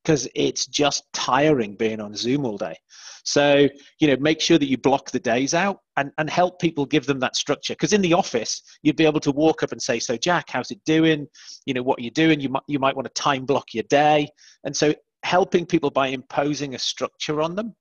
because 0.03 0.27
it's 0.35 0.65
just 0.67 1.03
tiring 1.13 1.75
being 1.75 1.99
on 1.99 2.15
zoom 2.15 2.45
all 2.45 2.57
day 2.57 2.75
so 3.23 3.67
you 3.99 4.07
know 4.07 4.15
make 4.19 4.41
sure 4.41 4.57
that 4.57 4.67
you 4.67 4.77
block 4.77 5.11
the 5.11 5.19
days 5.19 5.53
out 5.53 5.79
and, 5.97 6.11
and 6.17 6.29
help 6.29 6.59
people 6.59 6.85
give 6.85 7.05
them 7.05 7.19
that 7.19 7.35
structure 7.35 7.73
because 7.73 7.93
in 7.93 8.01
the 8.01 8.13
office 8.13 8.61
you'd 8.83 8.95
be 8.95 9.05
able 9.05 9.19
to 9.19 9.31
walk 9.31 9.63
up 9.63 9.71
and 9.71 9.81
say 9.81 9.99
so 9.99 10.17
jack 10.17 10.45
how's 10.49 10.71
it 10.71 10.81
doing 10.85 11.27
you 11.65 11.73
know 11.73 11.83
what 11.83 11.99
are 11.99 12.03
you 12.03 12.11
doing 12.11 12.39
you 12.39 12.49
might 12.49 12.63
you 12.67 12.79
might 12.79 12.95
want 12.95 13.05
to 13.05 13.21
time 13.21 13.45
block 13.45 13.73
your 13.73 13.83
day 13.89 14.27
and 14.63 14.75
so 14.75 14.93
helping 15.23 15.65
people 15.65 15.91
by 15.91 16.07
imposing 16.07 16.73
a 16.73 16.79
structure 16.79 17.41
on 17.41 17.55
them 17.55 17.75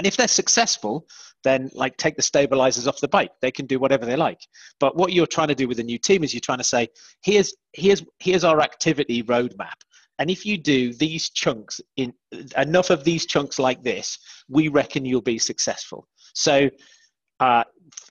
and 0.00 0.06
if 0.06 0.16
they're 0.16 0.28
successful, 0.28 1.06
then 1.44 1.70
like 1.74 1.96
take 1.96 2.16
the 2.16 2.22
stabilizers 2.22 2.86
off 2.86 3.00
the 3.00 3.08
bike. 3.08 3.32
They 3.42 3.50
can 3.50 3.66
do 3.66 3.78
whatever 3.78 4.06
they 4.06 4.16
like. 4.16 4.40
But 4.78 4.96
what 4.96 5.12
you're 5.12 5.26
trying 5.26 5.48
to 5.48 5.54
do 5.54 5.68
with 5.68 5.78
a 5.78 5.82
new 5.82 5.98
team 5.98 6.24
is 6.24 6.32
you're 6.32 6.40
trying 6.40 6.58
to 6.58 6.64
say, 6.64 6.88
here's 7.22 7.54
here's 7.74 8.02
here's 8.18 8.44
our 8.44 8.60
activity 8.60 9.22
roadmap. 9.22 9.76
And 10.20 10.30
if 10.30 10.44
you 10.44 10.58
do 10.58 10.92
these 10.92 11.30
chunks 11.30 11.80
in 11.96 12.12
enough 12.56 12.90
of 12.90 13.04
these 13.04 13.26
chunks 13.26 13.58
like 13.58 13.82
this, 13.82 14.18
we 14.48 14.68
reckon 14.68 15.04
you'll 15.04 15.22
be 15.22 15.38
successful. 15.38 16.06
So 16.34 16.68
uh, 17.40 17.64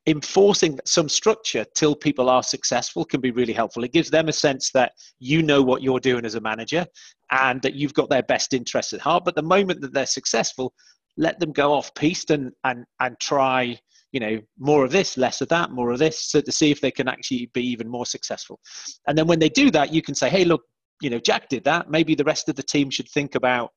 enforcing 0.07 0.79
some 0.85 1.07
structure 1.07 1.63
till 1.75 1.95
people 1.95 2.27
are 2.27 2.41
successful 2.41 3.05
can 3.05 3.21
be 3.21 3.29
really 3.29 3.53
helpful. 3.53 3.83
It 3.83 3.93
gives 3.93 4.09
them 4.09 4.27
a 4.27 4.33
sense 4.33 4.71
that 4.71 4.93
you 5.19 5.43
know 5.43 5.61
what 5.61 5.83
you're 5.83 5.99
doing 5.99 6.25
as 6.25 6.33
a 6.33 6.41
manager 6.41 6.83
and 7.29 7.61
that 7.61 7.75
you've 7.75 7.93
got 7.93 8.09
their 8.09 8.23
best 8.23 8.53
interests 8.53 8.91
at 8.91 9.01
heart. 9.01 9.23
But 9.23 9.35
the 9.35 9.43
moment 9.43 9.79
that 9.81 9.93
they're 9.93 10.07
successful, 10.07 10.73
let 11.15 11.39
them 11.39 11.51
go 11.51 11.73
off 11.73 11.93
piste 11.93 12.31
and 12.31 12.51
and 12.63 12.85
and 13.01 13.19
try 13.19 13.77
you 14.11 14.19
know 14.19 14.39
more 14.57 14.83
of 14.83 14.91
this 14.91 15.17
less 15.17 15.41
of 15.41 15.49
that 15.49 15.69
more 15.71 15.91
of 15.91 15.99
this 15.99 16.31
so 16.31 16.39
to 16.39 16.51
see 16.51 16.71
if 16.71 16.81
they 16.81 16.91
can 16.91 17.07
actually 17.07 17.49
be 17.53 17.63
even 17.63 17.87
more 17.87 18.05
successful 18.05 18.59
and 19.07 19.17
then 19.17 19.27
when 19.27 19.39
they 19.39 19.49
do 19.49 19.69
that 19.69 19.93
you 19.93 20.01
can 20.01 20.15
say 20.15 20.29
hey 20.29 20.45
look 20.45 20.61
you 21.01 21.09
know 21.09 21.19
jack 21.19 21.49
did 21.49 21.63
that. 21.65 21.89
Maybe 21.89 22.15
the 22.15 22.23
rest 22.23 22.49
of 22.49 22.55
the 22.55 22.63
team 22.63 22.89
should 22.89 23.09
think 23.09 23.35
about 23.35 23.71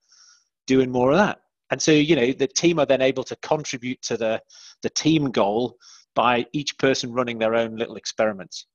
doing 0.67 0.91
more 0.91 1.11
of 1.11 1.19
that. 1.19 1.41
And 1.71 1.81
so 1.81 1.93
you 1.93 2.17
know 2.17 2.33
the 2.33 2.47
team 2.47 2.79
are 2.79 2.87
then 2.87 3.03
able 3.03 3.25
to 3.25 3.37
contribute 3.37 4.03
to 4.03 4.17
the 4.17 4.41
the 4.83 4.91
team 4.91 5.31
goal 5.31 5.77
by 6.15 6.47
each 6.53 6.77
person 6.79 7.13
running 7.13 7.39
their 7.39 7.55
own 7.55 7.77
little 7.77 7.97
experiments. 7.97 8.67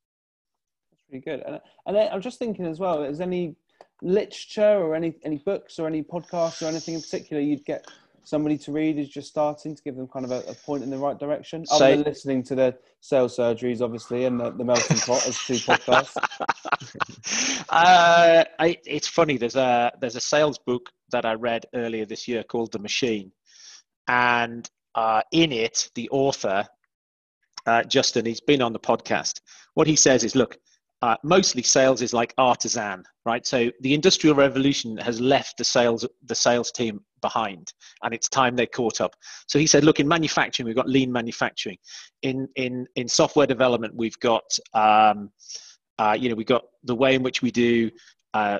That's 0.91 1.04
pretty 1.04 1.24
good. 1.24 1.43
And, 1.45 1.60
and 1.86 2.10
i'm 2.10 2.22
just 2.22 2.39
thinking 2.39 2.66
as 2.66 2.80
well 2.80 3.04
is 3.04 3.22
any 3.22 3.56
literature 4.02 4.78
or 4.78 4.95
any 4.95 5.16
any 5.24 5.38
books 5.38 5.80
or 5.80 5.88
any 5.88 6.04
podcasts 6.04 6.62
or 6.62 6.66
anything 6.66 6.93
in 6.95 7.02
particular 7.02 7.41
you'd 7.41 7.66
get 7.66 7.86
somebody 8.28 8.57
to 8.57 8.71
read 8.71 8.97
is 8.97 9.09
just 9.09 9.30
starting 9.30 9.75
to 9.75 9.82
give 9.82 9.95
them 9.95 10.07
kind 10.07 10.25
of 10.25 10.32
a, 10.32 10.39
a 10.49 10.53
point 10.53 10.84
in 10.84 10.89
the 10.89 10.97
right 10.97 11.17
direction? 11.17 11.63
Other 11.71 11.86
Say, 11.86 11.95
than 11.95 12.03
listening 12.03 12.43
to 12.43 12.55
the 12.55 12.78
sales 12.99 13.38
surgeries, 13.38 13.82
obviously, 13.82 14.25
and 14.25 14.39
the, 14.39 14.51
the 14.51 14.63
melting 14.63 14.97
pot 14.97 15.25
as 15.28 15.38
two 15.39 15.53
podcasts. 15.53 16.17
uh, 17.69 18.43
I, 18.59 18.78
it's 18.86 19.07
funny. 19.07 19.38
There's 19.38 19.55
a 19.55 19.91
there's 20.01 20.15
a 20.15 20.21
sales 20.21 20.59
book 20.59 20.89
that 21.11 21.25
I 21.25 21.34
read 21.34 21.65
earlier 21.73 22.05
this 22.05 22.28
year 22.28 22.43
called 22.43 22.71
The 22.71 22.80
Machine, 22.80 23.32
and 24.07 24.69
uh, 24.95 25.21
in 25.32 25.51
it, 25.51 25.89
the 25.95 26.09
author 26.09 26.67
uh, 27.67 27.84
Justin, 27.84 28.25
he's 28.25 28.41
been 28.41 28.61
on 28.61 28.73
the 28.73 28.80
podcast. 28.80 29.41
What 29.73 29.88
he 29.88 29.95
says 29.95 30.23
is, 30.23 30.36
look, 30.36 30.57
uh, 31.02 31.16
mostly 31.24 31.62
sales 31.62 32.02
is 32.02 32.14
like 32.14 32.34
artisan, 32.38 33.04
right? 33.26 33.45
So 33.45 33.72
the 33.82 33.93
industrial 33.93 34.36
revolution 34.36 34.98
has 34.98 35.22
left 35.22 35.58
the 35.58 35.64
sales 35.64 36.08
the 36.26 36.36
sales 36.36 36.72
team 36.72 37.02
behind, 37.22 37.72
and 38.04 38.14
it's 38.14 38.28
time 38.30 38.56
they 38.56 38.66
caught 38.66 39.00
up. 39.00 39.16
So 39.48 39.60
he 39.60 39.68
said, 39.68 39.84
look, 39.84 40.00
in 40.00 40.08
manufacturing 40.08 40.66
we've 40.66 40.76
got 40.76 40.89
lean 40.89 41.12
manufacturing, 41.12 41.78
in 42.24 42.48
in 42.56 42.88
in 42.95 43.08
software 43.08 43.48
development 43.48 43.93
we've 43.95 44.20
got 44.20 44.43
um, 44.74 45.30
uh, 46.00 46.18
you 46.20 46.30
know 46.30 46.36
we've 46.36 46.48
got 46.48 46.66
the 46.84 46.95
way 46.95 47.16
in 47.16 47.24
which 47.24 47.41
we 47.41 47.52
do. 47.52 47.91
Uh, 48.34 48.60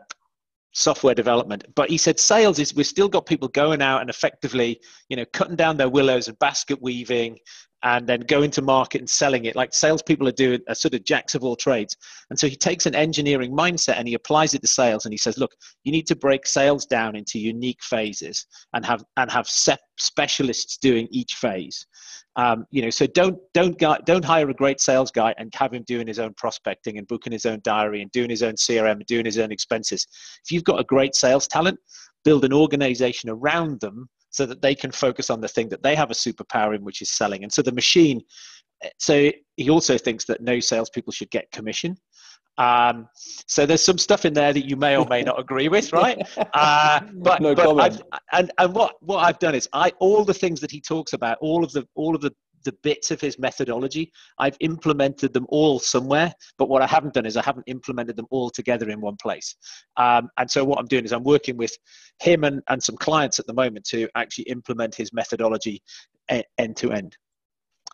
software 0.74 1.16
development 1.16 1.66
but 1.74 1.90
he 1.90 1.98
said 1.98 2.20
sales 2.20 2.60
is 2.60 2.76
we've 2.76 2.86
still 2.86 3.10
got 3.10 3.26
people 3.26 3.48
going 3.48 3.82
out 3.82 4.00
and 4.00 4.12
effectively 4.12 4.80
you 5.10 5.18
know 5.18 5.26
cutting 5.34 5.56
down 5.56 5.76
their 5.76 5.90
willows 5.90 6.28
and 6.28 6.38
basket 6.38 6.80
weaving 6.84 7.36
and 7.84 8.08
then 8.08 8.22
going 8.22 8.50
to 8.52 8.62
market 8.62 9.00
and 9.00 9.10
selling 9.10 9.46
it 9.46 9.56
like 9.56 9.74
salespeople 9.74 10.28
are 10.28 10.34
doing 10.34 10.60
a 10.68 10.74
sort 10.74 10.96
of 10.96 11.04
jacks 11.04 11.36
of 11.36 11.44
all 11.44 11.56
trades. 11.56 11.96
And 12.30 12.40
so 12.40 12.48
he 12.48 12.56
takes 12.56 12.86
an 12.86 12.96
engineering 12.96 13.56
mindset 13.56 13.98
and 13.98 14.08
he 14.08 14.16
applies 14.16 14.54
it 14.54 14.62
to 14.62 14.68
sales 14.68 15.06
and 15.06 15.14
he 15.14 15.18
says, 15.18 15.38
look, 15.38 15.52
you 15.84 15.92
need 15.92 16.08
to 16.08 16.16
break 16.16 16.48
sales 16.48 16.86
down 16.86 17.16
into 17.16 17.40
unique 17.40 17.84
phases 17.84 18.48
and 18.74 18.86
have 18.86 19.04
and 19.18 19.30
have 19.30 19.48
set 19.48 19.80
specialists 20.00 20.78
doing 20.78 21.08
each 21.12 21.36
phase. 21.36 21.86
Um, 22.36 22.66
you 22.72 22.82
know, 22.82 22.90
so 22.90 23.06
don't 23.08 23.38
don't 23.54 23.78
guy, 23.78 24.00
don't 24.06 24.26
hire 24.26 24.50
a 24.50 24.54
great 24.54 24.80
sales 24.80 25.12
guy 25.12 25.34
and 25.38 25.54
have 25.56 25.74
him 25.74 25.84
doing 25.86 26.08
his 26.08 26.20
own 26.20 26.34
prospecting 26.36 26.98
and 26.98 27.08
booking 27.08 27.34
his 27.34 27.46
own 27.46 27.62
diary 27.64 28.02
and 28.02 28.12
doing 28.12 28.30
his 28.30 28.44
own 28.44 28.54
CRM 28.54 28.94
and 28.94 29.06
doing 29.06 29.26
his 29.26 29.38
own 29.38 29.52
expenses. 29.52 30.08
If 30.44 30.52
you've 30.52 30.64
got 30.64 30.80
a 30.80 30.84
great 30.84 31.14
sales 31.14 31.48
talent, 31.48 31.80
build 32.24 32.44
an 32.44 32.54
organization 32.54 33.30
around 33.30 33.80
them 33.82 34.10
so 34.38 34.46
that 34.46 34.62
they 34.62 34.76
can 34.76 34.92
focus 34.92 35.32
on 35.32 35.42
the 35.42 35.48
thing 35.48 35.68
that 35.70 35.82
they 35.82 35.96
have 35.96 36.12
a 36.12 36.14
superpower 36.14 36.76
in, 36.76 36.84
which 36.84 37.02
is 37.02 37.10
selling. 37.10 37.44
And 37.44 37.52
so 37.52 37.64
the 37.64 37.72
machine. 37.72 38.22
So 39.00 39.32
he 39.56 39.70
also 39.72 39.98
thinks 39.98 40.26
that 40.26 40.42
no 40.42 40.60
salespeople 40.60 41.12
should 41.12 41.32
get 41.32 41.52
commission. 41.52 41.98
Um, 42.60 43.08
so 43.48 43.66
there's 43.66 43.82
some 43.84 43.98
stuff 43.98 44.26
in 44.26 44.34
there 44.34 44.54
that 44.54 44.68
you 44.70 44.76
may 44.76 44.96
or 44.96 45.08
may 45.08 45.24
not 45.24 45.40
agree 45.40 45.70
with, 45.70 45.92
right? 45.92 46.18
Uh, 46.54 47.02
but, 47.16 47.42
no 47.42 47.54
but 47.54 48.02
and 48.32 48.52
and 48.58 48.74
what 48.74 48.96
what 49.02 49.20
I've 49.20 49.38
done 49.38 49.54
is 49.54 49.68
I 49.74 49.92
all 50.00 50.24
the 50.24 50.34
things 50.34 50.60
that 50.62 50.72
he 50.72 50.82
talks 50.82 51.14
about, 51.14 51.38
all 51.40 51.64
of 51.64 51.72
the 51.72 51.88
all 51.96 52.16
of 52.16 52.22
the 52.22 52.34
the 52.68 52.76
bits 52.84 53.12
of 53.12 53.22
his 53.22 53.40
methodology. 53.40 54.12
I've 54.40 54.58
implemented 54.60 55.34
them 55.34 55.46
all 55.48 55.80
somewhere, 55.80 56.34
but 56.58 56.68
what 56.68 56.82
I 56.82 56.88
haven't 56.88 57.14
done 57.14 57.26
is 57.26 57.38
I 57.38 57.42
haven't 57.42 57.64
implemented 57.68 58.18
them 58.18 58.28
all 58.30 58.50
together 58.50 58.90
in 58.90 59.00
one 59.00 59.16
place. 59.16 59.56
Um, 59.96 60.30
and 60.38 60.52
so 60.52 60.66
what 60.66 60.80
I'm 60.80 60.86
doing 60.86 61.06
is 61.06 61.14
I'm 61.14 61.24
working 61.24 61.56
with 61.56 61.74
him 62.20 62.44
and, 62.44 62.62
and 62.68 62.84
some 62.84 62.98
clients 62.98 63.40
at 63.40 63.48
the 63.48 63.54
moment 63.54 63.86
to 63.86 64.10
actually 64.16 64.44
implement 64.46 64.96
his 64.96 65.14
methodology 65.14 65.82
end 66.30 66.76
to 66.76 66.92
end. 66.92 67.16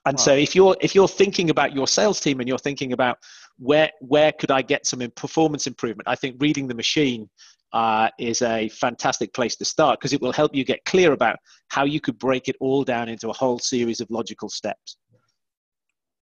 And 0.07 0.17
wow. 0.17 0.23
so 0.23 0.33
if 0.33 0.55
you're 0.55 0.75
if 0.81 0.95
you're 0.95 1.07
thinking 1.07 1.51
about 1.51 1.73
your 1.73 1.87
sales 1.87 2.19
team 2.19 2.39
and 2.39 2.49
you're 2.49 2.57
thinking 2.57 2.93
about 2.93 3.19
where 3.59 3.91
where 4.01 4.31
could 4.31 4.49
I 4.49 4.63
get 4.63 4.87
some 4.87 4.99
performance 5.15 5.67
improvement, 5.67 6.07
I 6.07 6.15
think 6.15 6.37
reading 6.39 6.67
the 6.67 6.73
machine 6.73 7.29
uh, 7.73 8.09
is 8.19 8.41
a 8.41 8.69
fantastic 8.69 9.33
place 9.33 9.55
to 9.57 9.65
start 9.65 9.99
because 9.99 10.13
it 10.13 10.21
will 10.21 10.31
help 10.31 10.55
you 10.55 10.63
get 10.63 10.85
clear 10.85 11.11
about 11.11 11.37
how 11.69 11.83
you 11.83 11.99
could 11.99 12.17
break 12.19 12.47
it 12.47 12.55
all 12.59 12.83
down 12.83 13.09
into 13.09 13.29
a 13.29 13.33
whole 13.33 13.59
series 13.59 13.99
of 13.99 14.09
logical 14.11 14.47
steps. 14.47 14.97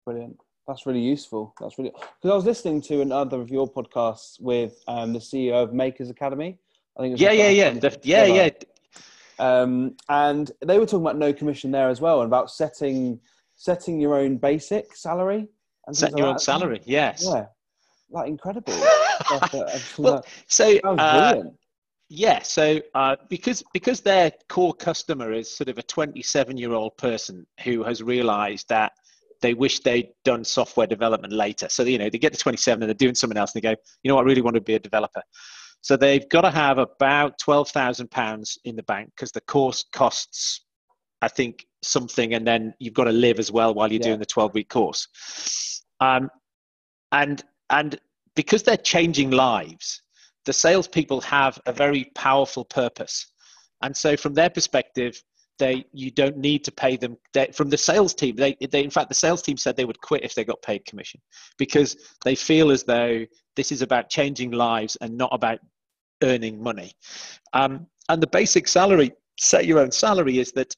Brilliant. 0.06 0.38
That's 0.68 0.86
really 0.86 1.02
useful. 1.02 1.56
That's 1.60 1.80
really 1.80 1.90
because 1.92 2.32
I 2.32 2.36
was 2.36 2.46
listening 2.46 2.82
to 2.84 3.02
another 3.02 3.42
of 3.42 3.50
your 3.50 3.68
podcasts 3.68 4.40
with 4.40 4.84
um, 4.88 5.14
the 5.14 5.20
CEO 5.20 5.64
of 5.64 5.74
Makers 5.74 6.12
Academy. 6.12 6.60
I 6.98 7.02
think. 7.02 7.20
yeah, 7.20 7.32
yeah, 7.32 7.50
yeah, 7.50 7.72
the, 7.72 8.00
yeah, 8.04 8.26
yeah. 8.26 8.50
Um, 9.40 9.96
and 10.10 10.52
they 10.64 10.78
were 10.78 10.86
talking 10.86 11.02
about 11.02 11.18
no 11.18 11.34
commission 11.34 11.72
there 11.72 11.90
as 11.90 12.02
well, 12.02 12.22
and 12.22 12.28
about 12.28 12.52
setting 12.52 13.20
setting 13.56 14.00
your 14.00 14.16
own 14.16 14.38
basic 14.38 14.96
salary. 14.96 15.48
And 15.88 15.98
setting 15.98 16.16
like 16.16 16.22
your 16.22 16.30
own 16.30 16.40
salary, 16.40 16.82
yes. 16.86 17.24
Yeah, 17.26 17.46
like 18.12 18.28
incredible. 18.28 18.74
well, 19.98 20.26
so 20.48 20.78
uh, 20.80 21.44
yeah, 22.10 22.42
so 22.42 22.82
uh, 22.96 23.16
because 23.30 23.64
because 23.74 24.02
their 24.02 24.32
core 24.48 24.74
customer 24.74 25.32
is 25.32 25.56
sort 25.56 25.70
of 25.70 25.78
a 25.78 25.84
27 25.84 26.58
year 26.58 26.74
old 26.74 26.98
person 26.98 27.46
who 27.64 27.84
has 27.84 28.02
realised 28.02 28.68
that 28.70 28.94
they 29.42 29.54
wish 29.54 29.80
they'd 29.80 30.10
done 30.26 30.44
software 30.44 30.88
development 30.88 31.34
later. 31.34 31.70
So 31.70 31.84
you 31.84 31.98
know 31.98 32.10
they 32.10 32.18
get 32.18 32.34
to 32.34 32.40
27 32.40 32.82
and 32.82 32.90
they're 32.90 32.94
doing 32.96 33.16
something 33.16 33.38
else, 33.38 33.54
and 33.54 33.62
they 33.62 33.70
go, 33.70 33.76
you 34.04 34.10
know, 34.10 34.16
what, 34.16 34.24
I 34.24 34.26
really 34.26 34.42
want 34.42 34.56
to 34.56 34.62
be 34.62 34.76
a 34.76 34.80
developer. 34.80 35.22
So 35.82 35.96
they've 35.96 36.28
got 36.30 36.42
to 36.42 36.52
have 36.52 36.78
about 36.78 37.38
twelve 37.40 37.70
thousand 37.70 38.12
pounds 38.12 38.58
in 38.66 38.76
the 38.76 38.84
bank 38.84 39.12
because 39.16 39.32
the 39.32 39.42
course 39.42 39.86
costs, 39.94 40.66
I 41.22 41.28
think, 41.28 41.66
something, 41.84 42.34
and 42.34 42.46
then 42.46 42.74
you've 42.80 42.94
got 42.94 43.06
to 43.06 43.12
live 43.12 43.40
as 43.40 43.52
well 43.52 43.74
while 43.74 43.92
you're 43.92 44.02
yeah. 44.02 44.08
doing 44.08 44.20
the 44.20 44.26
12 44.26 44.54
week 44.54 44.70
course. 44.70 45.08
Um, 46.00 46.30
and 47.12 47.44
and 47.70 48.00
because 48.36 48.64
they're 48.64 48.78
changing 48.78 49.32
lives, 49.32 50.02
the 50.46 50.54
salespeople 50.54 51.22
have 51.22 51.60
a 51.66 51.74
very 51.74 52.06
powerful 52.16 52.66
purpose. 52.66 53.28
And 53.82 53.96
so, 53.96 54.18
from 54.18 54.34
their 54.34 54.50
perspective, 54.50 55.22
they 55.58 55.86
you 55.94 56.10
don't 56.10 56.38
need 56.38 56.64
to 56.64 56.72
pay 56.72 56.98
them 56.98 57.18
they, 57.34 57.48
from 57.48 57.70
the 57.70 57.78
sales 57.78 58.14
team. 58.14 58.36
They, 58.36 58.56
they, 58.72 58.84
in 58.84 58.90
fact, 58.90 59.10
the 59.10 59.16
sales 59.16 59.42
team 59.42 59.58
said 59.58 59.76
they 59.76 59.86
would 59.86 60.02
quit 60.02 60.24
if 60.24 60.34
they 60.34 60.44
got 60.44 60.62
paid 60.62 60.86
commission 60.86 61.22
because 61.58 61.98
they 62.24 62.36
feel 62.36 62.72
as 62.72 62.84
though 62.84 63.26
this 63.56 63.72
is 63.72 63.82
about 63.82 64.10
changing 64.10 64.52
lives 64.52 64.98
and 65.02 65.18
not 65.18 65.30
about 65.34 65.60
earning 66.24 66.62
money. 66.62 66.94
Um, 67.54 67.88
and 68.08 68.22
the 68.22 68.28
basic 68.28 68.68
salary, 68.68 69.12
set 69.38 69.66
your 69.66 69.80
own 69.80 69.92
salary, 69.92 70.40
is 70.40 70.52
that 70.54 70.74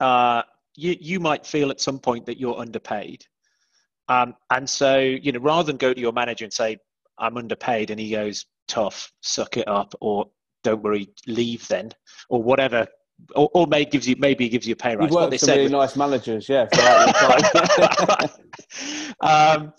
uh, 0.00 0.42
you 0.76 0.96
you 1.00 1.20
might 1.20 1.46
feel 1.46 1.70
at 1.70 1.80
some 1.80 1.98
point 1.98 2.26
that 2.26 2.38
you're 2.38 2.58
underpaid, 2.58 3.24
Um, 4.12 4.34
and 4.50 4.68
so, 4.68 4.98
you 4.98 5.32
know, 5.32 5.40
rather 5.40 5.66
than 5.66 5.78
go 5.78 5.94
to 5.94 6.00
your 6.00 6.12
manager 6.12 6.44
and 6.44 6.52
say, 6.52 6.76
I'm 7.18 7.36
underpaid, 7.38 7.90
and 7.90 7.98
he 7.98 8.10
goes, 8.10 8.44
tough, 8.68 9.10
suck 9.22 9.56
it 9.56 9.66
up, 9.68 9.94
or 10.00 10.28
don't 10.64 10.82
worry, 10.82 11.08
leave 11.26 11.66
then, 11.68 11.92
or 12.28 12.42
whatever. 12.42 12.86
Or, 13.36 13.48
or 13.54 13.66
maybe 13.68 13.90
gives 13.90 14.08
you 14.08 14.16
maybe 14.18 14.48
gives 14.48 14.66
you 14.66 14.72
a 14.72 14.76
pay 14.76 14.96
rise. 14.96 15.04
You've 15.04 15.14
worked 15.14 15.38
for 15.38 15.46
really 15.46 15.68
nice 15.68 15.94
managers, 15.96 16.48
yeah. 16.48 16.66
um, 19.20 19.72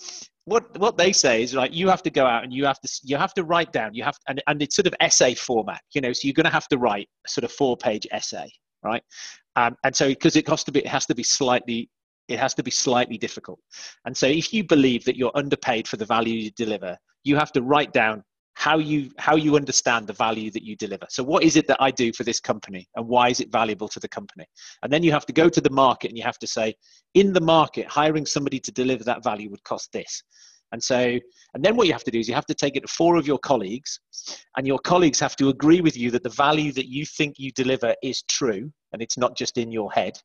what 0.46 0.78
what 0.78 0.98
they 0.98 1.12
say 1.12 1.44
is 1.44 1.54
like 1.54 1.74
you 1.74 1.90
have 1.90 2.02
to 2.04 2.10
go 2.10 2.26
out 2.26 2.44
and 2.44 2.54
you 2.54 2.66
have 2.66 2.80
to 2.80 2.90
you 3.04 3.18
have 3.18 3.34
to 3.34 3.44
write 3.44 3.72
down 3.72 3.94
you 3.94 4.04
have 4.04 4.16
and, 4.28 4.42
and 4.48 4.62
it's 4.62 4.76
sort 4.76 4.88
of 4.88 4.94
essay 5.00 5.34
format 5.34 5.82
you 5.94 6.02
know 6.02 6.12
so 6.12 6.28
you're 6.28 6.34
going 6.34 6.46
to 6.46 6.52
have 6.52 6.68
to 6.68 6.78
write 6.78 7.08
a 7.26 7.30
sort 7.30 7.44
of 7.44 7.52
four 7.52 7.78
page 7.78 8.06
essay 8.12 8.50
right 8.84 9.04
um, 9.56 9.76
and 9.84 9.96
so 9.96 10.08
because 10.10 10.36
it 10.36 10.48
has 10.48 10.64
to 10.64 10.72
be 10.72 10.80
it 10.80 10.88
has 10.88 11.06
to 11.06 11.16
be 11.16 11.24
slightly 11.24 11.90
it 12.34 12.40
has 12.40 12.54
to 12.56 12.64
be 12.64 12.72
slightly 12.72 13.18
difficult. 13.18 13.60
And 14.06 14.16
so 14.16 14.28
if 14.28 14.54
you 14.54 14.64
believe 14.64 15.06
that 15.06 15.16
you're 15.16 15.32
underpaid 15.36 15.88
for 15.88 15.98
the 15.98 16.06
value 16.06 16.36
you 16.36 16.52
deliver 16.52 16.98
you 17.24 17.36
have 17.36 17.52
to 17.54 17.62
write 17.62 17.94
down 17.94 18.24
how 18.56 18.78
you 18.78 19.10
how 19.18 19.36
you 19.36 19.56
understand 19.56 20.06
the 20.06 20.14
value 20.14 20.52
that 20.52 20.64
you 20.64 20.76
deliver. 20.76 21.08
So 21.10 21.24
what 21.24 21.44
is 21.44 21.56
it 21.56 21.68
that 21.68 21.82
i 21.82 21.90
do 21.90 22.14
for 22.14 22.24
this 22.24 22.40
company 22.40 22.88
and 22.96 23.08
why 23.08 23.30
is 23.30 23.40
it 23.40 23.52
valuable 23.52 23.88
to 23.88 24.00
the 24.00 24.08
company? 24.08 24.46
And 24.84 24.94
then 24.94 25.02
you 25.02 25.12
have 25.12 25.26
to 25.26 25.34
go 25.34 25.50
to 25.50 25.62
the 25.62 25.72
market 25.72 26.10
and 26.10 26.18
you 26.18 26.24
have 26.24 26.38
to 26.40 26.48
say 26.48 26.76
in 27.16 27.34
the 27.34 27.42
market 27.42 27.88
hiring 27.88 28.26
somebody 28.26 28.60
to 28.60 28.72
deliver 28.72 29.04
that 29.06 29.24
value 29.24 29.50
would 29.50 29.64
cost 29.64 29.92
this 29.92 30.24
and 30.74 30.84
so 30.84 31.18
and 31.54 31.64
then 31.64 31.78
what 31.78 31.88
you 31.88 31.94
have 31.94 32.04
to 32.04 32.12
do 32.12 32.20
is 32.20 32.28
you 32.28 32.34
have 32.34 32.46
to 32.46 32.54
take 32.54 32.76
it 32.76 32.82
to 32.82 32.88
four 32.88 33.16
of 33.16 33.26
your 33.26 33.40
colleagues 33.40 34.00
and 34.58 34.68
your 34.68 34.80
colleagues 34.80 35.20
have 35.20 35.38
to 35.38 35.50
agree 35.50 35.80
with 35.80 35.96
you 35.96 36.12
that 36.12 36.24
the 36.24 36.30
value 36.30 36.74
that 36.74 36.88
you 36.88 37.06
think 37.06 37.36
you 37.38 37.52
deliver 37.52 37.96
is 38.04 38.24
true 38.24 38.70
and 38.92 39.02
it's 39.02 39.18
not 39.18 39.38
just 39.38 39.58
in 39.58 39.72
your 39.72 39.92
head 39.92 40.20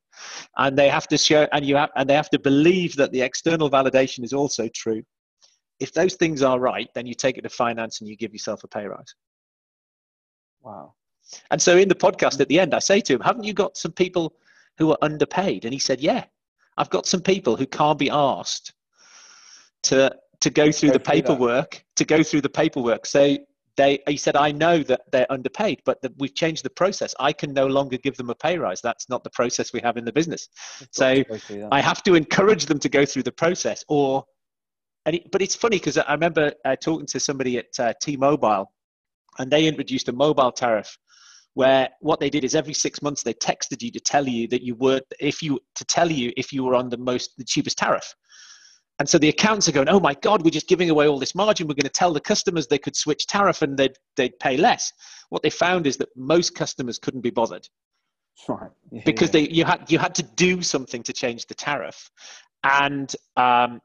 and 0.57 0.77
they 0.77 0.89
have 0.89 1.07
to 1.07 1.17
show 1.17 1.47
and 1.53 1.65
you 1.65 1.77
have 1.77 1.89
and 1.95 2.09
they 2.09 2.15
have 2.15 2.29
to 2.29 2.39
believe 2.39 2.95
that 2.97 3.11
the 3.13 3.21
external 3.21 3.69
validation 3.69 4.23
is 4.25 4.33
also 4.33 4.67
true 4.75 5.01
if 5.79 5.93
those 5.93 6.15
things 6.15 6.41
are 6.43 6.59
right, 6.59 6.89
then 6.93 7.05
you 7.05 7.13
take 7.13 7.37
it 7.37 7.41
to 7.41 7.49
finance 7.49 8.01
and 8.01 8.09
you 8.09 8.17
give 8.17 8.33
yourself 8.33 8.63
a 8.63 8.67
pay 8.67 8.85
rise. 8.85 9.15
Wow. 10.61 10.93
And 11.51 11.61
so 11.61 11.77
in 11.77 11.87
the 11.87 11.95
podcast 11.95 12.41
at 12.41 12.49
the 12.49 12.59
end, 12.59 12.73
I 12.73 12.79
say 12.79 12.99
to 13.01 13.13
him, 13.13 13.21
Haven't 13.21 13.45
you 13.45 13.53
got 13.53 13.77
some 13.77 13.93
people 13.93 14.35
who 14.77 14.91
are 14.91 14.97
underpaid? 15.01 15.65
And 15.65 15.73
he 15.73 15.79
said, 15.79 16.01
Yeah, 16.01 16.25
I've 16.77 16.89
got 16.89 17.05
some 17.05 17.21
people 17.21 17.55
who 17.55 17.65
can't 17.65 17.99
be 17.99 18.09
asked 18.09 18.73
to 19.83 20.13
to 20.41 20.49
go 20.49 20.71
through 20.71 20.89
go 20.89 20.93
the 20.93 20.99
paperwork, 20.99 21.83
to 21.95 22.05
go 22.05 22.23
through 22.23 22.41
the 22.41 22.49
paperwork. 22.49 23.05
So 23.05 23.37
they 23.75 23.99
he 24.07 24.17
said, 24.17 24.35
I 24.35 24.51
know 24.51 24.83
that 24.83 25.01
they're 25.11 25.31
underpaid, 25.31 25.81
but 25.85 26.01
the, 26.01 26.13
we've 26.17 26.35
changed 26.35 26.63
the 26.63 26.69
process. 26.69 27.15
I 27.19 27.31
can 27.33 27.53
no 27.53 27.67
longer 27.67 27.97
give 27.97 28.15
them 28.17 28.29
a 28.29 28.35
pay 28.35 28.57
rise. 28.57 28.81
That's 28.81 29.09
not 29.09 29.23
the 29.23 29.29
process 29.31 29.73
we 29.73 29.81
have 29.81 29.97
in 29.97 30.05
the 30.05 30.13
business. 30.13 30.49
So 30.91 31.23
I 31.71 31.81
have 31.81 32.03
to 32.03 32.15
encourage 32.15 32.65
them 32.65 32.79
to 32.79 32.89
go 32.89 33.05
through 33.05 33.23
the 33.23 33.31
process 33.31 33.83
or 33.87 34.25
and 35.05 35.15
it, 35.15 35.31
but 35.31 35.41
it's 35.41 35.55
funny 35.55 35.77
because 35.77 35.97
I 35.97 36.11
remember 36.11 36.51
uh, 36.65 36.75
talking 36.75 37.07
to 37.07 37.19
somebody 37.19 37.57
at 37.57 37.79
uh, 37.79 37.93
T-Mobile, 38.01 38.69
and 39.39 39.49
they 39.49 39.65
introduced 39.65 40.09
a 40.09 40.11
mobile 40.11 40.51
tariff 40.51 40.97
where 41.53 41.89
what 42.01 42.19
they 42.19 42.29
did 42.29 42.43
is 42.43 42.53
every 42.53 42.73
six 42.73 43.01
months 43.01 43.23
they 43.23 43.33
texted 43.33 43.81
you 43.81 43.91
to 43.91 43.99
tell 43.99 44.27
you 44.27 44.47
that 44.49 44.61
you 44.61 44.75
were 44.75 45.01
if 45.19 45.41
you 45.41 45.59
to 45.75 45.85
tell 45.85 46.11
you 46.11 46.31
if 46.37 46.53
you 46.53 46.63
were 46.63 46.75
on 46.75 46.89
the 46.89 46.97
most 46.97 47.37
the 47.37 47.43
cheapest 47.43 47.77
tariff. 47.77 48.13
And 48.99 49.07
so 49.07 49.17
the 49.17 49.29
accounts 49.29 49.67
are 49.69 49.71
going, 49.71 49.87
oh 49.87 49.99
my 49.99 50.13
God, 50.13 50.43
we're 50.43 50.51
just 50.51 50.67
giving 50.67 50.89
away 50.89 51.07
all 51.07 51.19
this 51.19 51.33
margin. 51.33 51.67
We're 51.67 51.75
going 51.75 51.83
to 51.83 51.89
tell 51.89 52.11
the 52.11 52.19
customers 52.19 52.67
they 52.67 52.77
could 52.77 52.97
switch 52.97 53.27
tariff 53.27 53.61
and 53.61 53.77
they'd, 53.77 53.95
they'd 54.17 54.37
pay 54.39 54.57
less. 54.57 54.91
What 55.29 55.41
they 55.41 55.49
found 55.49 55.87
is 55.87 55.95
that 55.97 56.09
most 56.17 56.53
customers 56.53 56.99
couldn't 56.99 57.21
be 57.21 57.29
bothered. 57.29 57.67
Right. 58.47 58.69
Yeah, 58.91 59.01
because 59.05 59.31
they 59.31 59.49
you 59.49 59.65
had 59.65 59.91
you 59.91 59.99
had 59.99 60.15
to 60.15 60.23
do 60.23 60.61
something 60.61 61.03
to 61.03 61.13
change 61.13 61.45
the 61.47 61.53
tariff, 61.53 62.09
and 62.63 63.13
um, 63.35 63.81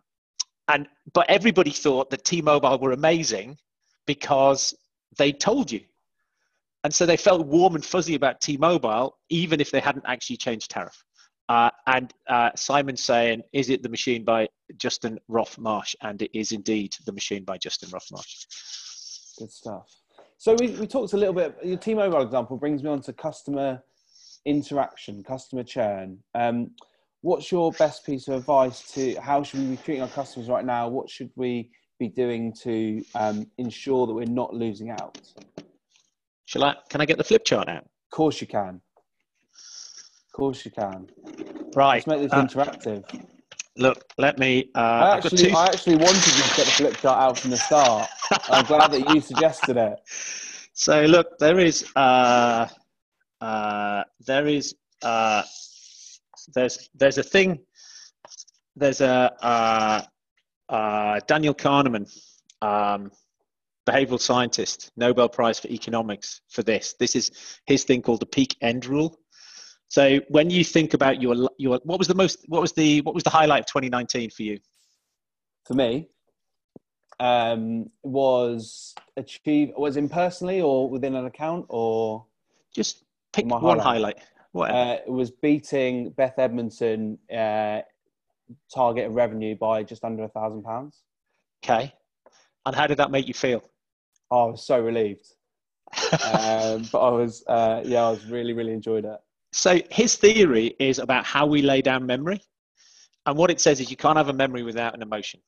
and 0.69 0.87
but 1.13 1.29
everybody 1.29 1.71
thought 1.71 2.11
that 2.11 2.25
T-Mobile 2.25 2.79
were 2.79 2.93
amazing 2.93 3.59
because 4.07 4.75
they 5.19 5.33
told 5.33 5.73
you, 5.73 5.81
and 6.85 6.95
so 6.95 7.05
they 7.05 7.17
felt 7.17 7.47
warm 7.47 7.75
and 7.75 7.85
fuzzy 7.85 8.15
about 8.15 8.41
T-Mobile 8.41 9.17
even 9.29 9.61
if 9.61 9.71
they 9.71 9.81
hadn't 9.81 10.05
actually 10.07 10.37
changed 10.37 10.71
tariff. 10.71 11.03
Uh, 11.49 11.71
and 11.87 12.15
uh, 12.29 12.51
Simon 12.55 12.97
saying, 12.97 13.43
"Is 13.53 13.71
it 13.71 13.83
the 13.83 13.89
machine 13.89 14.25
by 14.25 14.49
Justin 14.77 15.19
Roff-Marsh?" 15.29 15.95
And 16.03 16.21
it 16.23 16.31
is 16.39 16.53
indeed 16.53 16.95
the 17.07 17.13
machine 17.13 17.45
by 17.45 17.59
Justin 17.59 17.91
Roff-Marsh. 17.93 18.47
Good 19.39 19.51
stuff. 19.51 19.89
So 20.39 20.55
we, 20.59 20.69
we 20.73 20.87
talked 20.87 21.13
a 21.13 21.17
little 21.17 21.35
bit. 21.35 21.57
Your 21.65 21.79
T-Mobile 21.79 22.23
example 22.23 22.57
brings 22.57 22.83
me 22.83 22.91
on 22.91 23.01
to 23.03 23.13
customer 23.13 23.83
interaction, 24.45 25.23
customer 25.23 25.63
churn. 25.63 26.19
Um, 26.35 26.71
what's 27.23 27.51
your 27.51 27.73
best 27.73 28.05
piece 28.05 28.29
of 28.29 28.35
advice 28.35 28.93
to 28.93 29.15
how 29.17 29.43
should 29.43 29.61
we 29.61 29.67
be 29.67 29.77
treating 29.77 30.03
our 30.03 30.09
customers 30.09 30.49
right 30.49 30.65
now? 30.65 30.89
What 30.89 31.09
should 31.09 31.31
we 31.35 31.71
be 31.99 32.09
doing 32.09 32.53
to 32.63 33.03
um, 33.15 33.47
ensure 33.59 34.07
that 34.07 34.13
we're 34.13 34.27
not 34.27 34.53
losing 34.53 34.91
out? 34.91 35.19
Shall 36.45 36.65
I? 36.65 36.77
Can 36.91 37.01
I 37.01 37.07
get 37.07 37.17
the 37.17 37.25
flip 37.25 37.45
chart 37.45 37.69
out? 37.69 37.85
Of 37.85 38.11
course 38.11 38.41
you 38.41 38.47
can. 38.47 38.81
Of 40.27 40.33
course 40.35 40.65
you 40.65 40.71
can. 40.71 41.09
Right. 41.75 42.07
Let's 42.07 42.07
make 42.07 42.21
this 42.21 42.33
uh, 42.33 42.45
interactive. 42.45 43.27
Look, 43.77 44.05
let 44.19 44.39
me. 44.39 44.71
Uh, 44.75 44.79
I 44.79 45.17
actually, 45.17 45.51
two... 45.51 45.57
I 45.57 45.65
actually 45.65 45.97
wanted 45.97 46.27
you 46.27 46.43
to 46.43 46.57
get 46.57 46.67
the 46.67 46.73
flip 46.73 46.97
chart 46.99 47.19
out 47.21 47.39
from 47.39 47.51
the 47.51 47.57
start. 47.57 48.09
I'm 48.49 48.65
glad 48.65 48.93
that 48.93 49.09
you 49.13 49.21
suggested 49.21 49.77
it. 49.77 49.99
So 50.75 51.03
look, 51.03 51.39
there 51.39 51.59
is, 51.59 51.85
uh, 51.97 52.69
uh, 53.41 54.05
there 54.27 54.47
is 54.47 54.75
uh, 55.03 55.43
there's 56.55 56.89
there's 56.95 57.19
a 57.19 57.23
thing. 57.23 57.61
There's 58.77 59.01
a 59.01 59.33
uh, 59.43 60.03
uh, 60.69 61.21
Daniel 61.27 61.55
Kahneman, 61.55 62.11
um, 62.63 63.11
behavioral 63.89 64.21
scientist, 64.21 64.93
Nobel 64.97 65.29
Prize 65.29 65.59
for 65.59 65.69
economics 65.69 66.41
for 66.49 66.63
this. 66.63 66.95
This 66.99 67.17
is 67.17 67.31
his 67.67 67.85
thing 67.85 68.03
called 68.03 68.21
the 68.21 68.27
peak 68.27 68.57
end 68.61 68.87
rule. 68.87 69.19
So 69.89 70.21
when 70.29 70.51
you 70.51 70.65
think 70.65 70.95
about 70.95 71.23
your 71.23 71.49
your 71.59 71.81
what 71.85 71.99
was 71.99 72.09
the 72.09 72.15
most 72.15 72.45
what 72.49 72.61
was 72.61 72.73
the 72.73 73.01
what 73.03 73.15
was 73.15 73.25
the 73.25 73.31
highlight 73.31 73.61
of 73.61 73.67
2019 73.67 74.31
for 74.31 74.43
you? 74.43 74.59
For 75.67 75.75
me, 75.75 76.09
um, 77.21 77.91
was 78.03 78.95
achieve 79.17 79.73
was 79.77 79.97
in 79.97 80.09
personally 80.09 80.61
or 80.61 80.91
within 80.91 81.15
an 81.15 81.27
account 81.27 81.67
or 81.69 82.27
just 82.75 83.05
pick 83.33 83.47
one 83.47 83.79
highlight. 83.79 84.19
Uh, 84.55 84.97
it 85.05 85.11
was 85.11 85.31
beating 85.33 86.11
Beth 86.11 86.39
Edmondson 86.39 87.19
uh, 87.33 87.81
target 88.73 89.07
of 89.07 89.13
revenue 89.13 89.57
by 89.57 89.83
just 89.83 90.05
under 90.05 90.25
a 90.25 90.29
thousand 90.29 90.63
pounds. 90.63 91.03
Okay. 91.65 91.93
And 92.67 92.75
how 92.75 92.87
did 92.87 92.99
that 92.99 93.11
make 93.11 93.27
you 93.27 93.35
feel? 93.35 93.63
Oh, 94.31 94.49
I 94.49 94.51
was 94.53 94.65
so 94.65 94.81
relieved. 94.81 95.27
um, 96.13 96.89
but 96.93 97.01
I 97.01 97.11
was, 97.11 97.45
uh, 97.47 97.83
yeah, 97.85 98.05
I 98.05 98.11
was 98.11 98.25
really, 98.27 98.53
really 98.53 98.73
enjoyed 98.73 99.05
it. 99.05 99.19
So 99.55 99.81
his 99.89 100.17
theory 100.17 100.75
is 100.81 100.99
about 100.99 101.25
how 101.25 101.47
we 101.47 101.63
lay 101.63 101.81
down 101.81 102.05
memory. 102.05 102.43
And 103.25 103.39
what 103.39 103.51
it 103.51 103.61
says 103.61 103.81
is 103.81 103.89
you 103.89 103.97
can't 103.97 104.17
have 104.17 104.29
a 104.29 104.33
memory 104.33 104.65
without 104.65 104.95
an 104.95 105.01
emotion. 105.01 105.41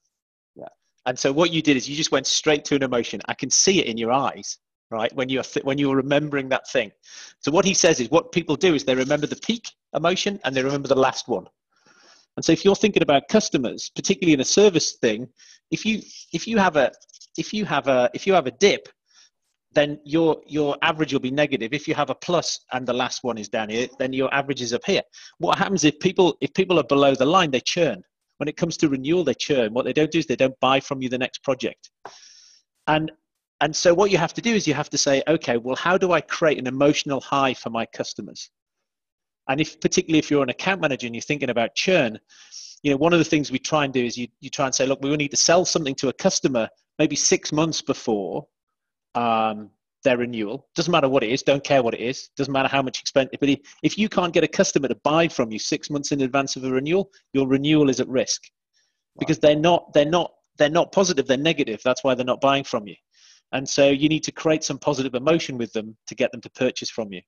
Yeah. 0.54 0.68
And 1.06 1.18
so 1.18 1.32
what 1.32 1.52
you 1.52 1.60
did 1.60 1.76
is 1.76 1.88
you 1.88 1.96
just 1.96 2.12
went 2.12 2.26
straight 2.26 2.64
to 2.66 2.76
an 2.76 2.84
emotion. 2.84 3.20
I 3.26 3.34
can 3.34 3.50
see 3.50 3.80
it 3.80 3.86
in 3.86 3.98
your 3.98 4.12
eyes 4.12 4.58
right 4.90 5.12
when 5.14 5.28
you're 5.28 5.42
th- 5.42 5.64
when 5.64 5.78
you're 5.78 5.96
remembering 5.96 6.48
that 6.48 6.68
thing 6.68 6.92
so 7.40 7.50
what 7.50 7.64
he 7.64 7.74
says 7.74 7.98
is 7.98 8.08
what 8.10 8.30
people 8.30 8.54
do 8.54 8.74
is 8.74 8.84
they 8.84 8.94
remember 8.94 9.26
the 9.26 9.36
peak 9.36 9.72
emotion 9.94 10.38
and 10.44 10.54
they 10.54 10.62
remember 10.62 10.86
the 10.86 10.94
last 10.94 11.26
one 11.26 11.44
and 12.36 12.44
so 12.44 12.52
if 12.52 12.64
you're 12.64 12.76
thinking 12.76 13.02
about 13.02 13.26
customers 13.28 13.90
particularly 13.96 14.32
in 14.32 14.40
a 14.40 14.44
service 14.44 14.92
thing 14.92 15.28
if 15.72 15.84
you 15.84 16.00
if 16.32 16.46
you 16.46 16.56
have 16.56 16.76
a 16.76 16.92
if 17.36 17.52
you 17.52 17.64
have 17.64 17.88
a 17.88 18.08
if 18.14 18.28
you 18.28 18.32
have 18.32 18.46
a 18.46 18.52
dip 18.52 18.88
then 19.76 20.00
your 20.04 20.40
your 20.46 20.76
average 20.80 21.12
will 21.12 21.20
be 21.20 21.30
negative. 21.30 21.72
If 21.72 21.86
you 21.86 21.94
have 21.94 22.10
a 22.10 22.14
plus 22.14 22.60
and 22.72 22.88
the 22.88 22.94
last 22.94 23.22
one 23.22 23.36
is 23.38 23.48
down 23.48 23.68
here 23.68 23.86
then 23.98 24.12
your 24.12 24.32
average 24.34 24.62
is 24.62 24.72
up 24.72 24.84
here. 24.86 25.02
What 25.38 25.58
happens 25.58 25.84
if 25.84 26.00
people 26.00 26.36
if 26.40 26.52
people 26.54 26.80
are 26.80 26.90
below 26.94 27.14
the 27.14 27.26
line 27.26 27.50
they 27.50 27.60
churn. 27.60 28.02
When 28.38 28.48
it 28.48 28.56
comes 28.56 28.76
to 28.78 28.88
renewal 28.88 29.22
they 29.22 29.34
churn. 29.34 29.74
What 29.74 29.84
they 29.84 29.92
don't 29.92 30.10
do 30.10 30.18
is 30.18 30.26
they 30.26 30.36
don't 30.36 30.58
buy 30.60 30.80
from 30.80 31.02
you 31.02 31.08
the 31.08 31.18
next 31.18 31.44
project. 31.44 31.90
And 32.86 33.12
and 33.60 33.76
so 33.76 33.94
what 33.94 34.10
you 34.10 34.18
have 34.18 34.34
to 34.34 34.40
do 34.40 34.54
is 34.54 34.66
you 34.66 34.74
have 34.74 34.90
to 34.90 34.98
say 34.98 35.22
okay 35.28 35.56
well 35.56 35.76
how 35.76 35.96
do 35.96 36.12
i 36.12 36.20
create 36.20 36.58
an 36.58 36.66
emotional 36.66 37.20
high 37.20 37.54
for 37.54 37.70
my 37.70 37.86
customers? 37.86 38.50
And 39.48 39.60
if 39.60 39.80
particularly 39.80 40.18
if 40.18 40.30
you're 40.30 40.42
an 40.42 40.50
account 40.50 40.80
manager 40.80 41.06
and 41.06 41.14
you're 41.14 41.30
thinking 41.30 41.50
about 41.50 41.74
churn 41.74 42.18
you 42.82 42.90
know 42.90 42.96
one 42.96 43.12
of 43.12 43.18
the 43.18 43.30
things 43.32 43.52
we 43.52 43.58
try 43.58 43.84
and 43.84 43.92
do 43.92 44.04
is 44.04 44.16
you, 44.16 44.26
you 44.40 44.48
try 44.48 44.64
and 44.64 44.74
say 44.74 44.86
look 44.86 45.02
we 45.02 45.10
will 45.10 45.16
need 45.24 45.36
to 45.36 45.44
sell 45.50 45.64
something 45.66 45.94
to 45.96 46.08
a 46.08 46.12
customer 46.14 46.66
maybe 46.98 47.16
six 47.16 47.52
months 47.52 47.82
before 47.82 48.46
um, 49.16 49.70
their 50.04 50.18
renewal. 50.18 50.68
Doesn't 50.76 50.92
matter 50.92 51.08
what 51.08 51.24
it 51.24 51.30
is 51.30 51.42
don't 51.42 51.64
care 51.64 51.82
what 51.82 51.94
it 51.94 52.00
is. 52.00 52.30
Doesn't 52.36 52.52
matter 52.52 52.68
how 52.68 52.82
much 52.82 53.00
expense 53.00 53.30
but 53.40 53.50
if 53.82 53.98
you 53.98 54.08
can't 54.08 54.32
get 54.32 54.44
a 54.44 54.48
customer 54.48 54.88
to 54.88 54.94
buy 55.02 55.26
from 55.26 55.50
you 55.50 55.58
six 55.58 55.90
months 55.90 56.12
in 56.12 56.20
advance 56.20 56.54
of 56.54 56.64
a 56.64 56.70
renewal 56.70 57.10
your 57.32 57.48
renewal 57.48 57.90
is 57.90 57.98
at 57.98 58.08
risk. 58.08 58.42
Because 59.18 59.38
they're 59.40 59.56
not 59.56 59.92
they're 59.94 60.04
not 60.04 60.32
they're 60.58 60.70
not 60.70 60.92
positive 60.92 61.26
they're 61.26 61.36
negative. 61.36 61.80
That's 61.84 62.04
why 62.04 62.14
they're 62.14 62.24
not 62.24 62.40
buying 62.40 62.62
from 62.62 62.86
you. 62.86 62.94
And 63.52 63.66
so 63.68 63.88
you 63.88 64.08
need 64.08 64.24
to 64.24 64.32
create 64.32 64.64
some 64.64 64.78
positive 64.78 65.14
emotion 65.14 65.56
with 65.56 65.72
them 65.72 65.96
to 66.08 66.14
get 66.14 66.30
them 66.30 66.42
to 66.42 66.50
purchase 66.50 66.90
from 66.90 67.12
you. 67.12 67.22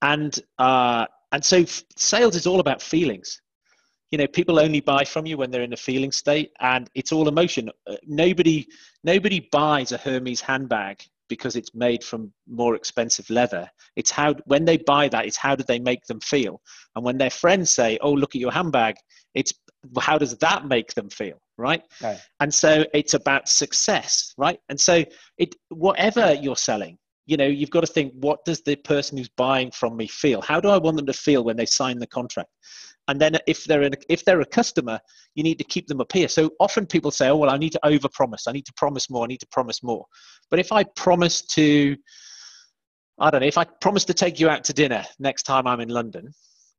And, 0.00 0.38
uh, 0.58 1.06
and 1.32 1.44
so 1.44 1.58
f- 1.58 1.82
sales 1.96 2.36
is 2.36 2.46
all 2.46 2.58
about 2.58 2.80
feelings. 2.80 3.40
You 4.12 4.18
know 4.18 4.26
people 4.26 4.60
only 4.60 4.80
buy 4.80 5.04
from 5.04 5.26
you 5.26 5.38
when 5.38 5.50
they're 5.50 5.62
in 5.62 5.72
a 5.72 5.76
feeling 5.76 6.12
state 6.12 6.52
and 6.60 6.88
it's 6.94 7.10
all 7.10 7.26
emotion. 7.26 7.68
Uh, 7.88 7.96
nobody 8.06 8.68
nobody 9.02 9.48
buys 9.50 9.90
a 9.90 9.96
hermes 9.96 10.40
handbag 10.40 11.02
because 11.28 11.56
it's 11.56 11.74
made 11.74 12.04
from 12.04 12.30
more 12.46 12.76
expensive 12.76 13.28
leather. 13.30 13.68
It's 13.96 14.10
how 14.10 14.34
when 14.44 14.66
they 14.66 14.76
buy 14.76 15.08
that 15.08 15.24
it's 15.24 15.38
how 15.38 15.56
do 15.56 15.64
they 15.64 15.78
make 15.78 16.04
them 16.04 16.20
feel? 16.20 16.60
And 16.94 17.04
when 17.04 17.16
their 17.16 17.30
friends 17.30 17.74
say 17.74 17.98
oh 18.02 18.12
look 18.12 18.36
at 18.36 18.40
your 18.40 18.52
handbag 18.52 18.96
it's 19.34 19.52
how 19.98 20.18
does 20.18 20.36
that 20.38 20.66
make 20.66 20.92
them 20.94 21.08
feel 21.08 21.40
right? 21.56 21.82
Okay. 22.02 22.18
and 22.40 22.52
so 22.52 22.84
it's 22.92 23.14
about 23.14 23.48
success 23.48 24.34
right? 24.36 24.60
And 24.68 24.78
so 24.78 25.04
it 25.38 25.54
whatever 25.70 26.34
you're 26.34 26.56
selling 26.56 26.98
you 27.24 27.38
know 27.38 27.46
you've 27.46 27.70
got 27.70 27.80
to 27.80 27.86
think 27.86 28.12
what 28.16 28.44
does 28.44 28.60
the 28.62 28.76
person 28.76 29.16
who's 29.16 29.30
buying 29.30 29.70
from 29.70 29.96
me 29.96 30.06
feel? 30.06 30.42
How 30.42 30.60
do 30.60 30.68
i 30.68 30.76
want 30.76 30.98
them 30.98 31.06
to 31.06 31.14
feel 31.14 31.44
when 31.44 31.56
they 31.56 31.66
sign 31.66 31.98
the 31.98 32.06
contract 32.06 32.50
and 33.08 33.20
then 33.20 33.36
if 33.46 33.64
they're 33.64 33.82
in, 33.82 33.94
if 34.08 34.24
they're 34.24 34.40
a 34.40 34.46
customer 34.46 34.98
you 35.34 35.42
need 35.42 35.58
to 35.58 35.64
keep 35.64 35.86
them 35.86 36.00
up 36.00 36.12
here 36.12 36.28
so 36.28 36.50
often 36.60 36.86
people 36.86 37.10
say 37.10 37.28
oh 37.28 37.36
well 37.36 37.50
i 37.50 37.56
need 37.56 37.72
to 37.72 37.86
over 37.86 38.08
promise 38.12 38.46
i 38.46 38.52
need 38.52 38.66
to 38.66 38.72
promise 38.76 39.10
more 39.10 39.24
i 39.24 39.26
need 39.26 39.40
to 39.40 39.48
promise 39.50 39.82
more 39.82 40.04
but 40.50 40.58
if 40.58 40.72
i 40.72 40.84
promise 40.96 41.42
to 41.42 41.96
i 43.18 43.30
don't 43.30 43.40
know 43.40 43.46
if 43.46 43.58
i 43.58 43.64
promise 43.80 44.04
to 44.04 44.14
take 44.14 44.38
you 44.38 44.48
out 44.48 44.64
to 44.64 44.72
dinner 44.72 45.04
next 45.18 45.42
time 45.42 45.66
i'm 45.66 45.80
in 45.80 45.88
london 45.88 46.28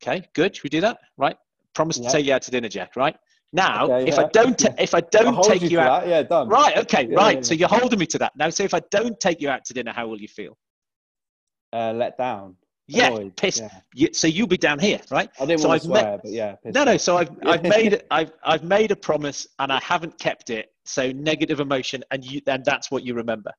okay 0.02 0.26
good 0.34 0.54
should 0.54 0.64
we 0.64 0.70
do 0.70 0.80
that 0.80 0.98
right 1.16 1.36
promise 1.74 1.98
to 1.98 2.08
take 2.08 2.26
you 2.26 2.32
out 2.32 2.42
to 2.42 2.50
dinner 2.50 2.68
jack 2.68 2.96
right 2.96 3.16
now, 3.54 3.84
okay, 3.84 4.08
if, 4.08 4.16
yeah. 4.16 4.22
I 4.22 4.28
don't 4.32 4.64
if 4.80 4.94
I 4.96 5.00
don't 5.12 5.44
take 5.44 5.62
you, 5.62 5.68
you 5.68 5.78
out, 5.78 6.02
that. 6.02 6.08
yeah, 6.08 6.22
done. 6.24 6.48
Right, 6.48 6.76
okay, 6.76 7.06
yeah, 7.08 7.14
right. 7.14 7.36
Yeah, 7.36 7.42
so 7.42 7.54
you're 7.54 7.68
holding 7.68 8.00
me 8.00 8.06
to 8.06 8.18
that. 8.18 8.32
Now, 8.36 8.50
so 8.50 8.64
if 8.64 8.74
I 8.74 8.80
don't 8.90 9.18
take 9.20 9.40
you 9.40 9.48
out 9.48 9.64
to 9.66 9.72
dinner, 9.72 9.92
how 9.92 10.08
will 10.08 10.20
you 10.20 10.26
feel? 10.26 10.58
Uh, 11.72 11.92
let 11.92 12.18
down. 12.18 12.56
Yeah, 12.86 13.08
Annoyed. 13.08 13.36
pissed. 13.36 13.62
You, 13.94 14.12
so 14.12 14.26
you'll 14.26 14.46
be 14.46 14.58
down 14.58 14.78
here, 14.78 15.00
right? 15.10 15.30
I 15.40 15.46
didn't 15.46 15.62
so 15.62 15.68
want 15.68 15.82
to 15.82 15.88
I've 15.88 16.00
swear, 16.00 16.20
but 16.22 16.30
yeah. 16.30 16.56
No, 16.64 16.84
no. 16.84 16.96
So 16.98 17.16
I've 17.16 17.30
I've 17.46 17.62
made 17.62 18.02
I've 18.10 18.32
I've 18.44 18.62
made 18.64 18.90
a 18.90 18.96
promise 18.96 19.46
and 19.58 19.72
I 19.72 19.80
haven't 19.82 20.18
kept 20.18 20.50
it. 20.50 20.70
So 20.84 21.10
negative 21.12 21.60
emotion, 21.60 22.04
and 22.10 22.22
you 22.24 22.42
then 22.44 22.62
that's 22.64 22.90
what 22.90 23.04
you 23.04 23.14
remember. 23.14 23.52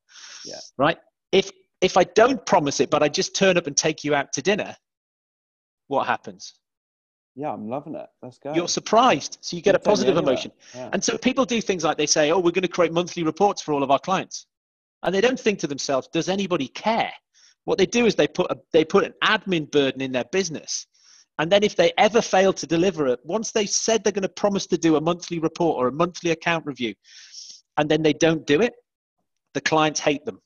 Yeah. 0.45 0.55
Right. 0.78 0.97
If 1.32 1.51
if 1.82 1.97
I 1.97 2.03
don't 2.03 2.45
promise 2.45 2.80
it, 2.80 2.91
but 2.91 3.01
I 3.01 3.09
just 3.09 3.36
turn 3.36 3.57
up 3.57 3.65
and 3.65 3.76
take 3.76 4.03
you 4.03 4.13
out 4.13 4.32
to 4.34 4.41
dinner, 4.43 4.76
what 5.88 6.05
happens? 6.05 6.53
yeah, 7.36 7.51
I'm 7.51 7.67
loving 7.67 7.95
it. 7.95 8.07
Let's 8.21 8.39
go. 8.39 8.53
You're 8.53 8.69
surprised. 8.69 9.38
So 9.41 9.57
you 9.57 9.61
get 9.61 9.76
a 9.76 9.80
positive 9.80 10.15
emotion. 10.15 10.51
Yeah. 10.73 10.89
And 10.93 11.03
so 11.03 11.17
people 11.17 11.43
do 11.43 11.59
things 11.59 11.84
like 11.84 11.97
they 11.97 12.05
say, 12.05 12.32
oh, 12.32 12.38
we're 12.38 12.51
going 12.51 12.61
to 12.61 12.69
create 12.69 12.93
monthly 12.93 13.23
reports 13.23 13.61
for 13.61 13.73
all 13.73 13.84
of 13.84 13.91
our 13.91 13.99
clients. 13.99 14.47
And 15.03 15.13
they 15.13 15.21
don't 15.21 15.39
think 15.39 15.59
to 15.59 15.67
themselves, 15.67 16.07
does 16.11 16.30
anybody 16.30 16.69
care? 16.69 17.11
What 17.66 17.78
they 17.78 17.86
do 17.86 18.05
is 18.05 18.16
they 18.16 18.28
put, 18.28 18.49
a, 18.51 18.57
they 18.74 18.86
put 18.86 19.03
an 19.03 19.13
admin 19.24 19.70
burden 19.70 20.01
in 20.01 20.11
their 20.11 20.26
business. 20.32 20.88
And 21.38 21.51
then 21.51 21.63
if 21.63 21.76
they 21.76 21.91
ever 21.97 22.22
fail 22.22 22.53
to 22.53 22.66
deliver 22.66 23.07
it, 23.07 23.20
once 23.24 23.51
they 23.51 23.66
said 23.66 24.03
they're 24.03 24.13
going 24.13 24.24
to 24.24 24.30
promise 24.30 24.68
to 24.68 24.78
do 24.78 24.95
a 24.95 25.01
monthly 25.01 25.39
report 25.39 25.78
or 25.78 25.88
a 25.88 25.91
monthly 25.91 26.32
account 26.32 26.66
review, 26.66 26.93
and 27.78 27.89
then 27.89 28.01
they 28.01 28.13
don't 28.13 28.47
do 28.47 28.61
it, 28.61 28.74
the 29.53 29.61
clients 29.61 29.99
hate 29.99 30.24
them 30.26 30.39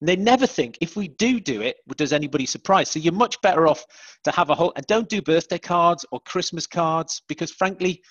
and 0.00 0.08
they 0.08 0.16
never 0.16 0.46
think 0.46 0.78
if 0.80 0.96
we 0.96 1.08
do 1.08 1.40
do 1.40 1.60
it, 1.60 1.76
does 1.96 2.12
anybody 2.12 2.46
surprise? 2.46 2.88
So 2.90 2.98
you're 2.98 3.12
much 3.12 3.40
better 3.40 3.66
off 3.66 3.84
to 4.24 4.30
have 4.30 4.50
a 4.50 4.54
whole 4.54 4.72
and 4.76 4.86
don't 4.86 5.08
do 5.08 5.20
birthday 5.20 5.58
cards 5.58 6.06
or 6.12 6.20
Christmas 6.20 6.66
cards 6.66 7.22
because 7.28 7.50
frankly, 7.50 8.02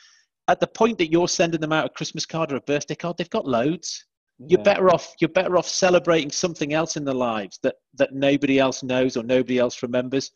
at 0.49 0.59
the 0.59 0.67
point 0.67 0.97
that 0.97 1.11
you're 1.11 1.27
sending 1.27 1.61
them 1.61 1.73
out 1.73 1.85
a 1.85 1.89
Christmas 1.89 2.25
card 2.25 2.51
or 2.51 2.57
a 2.57 2.61
birthday 2.61 2.95
card, 2.95 3.17
they've 3.17 3.29
got 3.29 3.47
loads. 3.47 4.05
Yeah. 4.39 4.47
You're 4.49 4.63
better 4.63 4.89
off. 4.89 5.15
You're 5.19 5.29
better 5.29 5.57
off 5.57 5.67
celebrating 5.67 6.31
something 6.31 6.73
else 6.73 6.95
in 6.95 7.05
their 7.05 7.15
lives 7.15 7.59
that 7.63 7.75
that 7.95 8.13
nobody 8.13 8.59
else 8.59 8.83
knows 8.83 9.17
or 9.17 9.23
nobody 9.23 9.57
else 9.57 9.81
remembers. 9.81 10.31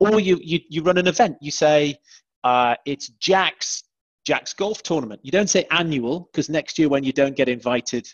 Or 0.00 0.20
you 0.20 0.38
you 0.42 0.60
you 0.68 0.82
run 0.82 0.98
an 0.98 1.06
event. 1.06 1.36
You 1.40 1.50
say 1.50 1.96
uh, 2.44 2.76
it's 2.86 3.08
Jack's 3.08 3.84
Jack's 4.26 4.54
golf 4.54 4.82
tournament. 4.82 5.20
You 5.22 5.32
don't 5.32 5.50
say 5.50 5.66
annual 5.70 6.30
because 6.32 6.48
next 6.48 6.78
year 6.78 6.88
when 6.88 7.04
you 7.04 7.12
don't 7.12 7.36
get 7.36 7.48
invited 7.48 8.08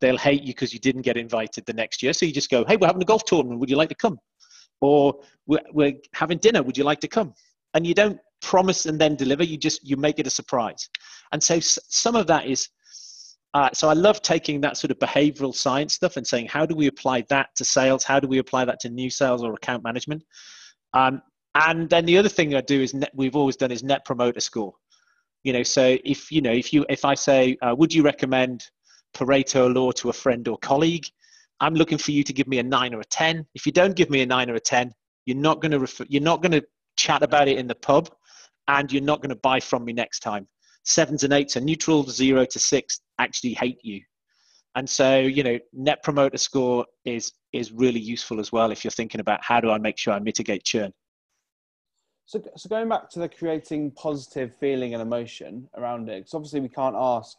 they'll 0.00 0.18
hate 0.18 0.42
you 0.42 0.54
because 0.54 0.72
you 0.72 0.78
didn't 0.78 1.02
get 1.02 1.16
invited 1.16 1.64
the 1.66 1.72
next 1.72 2.02
year. 2.02 2.12
So 2.12 2.26
you 2.26 2.32
just 2.32 2.50
go, 2.50 2.64
hey, 2.66 2.76
we're 2.76 2.86
having 2.86 3.02
a 3.02 3.06
golf 3.06 3.24
tournament. 3.24 3.60
Would 3.60 3.70
you 3.70 3.76
like 3.76 3.90
to 3.90 3.94
come? 3.94 4.18
Or 4.80 5.20
we're, 5.46 5.60
we're 5.72 5.94
having 6.14 6.38
dinner. 6.38 6.62
Would 6.62 6.78
you 6.78 6.84
like 6.84 7.00
to 7.00 7.08
come? 7.08 7.34
And 7.74 7.86
you 7.86 7.94
don't 7.94 8.18
promise 8.40 8.86
and 8.86 8.98
then 8.98 9.14
deliver. 9.14 9.44
You 9.44 9.58
just 9.58 9.86
you 9.86 9.96
make 9.96 10.18
it 10.18 10.26
a 10.26 10.30
surprise. 10.30 10.88
And 11.32 11.42
so 11.42 11.60
some 11.60 12.16
of 12.16 12.26
that 12.28 12.46
is. 12.46 12.68
Uh, 13.52 13.68
so 13.72 13.88
I 13.88 13.94
love 13.94 14.22
taking 14.22 14.60
that 14.60 14.76
sort 14.76 14.90
of 14.90 14.98
behavioral 14.98 15.54
science 15.54 15.94
stuff 15.94 16.16
and 16.16 16.26
saying, 16.26 16.46
how 16.46 16.64
do 16.64 16.74
we 16.74 16.86
apply 16.86 17.24
that 17.30 17.48
to 17.56 17.64
sales? 17.64 18.04
How 18.04 18.20
do 18.20 18.28
we 18.28 18.38
apply 18.38 18.64
that 18.64 18.78
to 18.80 18.88
new 18.88 19.10
sales 19.10 19.42
or 19.42 19.54
account 19.54 19.82
management? 19.82 20.22
Um, 20.94 21.20
and 21.56 21.90
then 21.90 22.06
the 22.06 22.16
other 22.16 22.28
thing 22.28 22.54
I 22.54 22.60
do 22.60 22.80
is 22.80 22.94
net, 22.94 23.10
we've 23.12 23.34
always 23.34 23.56
done 23.56 23.72
is 23.72 23.82
net 23.82 24.04
promoter 24.04 24.40
score. 24.40 24.74
You 25.42 25.52
know, 25.52 25.62
so 25.64 25.96
if 26.04 26.30
you 26.30 26.42
know 26.42 26.52
if 26.52 26.72
you 26.72 26.84
if 26.88 27.04
I 27.04 27.14
say, 27.14 27.56
uh, 27.62 27.74
would 27.76 27.92
you 27.92 28.02
recommend 28.02 28.62
Pareto 29.14 29.72
law 29.72 29.90
to 29.92 30.10
a 30.10 30.12
friend 30.12 30.46
or 30.48 30.58
colleague. 30.58 31.06
I'm 31.60 31.74
looking 31.74 31.98
for 31.98 32.12
you 32.12 32.24
to 32.24 32.32
give 32.32 32.48
me 32.48 32.58
a 32.58 32.62
nine 32.62 32.94
or 32.94 33.00
a 33.00 33.04
10. 33.04 33.46
If 33.54 33.66
you 33.66 33.72
don't 33.72 33.94
give 33.94 34.10
me 34.10 34.22
a 34.22 34.26
nine 34.26 34.50
or 34.50 34.54
a 34.54 34.60
10, 34.60 34.92
you're 35.26 35.36
not 35.36 35.60
going 35.60 35.72
to 35.72 35.78
refer, 35.78 36.06
you're 36.08 36.22
not 36.22 36.42
going 36.42 36.52
to 36.52 36.64
chat 36.96 37.22
about 37.22 37.48
it 37.48 37.58
in 37.58 37.66
the 37.66 37.74
pub 37.74 38.10
and 38.68 38.90
you're 38.90 39.02
not 39.02 39.20
going 39.20 39.30
to 39.30 39.36
buy 39.36 39.60
from 39.60 39.84
me 39.84 39.92
next 39.92 40.20
time. 40.20 40.48
Sevens 40.90 41.24
and 41.24 41.32
eights 41.32 41.56
are 41.56 41.60
neutral, 41.60 42.02
zero 42.04 42.44
to 42.44 42.58
six 42.58 43.00
actually 43.18 43.54
hate 43.54 43.78
you. 43.82 44.00
And 44.76 44.88
so, 44.88 45.18
you 45.18 45.42
know, 45.42 45.58
net 45.72 46.02
promoter 46.02 46.38
score 46.38 46.86
is 47.04 47.32
is 47.52 47.72
really 47.72 48.00
useful 48.00 48.38
as 48.38 48.52
well 48.52 48.70
if 48.70 48.84
you're 48.84 48.92
thinking 48.92 49.20
about 49.20 49.40
how 49.42 49.60
do 49.60 49.70
I 49.70 49.78
make 49.78 49.98
sure 49.98 50.12
I 50.12 50.20
mitigate 50.20 50.64
churn. 50.64 50.92
So, 52.26 52.40
so 52.56 52.68
going 52.68 52.88
back 52.88 53.10
to 53.10 53.18
the 53.18 53.28
creating 53.28 53.90
positive 53.92 54.54
feeling 54.60 54.94
and 54.94 55.02
emotion 55.02 55.68
around 55.76 56.08
it, 56.08 56.20
because 56.20 56.34
obviously 56.34 56.60
we 56.60 56.68
can't 56.68 56.94
ask 56.96 57.38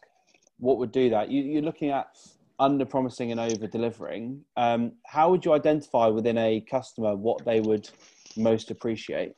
what 0.58 0.76
would 0.78 0.92
do 0.92 1.08
that? 1.10 1.30
You, 1.30 1.58
are 1.58 1.62
looking 1.62 1.90
at 1.90 2.18
under 2.58 2.84
promising 2.84 3.32
and 3.32 3.40
over 3.40 3.66
delivering. 3.66 4.44
Um, 4.56 4.92
how 5.06 5.30
would 5.30 5.44
you 5.44 5.54
identify 5.54 6.08
within 6.08 6.36
a 6.38 6.60
customer 6.70 7.16
what 7.16 7.44
they 7.44 7.60
would 7.60 7.88
most 8.36 8.70
appreciate? 8.70 9.32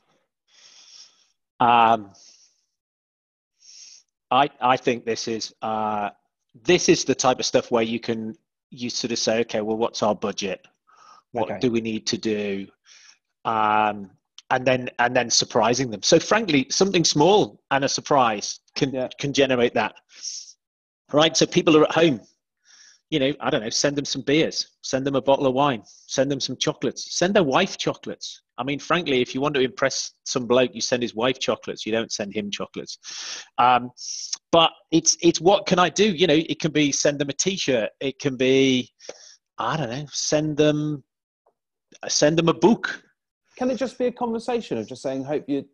Um, 1.59 2.11
I 4.35 4.49
I 4.61 4.77
think 4.77 5.05
this 5.05 5.27
is 5.27 5.53
uh, 5.61 6.09
this 6.63 6.89
is 6.89 7.05
the 7.05 7.15
type 7.15 7.39
of 7.39 7.45
stuff 7.45 7.71
where 7.71 7.83
you 7.83 7.99
can 7.99 8.35
you 8.69 8.89
sort 8.89 9.11
of 9.11 9.19
say, 9.19 9.39
okay, 9.41 9.61
well, 9.61 9.77
what's 9.77 10.03
our 10.03 10.15
budget? 10.15 10.65
What 11.31 11.49
okay. 11.49 11.59
do 11.59 11.71
we 11.71 11.81
need 11.81 12.05
to 12.07 12.17
do? 12.17 12.67
Um, 13.45 14.11
and 14.51 14.65
then 14.65 14.89
and 14.99 15.15
then 15.15 15.29
surprising 15.29 15.89
them. 15.89 16.03
So 16.03 16.19
frankly, 16.19 16.67
something 16.69 17.03
small 17.03 17.61
and 17.71 17.83
a 17.83 17.89
surprise 17.89 18.59
can 18.75 18.93
yeah. 18.93 19.09
can 19.19 19.33
generate 19.33 19.73
that 19.73 19.95
right? 21.13 21.35
So 21.35 21.45
people 21.45 21.77
are 21.77 21.83
at 21.83 21.91
home. 21.91 22.21
You 23.09 23.19
know, 23.19 23.33
I 23.39 23.49
don't 23.49 23.61
know, 23.61 23.69
send 23.69 23.95
them 23.95 24.05
some 24.05 24.23
beers, 24.23 24.67
send 24.81 25.05
them 25.05 25.15
a 25.15 25.21
bottle 25.21 25.45
of 25.45 25.53
wine, 25.53 25.83
send 25.85 26.31
them 26.31 26.39
some 26.39 26.57
chocolates, 26.57 27.17
send 27.17 27.35
their 27.35 27.43
wife 27.43 27.77
chocolates. 27.77 28.41
I 28.57 28.63
mean, 28.63 28.79
frankly, 28.79 29.21
if 29.21 29.35
you 29.35 29.41
want 29.41 29.53
to 29.55 29.61
impress 29.61 30.11
some 30.23 30.47
bloke, 30.47 30.71
you 30.73 30.81
send 30.81 31.03
his 31.03 31.13
wife 31.13 31.39
chocolates. 31.39 31.85
You 31.85 31.91
don't 31.91 32.11
send 32.11 32.33
him 32.33 32.49
chocolates. 32.49 32.97
Um, 33.57 33.91
but 34.51 34.71
it's 34.91 35.17
it's 35.21 35.41
what 35.41 35.67
can 35.67 35.77
I 35.77 35.89
do? 35.89 36.05
You 36.05 36.27
know, 36.27 36.41
it 36.49 36.59
can 36.59 36.71
be 36.71 36.91
send 36.91 37.19
them 37.19 37.29
a 37.29 37.33
T-shirt. 37.33 37.89
It 37.99 38.19
can 38.19 38.37
be, 38.37 38.89
I 39.57 39.77
don't 39.77 39.89
know, 39.89 40.05
send 40.11 40.57
them 40.57 41.03
send 42.07 42.37
them 42.37 42.49
a 42.49 42.53
book. 42.53 43.03
Can 43.57 43.69
it 43.69 43.77
just 43.77 43.97
be 43.97 44.05
a 44.05 44.11
conversation 44.11 44.77
of 44.77 44.87
just 44.87 45.01
saying, 45.01 45.23
"Hope 45.23 45.45
you 45.47 45.65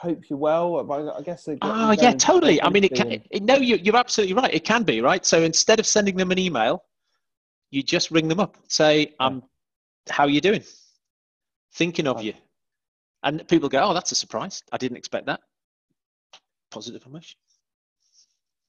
hope 0.00 0.28
you're 0.28 0.38
well. 0.38 0.90
I 1.16 1.22
guess. 1.22 1.48
Oh 1.62 1.92
yeah, 1.92 2.12
totally. 2.12 2.62
I 2.62 2.68
mean, 2.68 2.84
it 2.84 2.94
can. 2.94 3.12
It, 3.30 3.42
no, 3.42 3.56
you, 3.56 3.76
you're 3.76 3.96
absolutely 3.96 4.34
right. 4.34 4.52
It 4.52 4.64
can 4.64 4.82
be 4.82 5.00
right. 5.00 5.24
So 5.24 5.42
instead 5.42 5.78
of 5.78 5.86
sending 5.86 6.16
them 6.16 6.30
an 6.30 6.38
email, 6.38 6.84
you 7.70 7.82
just 7.82 8.10
ring 8.10 8.28
them 8.28 8.40
up. 8.40 8.56
Say, 8.68 9.14
"Um, 9.20 9.42
how 10.08 10.24
are 10.24 10.30
you 10.30 10.40
doing? 10.40 10.64
Thinking 11.74 12.06
of 12.06 12.22
you." 12.22 12.34
And 13.22 13.46
people 13.48 13.68
go, 13.68 13.80
"Oh, 13.82 13.94
that's 13.94 14.12
a 14.12 14.16
surprise. 14.16 14.62
I 14.72 14.78
didn't 14.78 14.96
expect 14.96 15.26
that." 15.26 15.40
Positive 16.70 17.04
emotion. 17.06 17.38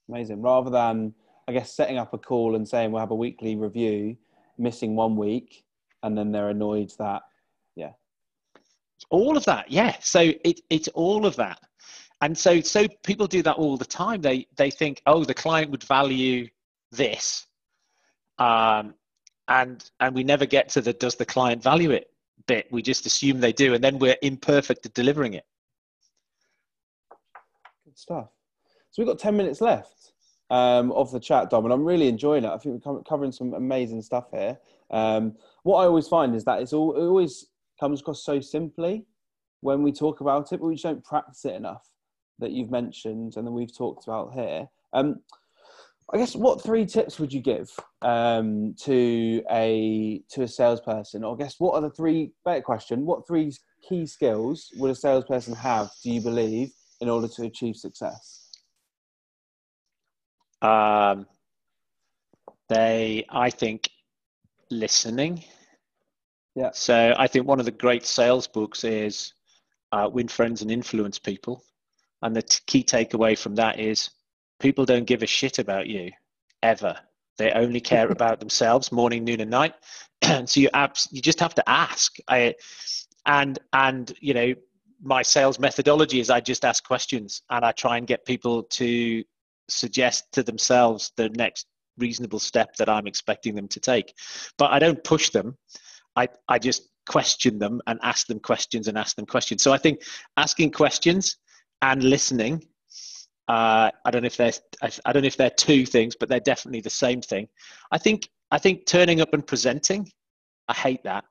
Amazing. 0.10 0.42
Rather 0.42 0.70
than, 0.70 1.14
I 1.48 1.54
guess, 1.54 1.74
setting 1.74 1.98
up 1.98 2.14
a 2.14 2.18
call 2.18 2.56
and 2.56 2.68
saying 2.68 2.92
we'll 2.92 3.00
have 3.00 3.12
a 3.12 3.16
weekly 3.16 3.56
review, 3.56 4.18
missing 4.58 4.96
one 4.96 5.16
week, 5.16 5.64
and 6.04 6.18
then 6.18 6.32
they're 6.32 6.50
annoyed 6.50 6.92
that 7.00 7.22
all 9.10 9.38
of 9.38 9.46
that 9.46 9.72
yeah. 9.72 9.96
So 10.02 10.32
it, 10.44 10.62
it's 10.70 10.88
all 10.90 11.26
of 11.26 11.36
that. 11.38 11.60
And 12.22 12.38
so 12.38 12.62
so 12.62 12.88
people 13.04 13.28
do 13.28 13.42
that 13.44 13.56
all 13.56 13.78
the 13.78 13.86
time. 13.86 14.22
They 14.22 14.48
they 14.56 14.72
think 14.72 15.02
oh 15.06 15.24
the 15.24 15.34
client 15.34 15.72
would 15.72 15.84
value 15.84 16.48
this 16.92 17.48
um, 18.40 18.96
and 19.48 19.90
and 20.00 20.16
we 20.16 20.24
never 20.24 20.46
get 20.46 20.70
to 20.70 20.82
the 20.82 20.94
does 20.94 21.16
the 21.16 21.26
client 21.26 21.62
value 21.62 21.92
it 21.92 22.12
bit? 22.48 22.68
We 22.72 22.82
just 22.82 23.06
assume 23.06 23.40
they 23.40 23.54
do 23.54 23.74
and 23.74 23.84
then 23.84 24.00
we're 24.00 24.18
imperfect 24.22 24.86
at 24.86 24.94
delivering 24.94 25.36
it. 25.36 25.46
Good 27.86 27.98
stuff. 27.98 28.30
So 28.90 29.02
we've 29.02 29.08
got 29.08 29.20
10 29.20 29.38
minutes 29.38 29.62
left 29.62 30.14
um, 30.50 30.92
of 30.92 31.12
the 31.12 31.20
chat 31.20 31.50
dom 31.50 31.66
and 31.66 31.74
i'm 31.74 31.86
really 31.86 32.08
enjoying 32.08 32.44
it. 32.44 32.50
I 32.50 32.58
think 32.58 32.84
we're 32.84 33.04
covering 33.04 33.32
some 33.32 33.54
amazing 33.54 34.02
stuff 34.02 34.32
here. 34.32 34.58
Um, 34.90 35.36
what 35.64 35.78
i 35.78 35.86
always 35.86 36.08
find 36.08 36.36
is 36.36 36.44
that 36.46 36.62
it's 36.62 36.74
all, 36.74 36.92
always 36.92 37.46
comes 37.82 38.00
across 38.00 38.24
so 38.24 38.40
simply 38.40 39.06
when 39.60 39.84
we 39.84 39.92
talk 39.92 40.22
about 40.22 40.54
it, 40.54 40.60
but 40.60 40.68
we 40.68 40.76
just 40.76 40.86
don't 40.86 41.04
practice 41.04 41.44
it 41.46 41.56
enough. 41.56 41.86
that 42.40 42.52
you've 42.52 42.72
mentioned 42.72 43.36
and 43.36 43.46
that 43.46 43.52
we've 43.52 43.76
talked 43.76 44.08
about 44.08 44.34
here. 44.34 44.68
Um, 44.94 45.20
I 46.14 46.18
guess 46.18 46.36
what 46.36 46.62
three 46.62 46.86
tips 46.86 47.20
would 47.20 47.32
you 47.32 47.40
give 47.40 47.70
um, 48.02 48.76
to 48.82 49.42
a 49.50 50.22
to 50.32 50.44
a 50.44 50.48
salesperson? 50.48 51.24
Or 51.24 51.36
I 51.36 51.38
guess 51.38 51.56
what 51.60 51.76
are 51.76 51.82
the 51.82 51.90
three 51.90 52.32
better 52.44 52.62
question? 52.62 53.06
What 53.06 53.26
three 53.28 53.54
key 53.88 54.06
skills 54.06 54.70
would 54.76 54.92
a 54.92 54.96
salesperson 54.96 55.56
have? 55.56 55.90
Do 56.04 56.12
you 56.12 56.22
believe 56.22 56.72
in 57.00 57.10
order 57.10 57.28
to 57.30 57.44
achieve 57.44 57.76
success? 57.78 58.50
Um, 60.62 61.28
they, 62.68 63.26
I 63.30 63.50
think, 63.50 63.90
listening. 64.70 65.44
Yeah. 66.56 66.72
So 66.74 67.14
I 67.18 67.28
think 67.28 67.48
one 67.48 67.60
of 67.60 67.66
the 67.66 67.72
great 67.72 68.06
sales 68.06 68.48
books 68.48 68.84
is 68.84 69.34
uh, 69.92 70.10
Win 70.12 70.28
Friends 70.28 70.62
and 70.62 70.72
Influence 70.72 71.18
People, 71.18 71.64
and 72.22 72.36
the 72.36 72.42
t- 72.42 72.60
key 72.68 72.84
takeaway 72.84 73.38
from 73.38 73.56
that 73.56 73.80
is 73.80 74.10
people 74.60 74.86
don't 74.86 75.06
give 75.06 75.24
a 75.24 75.28
shit 75.28 75.60
about 75.60 75.88
you 75.88 76.12
ever. 76.62 76.98
They 77.38 77.52
only 77.52 77.80
care 77.80 78.08
about 78.12 78.40
themselves 78.40 78.92
morning, 78.92 79.24
noon, 79.24 79.42
and 79.42 79.52
night. 79.52 79.76
And 80.22 80.50
so 80.50 80.60
you 80.60 80.70
abs- 80.74 81.08
you 81.12 81.22
just 81.22 81.40
have 81.40 81.56
to 81.56 81.70
ask. 81.70 82.18
I 82.28 82.56
and 83.26 83.60
and 83.74 84.14
you 84.20 84.34
know 84.34 84.54
my 85.04 85.22
sales 85.22 85.58
methodology 85.60 86.20
is 86.20 86.30
I 86.30 86.42
just 86.42 86.64
ask 86.66 86.84
questions 86.84 87.42
and 87.50 87.66
I 87.66 87.72
try 87.72 87.98
and 87.98 88.06
get 88.06 88.26
people 88.26 88.64
to 88.64 89.24
suggest 89.68 90.32
to 90.34 90.44
themselves 90.44 91.12
the 91.16 91.30
next 91.30 91.66
reasonable 91.98 92.40
step 92.40 92.76
that 92.76 92.90
I'm 92.90 93.08
expecting 93.08 93.56
them 93.56 93.68
to 93.70 93.80
take. 93.80 94.14
But 94.58 94.72
I 94.72 94.80
don't 94.80 95.04
push 95.04 95.30
them. 95.30 95.58
I, 96.16 96.28
I 96.48 96.60
just 96.60 96.90
question 97.08 97.60
them 97.60 97.82
and 97.88 98.00
ask 98.04 98.28
them 98.28 98.40
questions 98.40 98.88
and 98.88 98.98
ask 98.98 99.16
them 99.16 99.26
questions. 99.26 99.64
So 99.64 99.74
I 99.74 99.78
think 99.78 100.02
asking 100.38 100.72
questions 100.72 101.38
and 101.82 102.04
listening 102.04 102.64
uh, 103.52 103.92
I 104.06 104.12
don't 104.12 104.22
know 104.22 104.28
if 104.28 104.38
they're 104.38 104.54
I 104.82 105.12
don't 105.12 105.24
know 105.24 105.28
if 105.28 105.36
they're 105.36 105.50
two 105.50 105.86
things, 105.86 106.16
but 106.18 106.30
they're 106.30 106.40
definitely 106.40 106.80
the 106.80 106.90
same 106.90 107.22
thing. 107.22 107.50
I 107.92 107.98
think 107.98 108.30
I 108.50 108.58
think 108.58 108.86
turning 108.86 109.20
up 109.20 109.34
and 109.34 109.46
presenting, 109.46 110.10
I 110.70 110.74
hate 110.74 111.04
that. 111.04 111.26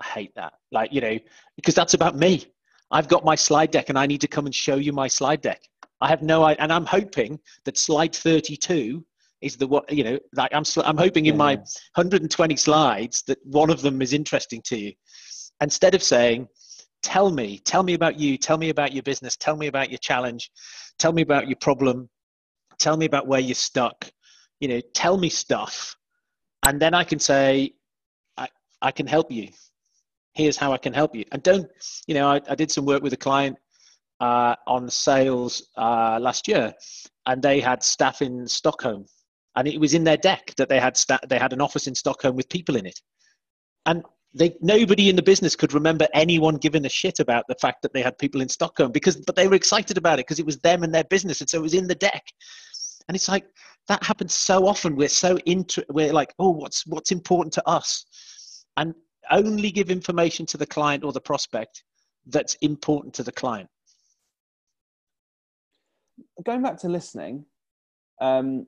I 0.00 0.04
hate 0.04 0.34
that. 0.34 0.54
Like 0.72 0.92
you 0.92 1.00
know, 1.00 1.16
because 1.54 1.76
that's 1.76 1.94
about 1.94 2.16
me. 2.16 2.46
I've 2.90 3.06
got 3.06 3.24
my 3.24 3.36
slide 3.36 3.70
deck, 3.70 3.88
and 3.88 3.96
I 3.96 4.06
need 4.06 4.20
to 4.22 4.26
come 4.26 4.46
and 4.46 4.54
show 4.54 4.76
you 4.76 4.92
my 4.92 5.06
slide 5.06 5.42
deck. 5.42 5.62
I 6.00 6.08
have 6.08 6.22
no, 6.22 6.44
and 6.44 6.72
I'm 6.72 6.86
hoping 6.86 7.38
that 7.64 7.78
slide 7.78 8.16
32 8.16 9.04
is 9.40 9.56
the 9.56 9.66
what 9.66 9.90
you 9.92 10.04
know. 10.04 10.18
Like 10.34 10.50
I'm 10.52 10.64
I'm 10.84 10.96
hoping 10.98 11.26
in 11.26 11.36
my 11.36 11.54
120 11.54 12.56
slides 12.56 13.22
that 13.26 13.38
one 13.44 13.70
of 13.70 13.82
them 13.82 14.02
is 14.02 14.12
interesting 14.12 14.62
to 14.66 14.78
you. 14.78 14.92
Instead 15.60 15.94
of 15.94 16.02
saying, 16.02 16.48
"Tell 17.02 17.30
me, 17.30 17.58
tell 17.58 17.82
me 17.82 17.94
about 17.94 18.18
you, 18.18 18.36
tell 18.36 18.58
me 18.58 18.70
about 18.70 18.92
your 18.92 19.02
business, 19.02 19.36
tell 19.36 19.56
me 19.56 19.66
about 19.66 19.90
your 19.90 19.98
challenge." 19.98 20.50
tell 21.00 21.12
me 21.12 21.22
about 21.22 21.48
your 21.48 21.56
problem 21.56 22.08
tell 22.78 22.96
me 22.96 23.06
about 23.06 23.26
where 23.26 23.40
you're 23.40 23.54
stuck 23.54 24.08
you 24.60 24.68
know 24.68 24.80
tell 24.94 25.16
me 25.16 25.28
stuff 25.28 25.96
and 26.66 26.80
then 26.80 26.94
i 26.94 27.02
can 27.02 27.18
say 27.18 27.72
i, 28.36 28.46
I 28.82 28.92
can 28.92 29.06
help 29.06 29.32
you 29.32 29.48
here's 30.34 30.58
how 30.58 30.72
i 30.72 30.78
can 30.78 30.92
help 30.92 31.16
you 31.16 31.24
and 31.32 31.42
don't 31.42 31.66
you 32.06 32.14
know 32.14 32.28
i, 32.28 32.40
I 32.48 32.54
did 32.54 32.70
some 32.70 32.84
work 32.84 33.02
with 33.02 33.14
a 33.14 33.16
client 33.28 33.56
uh, 34.20 34.54
on 34.66 34.90
sales 34.90 35.70
uh, 35.78 36.18
last 36.20 36.46
year 36.46 36.74
and 37.24 37.42
they 37.42 37.58
had 37.58 37.82
staff 37.82 38.20
in 38.20 38.46
stockholm 38.46 39.06
and 39.60 39.68
it 39.68 39.78
was 39.78 39.92
in 39.92 40.04
their 40.04 40.16
deck 40.16 40.54
that 40.56 40.70
they 40.70 40.80
had 40.80 40.96
sta- 40.96 41.26
they 41.28 41.38
had 41.38 41.52
an 41.52 41.60
office 41.60 41.86
in 41.86 41.94
stockholm 41.94 42.34
with 42.34 42.48
people 42.48 42.76
in 42.76 42.86
it. 42.86 42.98
And 43.84 44.02
they 44.32 44.56
nobody 44.62 45.10
in 45.10 45.16
the 45.16 45.22
business 45.22 45.54
could 45.54 45.74
remember 45.74 46.06
anyone 46.14 46.56
giving 46.56 46.86
a 46.86 46.88
shit 46.88 47.20
about 47.20 47.44
the 47.46 47.54
fact 47.56 47.82
that 47.82 47.92
they 47.92 48.00
had 48.00 48.16
people 48.16 48.40
in 48.40 48.48
Stockholm 48.48 48.90
because 48.90 49.16
but 49.16 49.36
they 49.36 49.48
were 49.48 49.54
excited 49.54 49.98
about 49.98 50.18
it 50.18 50.26
because 50.26 50.38
it 50.38 50.46
was 50.46 50.58
them 50.60 50.82
and 50.82 50.94
their 50.94 51.04
business 51.04 51.42
and 51.42 51.50
so 51.50 51.58
it 51.58 51.62
was 51.62 51.74
in 51.74 51.86
the 51.86 51.94
deck. 51.94 52.24
And 53.06 53.14
it's 53.14 53.28
like 53.28 53.44
that 53.88 54.02
happens 54.02 54.32
so 54.32 54.66
often. 54.66 54.96
We're 54.96 55.08
so 55.08 55.36
into 55.44 55.84
we're 55.90 56.14
like 56.14 56.32
oh 56.38 56.50
what's 56.50 56.86
what's 56.86 57.12
important 57.12 57.52
to 57.54 57.68
us? 57.68 58.64
And 58.78 58.94
only 59.30 59.70
give 59.70 59.90
information 59.90 60.46
to 60.46 60.56
the 60.56 60.66
client 60.66 61.04
or 61.04 61.12
the 61.12 61.20
prospect 61.20 61.84
that's 62.26 62.54
important 62.62 63.12
to 63.14 63.22
the 63.22 63.32
client. 63.32 63.68
Going 66.42 66.62
back 66.62 66.78
to 66.78 66.88
listening 66.88 67.44
um, 68.22 68.66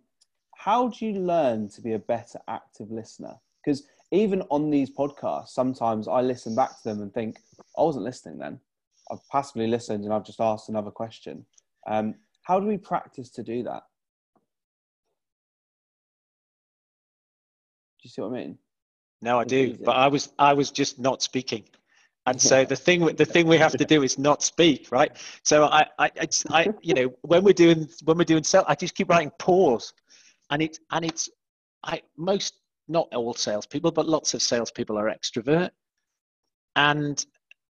how 0.65 0.89
do 0.89 1.05
you 1.05 1.19
learn 1.19 1.69
to 1.69 1.81
be 1.81 1.95
a 1.95 1.99
better 1.99 2.39
active 2.47 2.89
listener 2.91 3.35
because 3.65 3.83
even 4.13 4.43
on 4.43 4.71
these 4.71 4.91
podcasts, 4.91 5.49
sometimes 5.49 6.07
I 6.07 6.21
listen 6.21 6.55
back 6.55 6.77
to 6.77 6.85
them 6.85 7.03
and 7.03 7.13
think, 7.13 7.39
I 7.77 7.83
wasn't 7.83 8.05
listening 8.05 8.39
then. 8.39 8.61
I've 9.11 9.27
passively 9.31 9.67
listened 9.67 10.05
and 10.05 10.13
I've 10.13 10.25
just 10.25 10.41
asked 10.41 10.69
another 10.69 10.91
question. 10.91 11.45
Um, 11.89 12.15
how 12.43 12.61
do 12.61 12.67
we 12.67 12.77
practice 12.77 13.31
to 13.31 13.43
do 13.43 13.65
that? 13.65 13.83
Do 17.99 18.05
you 18.05 18.11
see 18.11 18.23
what 18.23 18.29
I 18.29 18.35
mean? 18.35 18.59
No, 19.21 19.41
I 19.41 19.45
do. 19.45 19.77
But 19.85 19.97
I 19.97 20.09
was 20.09 20.33
I 20.39 20.53
was 20.53 20.71
just 20.71 20.99
not 20.99 21.23
speaking. 21.23 21.65
And 22.27 22.41
so 22.41 22.65
the 22.65 22.77
thing 22.77 23.05
the 23.17 23.25
thing 23.25 23.49
we 23.49 23.59
have 23.59 23.73
to 23.73 23.85
do 23.85 24.03
is 24.03 24.19
not 24.19 24.43
speak, 24.43 24.89
right? 24.93 25.13
So 25.43 25.65
I 25.65 25.87
I, 25.99 26.11
I 26.51 26.69
you 26.83 26.95
know 26.95 27.13
when 27.23 27.43
we're 27.43 27.53
doing 27.53 27.89
when 28.05 28.17
we're 28.19 28.25
doing 28.25 28.45
self, 28.45 28.65
I 28.69 28.75
just 28.75 28.95
keep 28.95 29.09
writing 29.09 29.33
pause, 29.39 29.93
and 30.53 30.61
it's 30.63 30.79
and 30.93 31.05
it's 31.05 31.29
I 31.83 32.03
most 32.17 32.55
not 32.87 33.09
all 33.15 33.35
salespeople, 33.35 33.91
but 33.91 34.07
lots 34.07 34.35
of 34.35 34.43
salespeople 34.43 34.99
are 34.99 35.11
extrovert, 35.11 35.71
and 36.77 37.25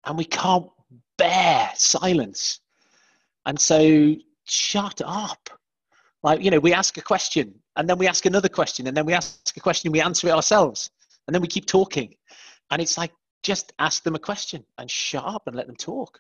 and 0.05 0.19
we 0.19 0.25
can't 0.25 0.67
bear 1.17 1.71
silence, 1.77 2.61
and 3.47 3.59
so 3.59 4.15
shut 4.45 5.01
up. 5.05 5.49
Like 6.25 6.43
you 6.43 6.51
know, 6.51 6.59
we 6.59 6.75
ask 6.75 6.99
a 6.99 7.03
question, 7.03 7.55
and 7.77 7.89
then 7.89 7.97
we 7.97 8.09
ask 8.09 8.27
another 8.27 8.49
question, 8.49 8.89
and 8.89 8.97
then 8.97 9.07
we 9.07 9.15
ask 9.15 9.57
a 9.57 9.61
question, 9.61 9.89
and 9.89 9.93
we 9.93 10.01
answer 10.01 10.27
it 10.27 10.33
ourselves, 10.33 10.91
and 11.27 11.35
then 11.35 11.43
we 11.43 11.49
keep 11.49 11.67
talking, 11.67 12.13
and 12.71 12.83
it's 12.83 12.99
like 12.99 13.13
just 13.45 13.73
ask 13.79 14.03
them 14.03 14.17
a 14.17 14.19
question 14.19 14.65
and 14.79 14.91
shut 14.91 15.25
up 15.25 15.43
and 15.47 15.55
let 15.55 15.67
them 15.69 15.77
talk 15.77 16.19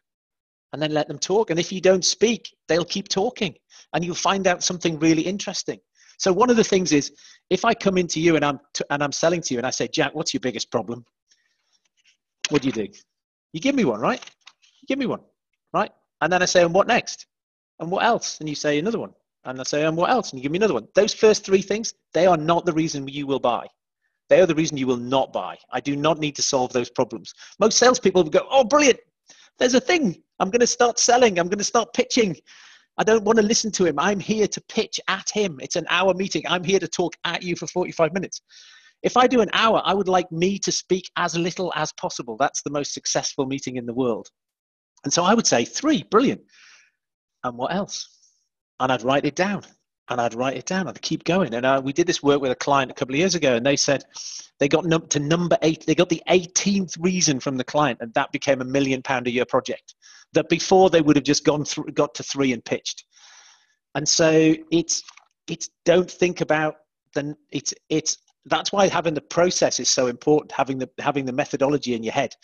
and 0.74 0.82
then 0.82 0.92
let 0.92 1.08
them 1.08 1.18
talk. 1.18 1.50
And 1.50 1.58
if 1.58 1.72
you 1.72 1.80
don't 1.80 2.04
speak, 2.04 2.54
they'll 2.68 2.84
keep 2.84 3.08
talking 3.08 3.54
and 3.94 4.04
you'll 4.04 4.16
find 4.16 4.46
out 4.46 4.62
something 4.62 4.98
really 4.98 5.22
interesting. 5.22 5.78
So 6.18 6.32
one 6.32 6.50
of 6.50 6.56
the 6.56 6.64
things 6.64 6.92
is 6.92 7.12
if 7.50 7.64
I 7.64 7.74
come 7.74 7.98
into 7.98 8.20
you 8.20 8.36
and 8.36 8.44
I'm 8.44 8.60
t- 8.72 8.84
and 8.90 9.02
I'm 9.02 9.12
selling 9.12 9.40
to 9.42 9.54
you 9.54 9.58
and 9.58 9.66
I 9.66 9.70
say, 9.70 9.88
Jack, 9.88 10.14
what's 10.14 10.32
your 10.34 10.40
biggest 10.40 10.70
problem? 10.70 11.04
What 12.50 12.62
do 12.62 12.68
you 12.68 12.72
do? 12.72 12.88
You 13.52 13.60
give 13.60 13.74
me 13.74 13.84
one, 13.84 14.00
right? 14.00 14.22
You 14.82 14.86
give 14.86 14.98
me 14.98 15.06
one, 15.06 15.20
right? 15.72 15.90
And 16.20 16.32
then 16.32 16.42
I 16.42 16.46
say, 16.46 16.62
and 16.62 16.74
what 16.74 16.86
next? 16.86 17.26
And 17.80 17.90
what 17.90 18.04
else? 18.04 18.38
And 18.40 18.48
you 18.48 18.54
say 18.54 18.78
another 18.78 18.98
one. 18.98 19.12
And 19.44 19.60
I 19.60 19.64
say, 19.64 19.84
and 19.84 19.96
what 19.96 20.10
else? 20.10 20.30
And 20.30 20.38
you 20.38 20.42
give 20.42 20.52
me 20.52 20.58
another 20.58 20.74
one. 20.74 20.88
Those 20.94 21.12
first 21.12 21.44
three 21.44 21.62
things, 21.62 21.94
they 22.12 22.26
are 22.26 22.36
not 22.36 22.64
the 22.64 22.72
reason 22.72 23.06
you 23.08 23.26
will 23.26 23.40
buy. 23.40 23.66
They 24.30 24.40
are 24.40 24.46
the 24.46 24.54
reason 24.54 24.78
you 24.78 24.86
will 24.86 24.96
not 24.96 25.32
buy. 25.32 25.56
I 25.70 25.80
do 25.80 25.96
not 25.96 26.18
need 26.18 26.34
to 26.36 26.42
solve 26.42 26.72
those 26.72 26.88
problems. 26.88 27.34
Most 27.60 27.78
salespeople 27.78 28.22
will 28.22 28.30
go, 28.30 28.46
oh, 28.50 28.64
brilliant. 28.64 28.98
There's 29.58 29.74
a 29.74 29.80
thing. 29.80 30.22
I'm 30.40 30.50
going 30.50 30.60
to 30.60 30.66
start 30.66 30.98
selling. 30.98 31.38
I'm 31.38 31.48
going 31.48 31.58
to 31.58 31.64
start 31.64 31.92
pitching. 31.92 32.36
I 32.98 33.04
don't 33.04 33.24
want 33.24 33.38
to 33.38 33.44
listen 33.44 33.70
to 33.72 33.84
him. 33.84 33.98
I'm 33.98 34.20
here 34.20 34.46
to 34.46 34.60
pitch 34.68 35.00
at 35.08 35.28
him. 35.32 35.58
It's 35.60 35.76
an 35.76 35.86
hour 35.90 36.14
meeting. 36.14 36.42
I'm 36.48 36.62
here 36.62 36.78
to 36.78 36.88
talk 36.88 37.14
at 37.24 37.42
you 37.42 37.56
for 37.56 37.66
45 37.66 38.12
minutes. 38.12 38.42
If 39.02 39.16
I 39.16 39.26
do 39.26 39.40
an 39.40 39.50
hour, 39.52 39.82
I 39.84 39.94
would 39.94 40.08
like 40.08 40.30
me 40.30 40.58
to 40.60 40.72
speak 40.72 41.10
as 41.16 41.36
little 41.36 41.72
as 41.76 41.92
possible. 42.00 42.36
That's 42.38 42.62
the 42.62 42.70
most 42.70 42.94
successful 42.94 43.46
meeting 43.46 43.76
in 43.76 43.86
the 43.86 43.92
world. 43.92 44.28
And 45.02 45.12
so 45.12 45.24
I 45.24 45.34
would 45.34 45.46
say 45.46 45.64
three, 45.64 46.04
brilliant. 46.04 46.40
And 47.42 47.58
what 47.58 47.74
else? 47.74 48.08
And 48.80 48.90
I'd 48.90 49.02
write 49.02 49.26
it 49.26 49.36
down 49.36 49.62
and 50.08 50.20
I'd 50.20 50.34
write 50.34 50.56
it 50.56 50.66
down. 50.66 50.88
I'd 50.88 51.00
keep 51.00 51.24
going. 51.24 51.54
And 51.54 51.64
uh, 51.64 51.80
we 51.82 51.92
did 51.92 52.06
this 52.06 52.22
work 52.22 52.40
with 52.40 52.52
a 52.52 52.56
client 52.56 52.90
a 52.90 52.94
couple 52.94 53.14
of 53.14 53.18
years 53.18 53.34
ago, 53.34 53.54
and 53.56 53.64
they 53.64 53.76
said 53.76 54.04
they 54.58 54.68
got 54.68 54.84
num- 54.84 55.08
to 55.08 55.18
number 55.18 55.56
eight. 55.62 55.86
They 55.86 55.94
got 55.94 56.08
the 56.08 56.22
18th 56.28 56.96
reason 57.00 57.40
from 57.40 57.56
the 57.56 57.64
client, 57.64 57.98
and 58.00 58.12
that 58.14 58.32
became 58.32 58.60
a 58.60 58.64
million 58.64 59.02
pound 59.02 59.26
a 59.26 59.30
year 59.30 59.46
project. 59.46 59.94
That 60.32 60.48
before 60.48 60.90
they 60.90 61.00
would 61.00 61.16
have 61.16 61.24
just 61.24 61.44
gone 61.44 61.64
through, 61.64 61.92
got 61.92 62.14
to 62.16 62.22
three 62.22 62.52
and 62.52 62.64
pitched. 62.64 63.04
And 63.94 64.08
so 64.08 64.54
it's 64.70 65.02
it's 65.48 65.70
don't 65.84 66.10
think 66.10 66.40
about 66.40 66.76
the 67.14 67.36
it's 67.50 67.72
it's 67.88 68.18
that's 68.46 68.72
why 68.72 68.88
having 68.88 69.14
the 69.14 69.20
process 69.20 69.80
is 69.80 69.88
so 69.88 70.08
important. 70.08 70.52
Having 70.52 70.78
the 70.78 70.90
having 70.98 71.24
the 71.24 71.32
methodology 71.32 71.94
in 71.94 72.02
your 72.02 72.12
head, 72.12 72.34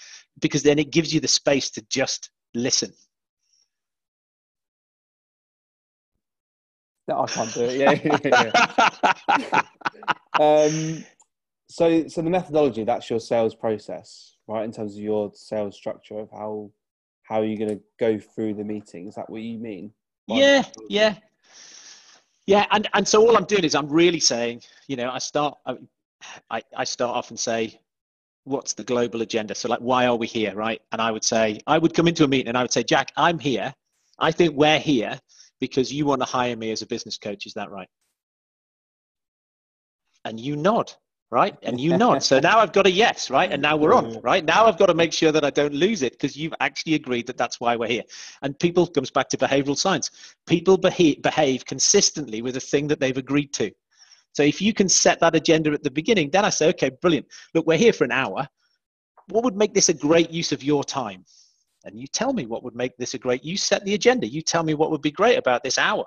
because 0.40 0.62
then 0.62 0.78
it 0.78 0.90
gives 0.90 1.12
you 1.12 1.20
the 1.20 1.28
space 1.28 1.70
to 1.70 1.82
just 1.90 2.30
listen 2.54 2.92
I 7.18 7.26
can't 7.26 7.52
do 7.54 7.64
it. 7.64 7.76
Yeah. 7.76 7.92
yeah. 9.48 9.62
um, 10.40 11.04
so, 11.68 12.08
so 12.08 12.22
the 12.22 12.30
methodology 12.30 12.84
that's 12.84 13.08
your 13.08 13.20
sales 13.20 13.54
process, 13.54 14.36
right? 14.48 14.64
In 14.64 14.72
terms 14.72 14.94
of 14.94 15.00
your 15.00 15.30
sales 15.34 15.76
structure 15.76 16.18
of 16.18 16.30
how 16.30 16.70
how 17.22 17.40
are 17.40 17.44
you're 17.44 17.58
going 17.58 17.78
to 17.78 17.84
go 18.00 18.18
through 18.18 18.54
the 18.54 18.64
meeting. 18.64 19.06
Is 19.06 19.14
that 19.14 19.30
what 19.30 19.40
you 19.42 19.58
mean? 19.58 19.92
Yeah, 20.26 20.64
yeah, 20.88 21.16
yeah. 22.46 22.66
And 22.72 22.88
and 22.94 23.06
so 23.06 23.20
all 23.20 23.36
I'm 23.36 23.44
doing 23.44 23.64
is 23.64 23.74
I'm 23.74 23.88
really 23.88 24.20
saying, 24.20 24.62
you 24.88 24.96
know, 24.96 25.10
I 25.10 25.18
start 25.18 25.58
I 26.50 26.62
I 26.76 26.84
start 26.84 27.16
off 27.16 27.30
and 27.30 27.38
say, 27.38 27.80
what's 28.44 28.72
the 28.72 28.84
global 28.84 29.22
agenda? 29.22 29.54
So 29.54 29.68
like, 29.68 29.80
why 29.80 30.06
are 30.06 30.16
we 30.16 30.26
here, 30.26 30.54
right? 30.54 30.82
And 30.92 31.00
I 31.00 31.10
would 31.10 31.24
say 31.24 31.60
I 31.66 31.78
would 31.78 31.94
come 31.94 32.08
into 32.08 32.24
a 32.24 32.28
meeting 32.28 32.48
and 32.48 32.58
I 32.58 32.62
would 32.62 32.72
say, 32.72 32.82
Jack, 32.82 33.12
I'm 33.16 33.38
here 33.38 33.72
I 34.20 34.30
think 34.30 34.54
we're 34.54 34.78
here 34.78 35.18
because 35.60 35.92
you 35.92 36.06
want 36.06 36.20
to 36.22 36.26
hire 36.26 36.56
me 36.56 36.70
as 36.72 36.82
a 36.82 36.86
business 36.86 37.18
coach. 37.18 37.46
Is 37.46 37.54
that 37.54 37.70
right? 37.70 37.88
And 40.24 40.38
you 40.38 40.56
nod, 40.56 40.92
right? 41.30 41.56
And 41.62 41.80
you 41.80 41.96
nod. 41.96 42.22
So 42.22 42.40
now 42.40 42.58
I've 42.58 42.72
got 42.72 42.86
a 42.86 42.90
yes, 42.90 43.30
right? 43.30 43.50
And 43.50 43.62
now 43.62 43.76
we're 43.76 43.94
on, 43.94 44.20
right? 44.20 44.44
Now 44.44 44.66
I've 44.66 44.78
got 44.78 44.86
to 44.86 44.94
make 44.94 45.12
sure 45.12 45.32
that 45.32 45.44
I 45.44 45.50
don't 45.50 45.74
lose 45.74 46.02
it 46.02 46.12
because 46.12 46.36
you've 46.36 46.54
actually 46.60 46.94
agreed 46.94 47.26
that 47.26 47.36
that's 47.36 47.60
why 47.60 47.76
we're 47.76 47.88
here. 47.88 48.02
And 48.42 48.58
people 48.58 48.86
comes 48.86 49.10
back 49.10 49.28
to 49.30 49.38
behavioral 49.38 49.76
science. 49.76 50.10
People 50.46 50.76
behave, 50.76 51.22
behave 51.22 51.64
consistently 51.64 52.42
with 52.42 52.56
a 52.56 52.60
thing 52.60 52.88
that 52.88 53.00
they've 53.00 53.16
agreed 53.16 53.52
to. 53.54 53.70
So 54.32 54.42
if 54.42 54.60
you 54.60 54.72
can 54.72 54.88
set 54.88 55.20
that 55.20 55.34
agenda 55.34 55.72
at 55.72 55.82
the 55.82 55.90
beginning, 55.90 56.30
then 56.30 56.44
I 56.44 56.50
say, 56.50 56.68
okay, 56.70 56.90
brilliant. 56.90 57.26
Look, 57.54 57.66
we're 57.66 57.78
here 57.78 57.92
for 57.92 58.04
an 58.04 58.12
hour. 58.12 58.48
What 59.28 59.44
would 59.44 59.56
make 59.56 59.74
this 59.74 59.88
a 59.88 59.94
great 59.94 60.30
use 60.30 60.52
of 60.52 60.62
your 60.62 60.84
time? 60.84 61.24
And 61.84 61.98
you 61.98 62.06
tell 62.06 62.32
me 62.32 62.46
what 62.46 62.62
would 62.62 62.74
make 62.74 62.96
this 62.96 63.14
a 63.14 63.18
great. 63.18 63.44
You 63.44 63.56
set 63.56 63.84
the 63.84 63.94
agenda. 63.94 64.26
You 64.26 64.42
tell 64.42 64.62
me 64.62 64.74
what 64.74 64.90
would 64.90 65.02
be 65.02 65.10
great 65.10 65.36
about 65.36 65.62
this 65.62 65.78
hour. 65.78 66.04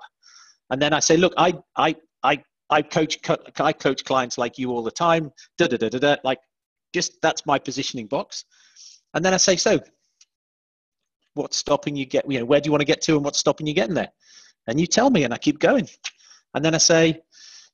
And 0.70 0.80
then 0.80 0.92
I 0.92 1.00
say, 1.00 1.16
look, 1.16 1.34
I 1.36 1.54
I 1.76 1.96
I 2.22 2.42
I 2.70 2.82
coach 2.82 3.18
I 3.58 3.72
coach 3.72 4.04
clients 4.04 4.38
like 4.38 4.56
you 4.58 4.70
all 4.70 4.82
the 4.82 4.90
time. 4.90 5.32
Da 5.58 5.66
da 5.66 5.76
da 5.76 5.88
da 5.88 5.98
da. 5.98 6.16
Like, 6.24 6.38
just 6.92 7.20
that's 7.22 7.44
my 7.44 7.58
positioning 7.58 8.06
box. 8.06 8.44
And 9.14 9.24
then 9.24 9.34
I 9.34 9.36
say, 9.36 9.56
so 9.56 9.80
what's 11.34 11.56
stopping 11.56 11.96
you 11.96 12.06
get? 12.06 12.30
You 12.30 12.38
know, 12.38 12.44
where 12.44 12.60
do 12.60 12.68
you 12.68 12.72
want 12.72 12.80
to 12.80 12.86
get 12.86 13.02
to, 13.02 13.16
and 13.16 13.24
what's 13.24 13.38
stopping 13.38 13.66
you 13.66 13.74
getting 13.74 13.94
there? 13.94 14.10
And 14.66 14.80
you 14.80 14.86
tell 14.86 15.10
me, 15.10 15.24
and 15.24 15.34
I 15.34 15.38
keep 15.38 15.58
going. 15.58 15.88
And 16.54 16.64
then 16.64 16.74
I 16.74 16.78
say, 16.78 17.20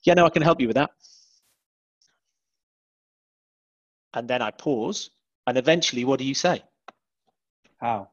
yeah, 0.05 0.15
no, 0.15 0.25
I 0.25 0.31
can 0.31 0.43
help 0.43 0.61
you 0.61 0.67
with 0.67 0.77
that. 0.77 0.91
And 4.15 4.27
then 4.27 4.43
I 4.43 4.51
pause, 4.51 5.11
and 5.47 5.57
eventually, 5.57 6.05
what 6.05 6.19
do 6.19 6.25
you 6.25 6.35
say? 6.35 6.63
How? 7.81 8.11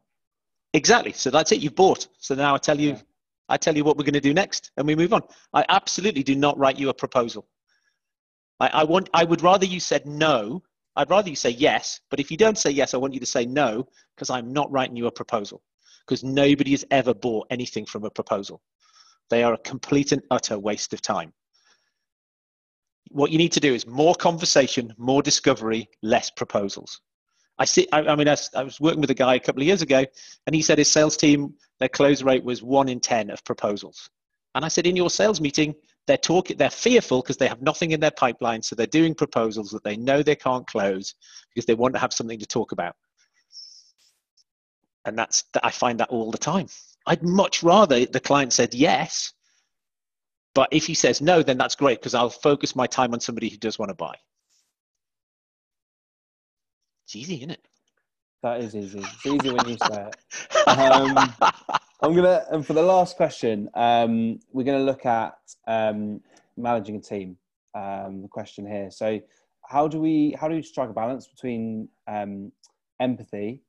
Exactly. 0.74 1.13
So 1.13 1.30
that's 1.30 1.51
it. 1.51 1.59
You've 1.61 1.76
bought. 1.76 2.07
So 2.20 2.36
now 2.36 2.55
I 2.55 2.57
tell 2.57 2.80
you, 2.80 2.89
yeah. 2.89 3.01
I 3.49 3.57
tell 3.57 3.76
you 3.76 3.84
what 3.84 3.97
we're 3.97 4.03
going 4.03 4.13
to 4.13 4.20
do 4.20 4.34
next, 4.34 4.72
and 4.78 4.86
we 4.86 4.95
move 4.95 5.13
on. 5.13 5.22
I 5.53 5.65
absolutely 5.70 6.24
do 6.24 6.36
not 6.36 6.57
write 6.57 6.78
you 6.78 6.89
a 6.89 6.93
proposal. 6.93 7.47
I, 8.59 8.68
I 8.68 8.84
want. 8.84 9.09
I 9.13 9.24
would 9.24 9.41
rather 9.41 9.65
you 9.65 9.80
said 9.80 10.05
no. 10.05 10.63
I'd 10.95 11.09
rather 11.09 11.30
you 11.30 11.36
say 11.36 11.51
yes. 11.51 12.01
But 12.09 12.20
if 12.20 12.32
you 12.32 12.38
don't 12.38 12.57
say 12.57 12.72
yes, 12.72 12.93
I 12.93 12.97
want 12.97 13.13
you 13.13 13.20
to 13.20 13.26
say 13.26 13.45
no 13.45 13.88
because 14.15 14.30
I'm 14.30 14.51
not 14.51 14.72
writing 14.72 14.95
you 14.95 15.07
a 15.07 15.11
proposal. 15.11 15.61
Because 16.05 16.24
nobody 16.24 16.72
has 16.72 16.86
ever 16.89 17.13
bought 17.13 17.47
anything 17.49 17.86
from 17.86 18.03
a 18.03 18.09
proposal. 18.09 18.61
They 19.30 19.43
are 19.43 19.53
a 19.53 19.57
complete 19.57 20.11
and 20.11 20.24
utter 20.32 20.57
waste 20.57 20.93
of 20.93 21.01
time 21.01 21.34
what 23.11 23.32
you 23.32 23.38
need 23.38 23.51
to 23.53 23.59
do 23.59 23.74
is 23.74 23.88
more 23.88 24.15
conversation, 24.15 24.93
more 24.97 25.22
discovery, 25.22 25.89
less 26.01 26.30
proposals. 26.30 27.01
I 27.60 27.66
see. 27.66 27.88
I, 27.91 28.01
I 28.01 28.16
mean, 28.16 28.28
I, 28.28 28.38
I, 28.55 28.64
was 28.64 28.80
working 28.80 29.01
with 29.01 29.10
a 29.10 29.16
guy 29.16 29.36
a 29.36 29.39
couple 29.39 29.62
of 29.62 29.68
years 29.68 29.82
ago, 29.82 30.05
and 30.45 30.55
he 30.55 30.62
said 30.62 30.78
his 30.78 30.91
sales 30.91 31.18
team 31.18 31.55
their 31.80 31.89
close 31.89 32.22
rate 32.22 32.43
was 32.43 32.62
one 32.62 32.89
in 32.89 32.99
ten 32.99 33.30
of 33.30 33.43
proposals. 33.43 34.10
And 34.55 34.66
I 34.66 34.68
said, 34.68 34.88
in 34.88 34.95
your 34.95 35.10
sales 35.10 35.39
meeting, 35.39 35.76
they're 36.08 36.18
talking, 36.18 36.58
they're 36.58 36.70
fearful 36.70 37.22
because 37.22 37.38
they 37.38 37.47
have 37.47 37.62
nothing 37.62 37.91
in 37.91 37.99
their 37.99 38.12
pipeline, 38.12 38.62
so 38.62 38.76
they're 38.76 38.88
doing 38.88 39.14
proposals 39.14 39.70
that 39.72 39.84
they 39.84 39.97
know 39.97 40.24
they 40.24 40.36
can't 40.36 40.66
close 40.66 41.16
because 41.49 41.66
they 41.66 41.76
want 41.76 41.93
to 41.93 41.99
have 41.99 42.14
something 42.14 42.39
to 42.39 42.45
talk 42.45 42.72
about. 42.72 42.95
And 45.05 45.18
that's 45.18 45.43
I 45.64 45.72
find 45.72 45.99
that 45.99 46.10
all 46.10 46.32
the 46.32 46.38
time. 46.38 46.68
I'd 47.05 47.24
much 47.24 47.64
rather 47.64 48.05
the 48.05 48.20
client 48.20 48.53
said 48.53 48.74
yes 48.74 49.34
but 50.58 50.70
if 50.72 50.88
he 50.88 50.95
says 50.95 51.22
no, 51.22 51.43
then 51.43 51.60
that's 51.60 51.76
great 51.76 51.99
because 51.99 52.16
I'll 52.16 52.32
focus 52.32 52.76
my 52.76 52.88
time 52.88 53.14
on 53.14 53.20
somebody 53.20 53.47
who 53.47 53.58
does 53.58 53.78
want 53.78 53.89
to 53.89 53.93
buy. 53.93 54.16
It's 57.08 57.16
easy, 57.16 57.36
isn't 57.36 57.51
it? 57.51 57.66
That 58.43 58.60
is 58.60 58.76
easy. 58.76 58.99
It's 58.99 59.26
easy 59.26 59.49
when 59.49 59.66
you 59.66 59.78
say 59.78 60.10
it. 60.10 60.18
Um, 60.68 61.34
I'm 62.01 62.14
gonna, 62.14 62.43
and 62.51 62.68
for 62.68 62.74
the 62.74 62.82
last 62.82 63.16
question, 63.16 63.70
um, 63.76 64.41
we're 64.51 64.66
gonna 64.66 64.84
look 64.84 65.05
at 65.05 65.38
um, 65.68 66.20
managing 66.58 66.97
a 66.97 66.99
team. 66.99 67.38
Um, 67.74 68.24
the 68.24 68.28
question 68.28 68.68
here. 68.68 68.91
So, 68.91 69.22
how 69.66 69.88
do 69.88 70.01
we 70.01 70.36
how 70.38 70.49
do 70.49 70.55
we 70.55 70.62
strike 70.62 70.89
a 70.89 70.93
balance 70.93 71.28
between 71.28 71.88
um, 72.10 72.51
empathy 72.99 73.62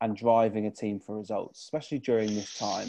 and 0.00 0.16
driving 0.16 0.66
a 0.66 0.70
team 0.72 0.98
for 0.98 1.16
results, 1.16 1.60
especially 1.60 2.00
during 2.00 2.34
this 2.34 2.58
time? 2.58 2.88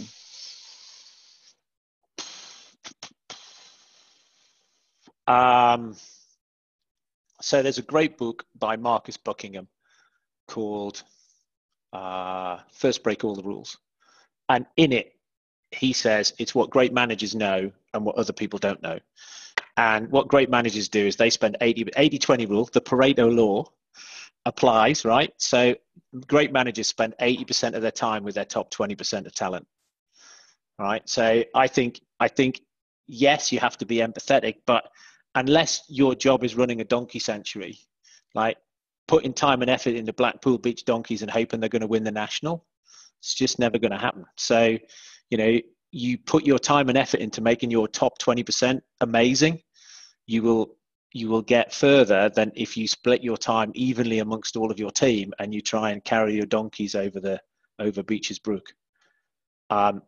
Um, 5.27 5.95
so 7.41 7.61
there's 7.61 7.77
a 7.77 7.83
great 7.83 8.17
book 8.17 8.43
by 8.57 8.75
Marcus 8.75 9.17
Buckingham 9.17 9.67
called 10.47 11.03
uh, 11.91 12.59
First 12.71 13.03
Break 13.03 13.23
All 13.23 13.35
the 13.35 13.43
Rules. 13.43 13.77
And 14.49 14.65
in 14.77 14.91
it, 14.91 15.13
he 15.71 15.93
says 15.93 16.33
it's 16.37 16.53
what 16.53 16.69
great 16.69 16.93
managers 16.93 17.35
know 17.35 17.71
and 17.93 18.05
what 18.05 18.17
other 18.17 18.33
people 18.33 18.59
don't 18.59 18.81
know. 18.81 18.99
And 19.77 20.11
what 20.11 20.27
great 20.27 20.49
managers 20.49 20.89
do 20.89 21.05
is 21.05 21.15
they 21.15 21.29
spend 21.29 21.57
80 21.61 21.87
80 21.95 22.19
20 22.19 22.45
rule, 22.45 22.69
the 22.73 22.81
Pareto 22.81 23.33
law 23.33 23.65
applies, 24.45 25.05
right? 25.05 25.33
So 25.37 25.75
great 26.27 26.51
managers 26.51 26.87
spend 26.87 27.15
80% 27.19 27.73
of 27.73 27.81
their 27.81 27.91
time 27.91 28.23
with 28.23 28.35
their 28.35 28.45
top 28.45 28.71
20% 28.71 29.25
of 29.25 29.33
talent. 29.33 29.65
Right? 30.77 31.07
So 31.07 31.43
I 31.55 31.67
think 31.67 32.01
I 32.19 32.27
think 32.27 32.61
yes, 33.07 33.51
you 33.51 33.59
have 33.59 33.77
to 33.77 33.85
be 33.85 33.97
empathetic, 33.97 34.57
but 34.65 34.89
unless 35.35 35.83
your 35.87 36.15
job 36.15 36.43
is 36.43 36.55
running 36.55 36.81
a 36.81 36.83
donkey 36.85 37.19
sanctuary, 37.19 37.79
like 38.33 38.57
putting 39.07 39.33
time 39.33 39.61
and 39.61 39.69
effort 39.69 39.95
into 39.95 40.13
Blackpool 40.13 40.57
Beach 40.57 40.85
donkeys 40.85 41.21
and 41.21 41.31
hoping 41.31 41.59
they're 41.59 41.69
going 41.69 41.81
to 41.81 41.87
win 41.87 42.03
the 42.03 42.11
national, 42.11 42.65
it's 43.19 43.33
just 43.33 43.59
never 43.59 43.77
going 43.77 43.91
to 43.91 43.97
happen. 43.97 44.25
So, 44.37 44.77
you 45.29 45.37
know, 45.37 45.59
you 45.91 46.17
put 46.17 46.45
your 46.45 46.59
time 46.59 46.89
and 46.89 46.97
effort 46.97 47.19
into 47.19 47.41
making 47.41 47.71
your 47.71 47.87
top 47.87 48.19
20% 48.19 48.81
amazing, 49.01 49.61
you 50.25 50.41
will 50.43 50.75
you 51.15 51.29
will 51.29 51.43
get 51.43 51.71
further 51.71 52.29
than 52.29 52.51
if 52.55 52.75
you 52.75 52.87
split 52.87 53.23
your 53.23 53.37
time 53.37 53.71
evenly 53.75 54.17
amongst 54.17 54.57
all 54.57 54.71
of 54.71 54.79
your 54.79 54.89
team 54.89 55.31
and 55.37 55.53
you 55.53 55.61
try 55.61 55.91
and 55.91 56.03
carry 56.03 56.33
your 56.33 56.47
donkeys 56.47 56.95
over 56.95 57.19
the 57.19 57.39
over 57.79 58.01
Becher's 58.01 58.39
Brook. 58.39 58.73
Um, 59.69 60.01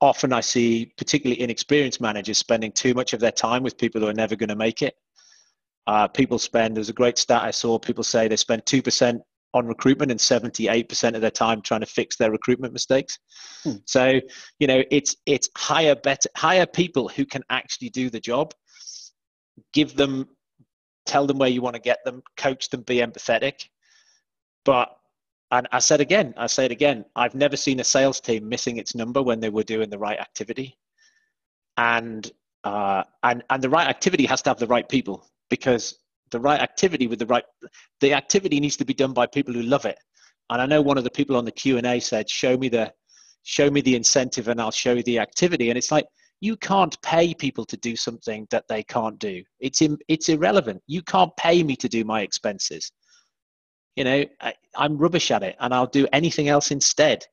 often 0.00 0.34
I 0.34 0.40
see 0.40 0.92
particularly 0.98 1.40
inexperienced 1.40 2.00
managers 2.00 2.36
spending 2.36 2.72
too 2.72 2.92
much 2.92 3.14
of 3.14 3.20
their 3.20 3.32
time 3.32 3.62
with 3.62 3.78
people 3.78 4.02
who 4.02 4.08
are 4.08 4.14
never 4.14 4.36
going 4.36 4.50
to 4.50 4.56
make 4.56 4.82
it. 4.82 4.96
Uh, 5.90 6.06
people 6.06 6.38
spend, 6.38 6.76
there's 6.76 6.88
a 6.88 6.92
great 6.92 7.18
stat 7.18 7.42
I 7.42 7.50
saw, 7.50 7.76
people 7.76 8.04
say 8.04 8.28
they 8.28 8.36
spend 8.36 8.64
2% 8.64 9.18
on 9.54 9.66
recruitment 9.66 10.12
and 10.12 10.20
78% 10.20 11.16
of 11.16 11.20
their 11.20 11.32
time 11.32 11.60
trying 11.60 11.80
to 11.80 11.86
fix 11.86 12.16
their 12.16 12.30
recruitment 12.30 12.72
mistakes. 12.72 13.18
Hmm. 13.64 13.72
So, 13.86 14.20
you 14.60 14.68
know, 14.68 14.84
it's, 14.92 15.16
it's 15.26 15.48
hire 15.58 15.96
better, 15.96 16.28
hire 16.36 16.64
people 16.64 17.08
who 17.08 17.26
can 17.26 17.42
actually 17.50 17.88
do 17.88 18.08
the 18.08 18.20
job, 18.20 18.54
give 19.72 19.96
them, 19.96 20.28
tell 21.06 21.26
them 21.26 21.38
where 21.38 21.48
you 21.48 21.60
want 21.60 21.74
to 21.74 21.82
get 21.82 21.98
them, 22.04 22.22
coach 22.36 22.68
them, 22.68 22.82
be 22.82 22.98
empathetic. 22.98 23.64
But 24.64 24.96
and 25.50 25.66
I 25.72 25.80
said 25.80 26.00
again, 26.00 26.34
I 26.36 26.46
say 26.46 26.66
it 26.66 26.70
again, 26.70 27.04
I've 27.16 27.34
never 27.34 27.56
seen 27.56 27.80
a 27.80 27.84
sales 27.84 28.20
team 28.20 28.48
missing 28.48 28.76
its 28.76 28.94
number 28.94 29.24
when 29.24 29.40
they 29.40 29.50
were 29.50 29.64
doing 29.64 29.90
the 29.90 29.98
right 29.98 30.20
activity. 30.20 30.78
And 31.76 32.30
uh, 32.62 33.02
and 33.24 33.42
and 33.50 33.60
the 33.60 33.70
right 33.70 33.88
activity 33.88 34.26
has 34.26 34.40
to 34.42 34.50
have 34.50 34.60
the 34.60 34.68
right 34.68 34.88
people 34.88 35.29
because 35.50 35.98
the 36.30 36.40
right 36.40 36.60
activity 36.60 37.06
with 37.06 37.18
the 37.18 37.26
right 37.26 37.44
the 38.00 38.14
activity 38.14 38.60
needs 38.60 38.76
to 38.76 38.84
be 38.84 38.94
done 38.94 39.12
by 39.12 39.26
people 39.26 39.52
who 39.52 39.62
love 39.62 39.84
it. 39.84 39.98
And 40.48 40.60
I 40.62 40.66
know 40.66 40.80
one 40.80 40.98
of 40.98 41.04
the 41.04 41.10
people 41.10 41.36
on 41.36 41.44
the 41.44 41.52
Q 41.52 41.76
and 41.76 41.86
A 41.86 42.00
said, 42.00 42.30
"Show 42.30 42.56
me 42.56 42.68
the 42.68 42.92
show 43.42 43.70
me 43.70 43.80
the 43.80 43.96
incentive, 43.96 44.48
and 44.48 44.60
I'll 44.60 44.70
show 44.70 44.94
you 44.94 45.02
the 45.02 45.18
activity." 45.18 45.68
And 45.68 45.78
it's 45.78 45.92
like 45.92 46.06
you 46.40 46.56
can't 46.56 47.00
pay 47.02 47.34
people 47.34 47.66
to 47.66 47.76
do 47.76 47.94
something 47.96 48.46
that 48.50 48.64
they 48.68 48.82
can't 48.82 49.18
do. 49.18 49.42
It's 49.60 49.82
in, 49.82 49.98
it's 50.08 50.30
irrelevant. 50.30 50.82
You 50.86 51.02
can't 51.02 51.36
pay 51.36 51.62
me 51.62 51.76
to 51.76 51.88
do 51.88 52.02
my 52.04 52.22
expenses 52.22 52.90
you 53.96 54.04
know 54.04 54.24
I, 54.40 54.54
am 54.76 54.96
rubbish 54.96 55.30
at 55.30 55.42
it 55.42 55.56
and 55.60 55.74
i'll 55.74 55.86
do 55.86 56.06
anything 56.12 56.48
else 56.48 56.70
instead 56.70 57.24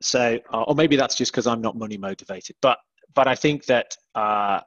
so 0.00 0.38
or 0.52 0.74
maybe 0.74 0.96
that's 0.96 1.14
just 1.14 1.32
because 1.32 1.46
i'm 1.46 1.60
not 1.60 1.76
money 1.76 1.96
motivated 1.96 2.56
but 2.62 2.78
but 3.14 3.28
i 3.28 3.34
think 3.34 3.66
that 3.66 3.96
uh, 4.14 4.60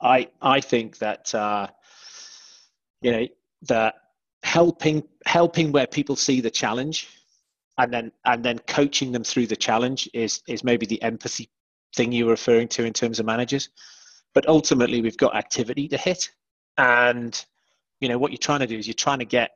i 0.00 0.28
i 0.42 0.60
think 0.60 0.98
that 0.98 1.34
uh, 1.34 1.66
you 3.00 3.12
know 3.12 3.26
that 3.62 3.94
helping 4.42 5.02
helping 5.26 5.72
where 5.72 5.86
people 5.86 6.16
see 6.16 6.40
the 6.40 6.50
challenge 6.50 7.08
and 7.78 7.92
then 7.92 8.12
and 8.24 8.44
then 8.44 8.58
coaching 8.60 9.12
them 9.12 9.24
through 9.24 9.46
the 9.46 9.56
challenge 9.56 10.08
is 10.14 10.42
is 10.46 10.62
maybe 10.64 10.86
the 10.86 11.02
empathy 11.02 11.48
thing 11.94 12.12
you're 12.12 12.28
referring 12.28 12.68
to 12.68 12.84
in 12.84 12.92
terms 12.92 13.20
of 13.20 13.26
managers. 13.26 13.68
But 14.34 14.48
ultimately 14.48 15.00
we've 15.00 15.16
got 15.16 15.36
activity 15.36 15.88
to 15.88 15.96
hit. 15.96 16.28
And 16.76 17.44
you 18.00 18.08
know 18.08 18.18
what 18.18 18.32
you're 18.32 18.38
trying 18.38 18.60
to 18.60 18.66
do 18.66 18.78
is 18.78 18.86
you're 18.86 18.94
trying 18.94 19.20
to 19.20 19.24
get 19.24 19.52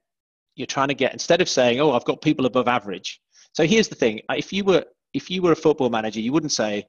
you're 0.55 0.66
trying 0.66 0.89
to 0.89 0.95
get 0.95 1.12
instead 1.12 1.41
of 1.41 1.49
saying 1.49 1.80
oh 1.80 1.93
i've 1.93 2.05
got 2.05 2.22
people 2.22 2.47
above 2.47 2.68
average. 2.68 3.20
So 3.53 3.64
here's 3.64 3.89
the 3.89 3.95
thing. 3.95 4.20
If 4.30 4.53
you 4.53 4.64
were 4.64 4.84
if 5.14 5.30
you 5.30 5.43
were 5.43 5.53
a 5.53 5.57
football 5.57 5.91
manager 5.91 6.20
you 6.20 6.32
wouldn't 6.32 6.53
say 6.53 6.86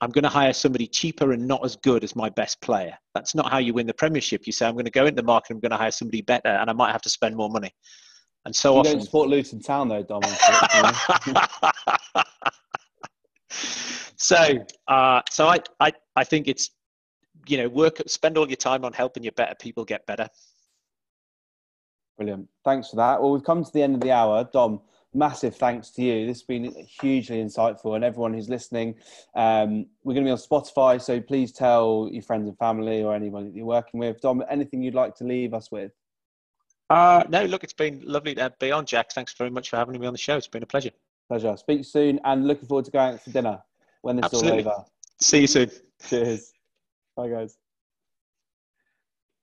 i'm 0.00 0.10
going 0.10 0.22
to 0.22 0.28
hire 0.28 0.52
somebody 0.52 0.86
cheaper 0.86 1.32
and 1.32 1.46
not 1.46 1.64
as 1.64 1.76
good 1.76 2.04
as 2.04 2.16
my 2.16 2.28
best 2.30 2.60
player 2.60 2.96
that's 3.14 3.34
not 3.34 3.50
how 3.50 3.58
you 3.58 3.74
win 3.74 3.86
the 3.86 3.94
premiership 3.94 4.46
you 4.46 4.52
say 4.52 4.66
i'm 4.66 4.74
going 4.74 4.84
to 4.84 4.90
go 4.90 5.06
into 5.06 5.20
the 5.20 5.26
market 5.26 5.54
i'm 5.54 5.60
going 5.60 5.70
to 5.70 5.76
hire 5.76 5.90
somebody 5.90 6.22
better 6.22 6.48
and 6.48 6.70
i 6.70 6.72
might 6.72 6.92
have 6.92 7.02
to 7.02 7.10
spend 7.10 7.34
more 7.34 7.50
money 7.50 7.70
and 8.44 8.54
so 8.54 8.74
you 8.74 8.80
often 8.80 8.92
don't 8.92 9.02
support 9.02 9.28
Luton 9.28 9.60
Town 9.60 9.88
though 9.88 10.04
Dom 10.04 10.22
so, 14.16 14.58
uh, 14.88 15.20
so 15.30 15.46
I, 15.46 15.58
I, 15.80 15.92
I 16.14 16.24
think 16.24 16.48
it's, 16.48 16.70
you 17.46 17.58
know, 17.58 17.68
work, 17.68 18.00
spend 18.06 18.38
all 18.38 18.48
your 18.48 18.56
time 18.56 18.84
on 18.84 18.92
helping 18.92 19.22
your 19.22 19.32
better 19.32 19.54
people 19.60 19.84
get 19.84 20.06
better. 20.06 20.28
Brilliant. 22.16 22.48
Thanks 22.64 22.90
for 22.90 22.96
that. 22.96 23.20
Well, 23.20 23.32
we've 23.32 23.44
come 23.44 23.62
to 23.62 23.70
the 23.72 23.82
end 23.82 23.94
of 23.94 24.00
the 24.00 24.10
hour. 24.10 24.48
Dom, 24.52 24.80
massive 25.16 25.56
thanks 25.56 25.90
to 25.90 26.02
you. 26.02 26.26
This 26.26 26.38
has 26.38 26.42
been 26.42 26.72
hugely 27.00 27.42
insightful, 27.42 27.96
and 27.96 28.04
everyone 28.04 28.34
who's 28.34 28.48
listening. 28.48 28.94
Um, 29.34 29.86
we're 30.04 30.14
going 30.14 30.24
to 30.24 30.28
be 30.28 30.32
on 30.32 30.38
Spotify, 30.38 31.00
so 31.00 31.20
please 31.20 31.52
tell 31.52 32.08
your 32.12 32.22
friends 32.22 32.48
and 32.48 32.56
family 32.58 33.02
or 33.02 33.14
anyone 33.14 33.46
that 33.46 33.54
you're 33.54 33.66
working 33.66 33.98
with. 33.98 34.20
Dom, 34.20 34.44
anything 34.48 34.82
you'd 34.82 34.94
like 34.94 35.14
to 35.16 35.24
leave 35.24 35.54
us 35.54 35.70
with? 35.70 35.92
Uh, 36.90 37.24
no, 37.28 37.44
look, 37.46 37.64
it's 37.64 37.72
been 37.72 38.00
lovely 38.04 38.34
to 38.34 38.52
be 38.60 38.70
on, 38.70 38.86
Jack. 38.86 39.10
Thanks 39.12 39.34
very 39.34 39.50
much 39.50 39.70
for 39.70 39.76
having 39.76 39.98
me 39.98 40.06
on 40.06 40.12
the 40.14 40.18
show. 40.18 40.36
It's 40.36 40.46
been 40.46 40.62
a 40.62 40.66
pleasure. 40.66 40.90
Pleasure. 41.28 41.56
Speak 41.56 41.84
soon, 41.84 42.20
and 42.24 42.46
looking 42.46 42.68
forward 42.68 42.84
to 42.84 42.90
going 42.90 43.14
out 43.14 43.22
for 43.22 43.30
dinner 43.30 43.58
when 44.02 44.16
this 44.16 44.26
Absolutely. 44.26 44.64
all 44.64 44.70
over. 44.70 44.84
See 45.20 45.40
you 45.40 45.46
soon. 45.46 45.70
Cheers. 46.08 46.52
Bye, 47.16 47.28
guys. 47.28 47.56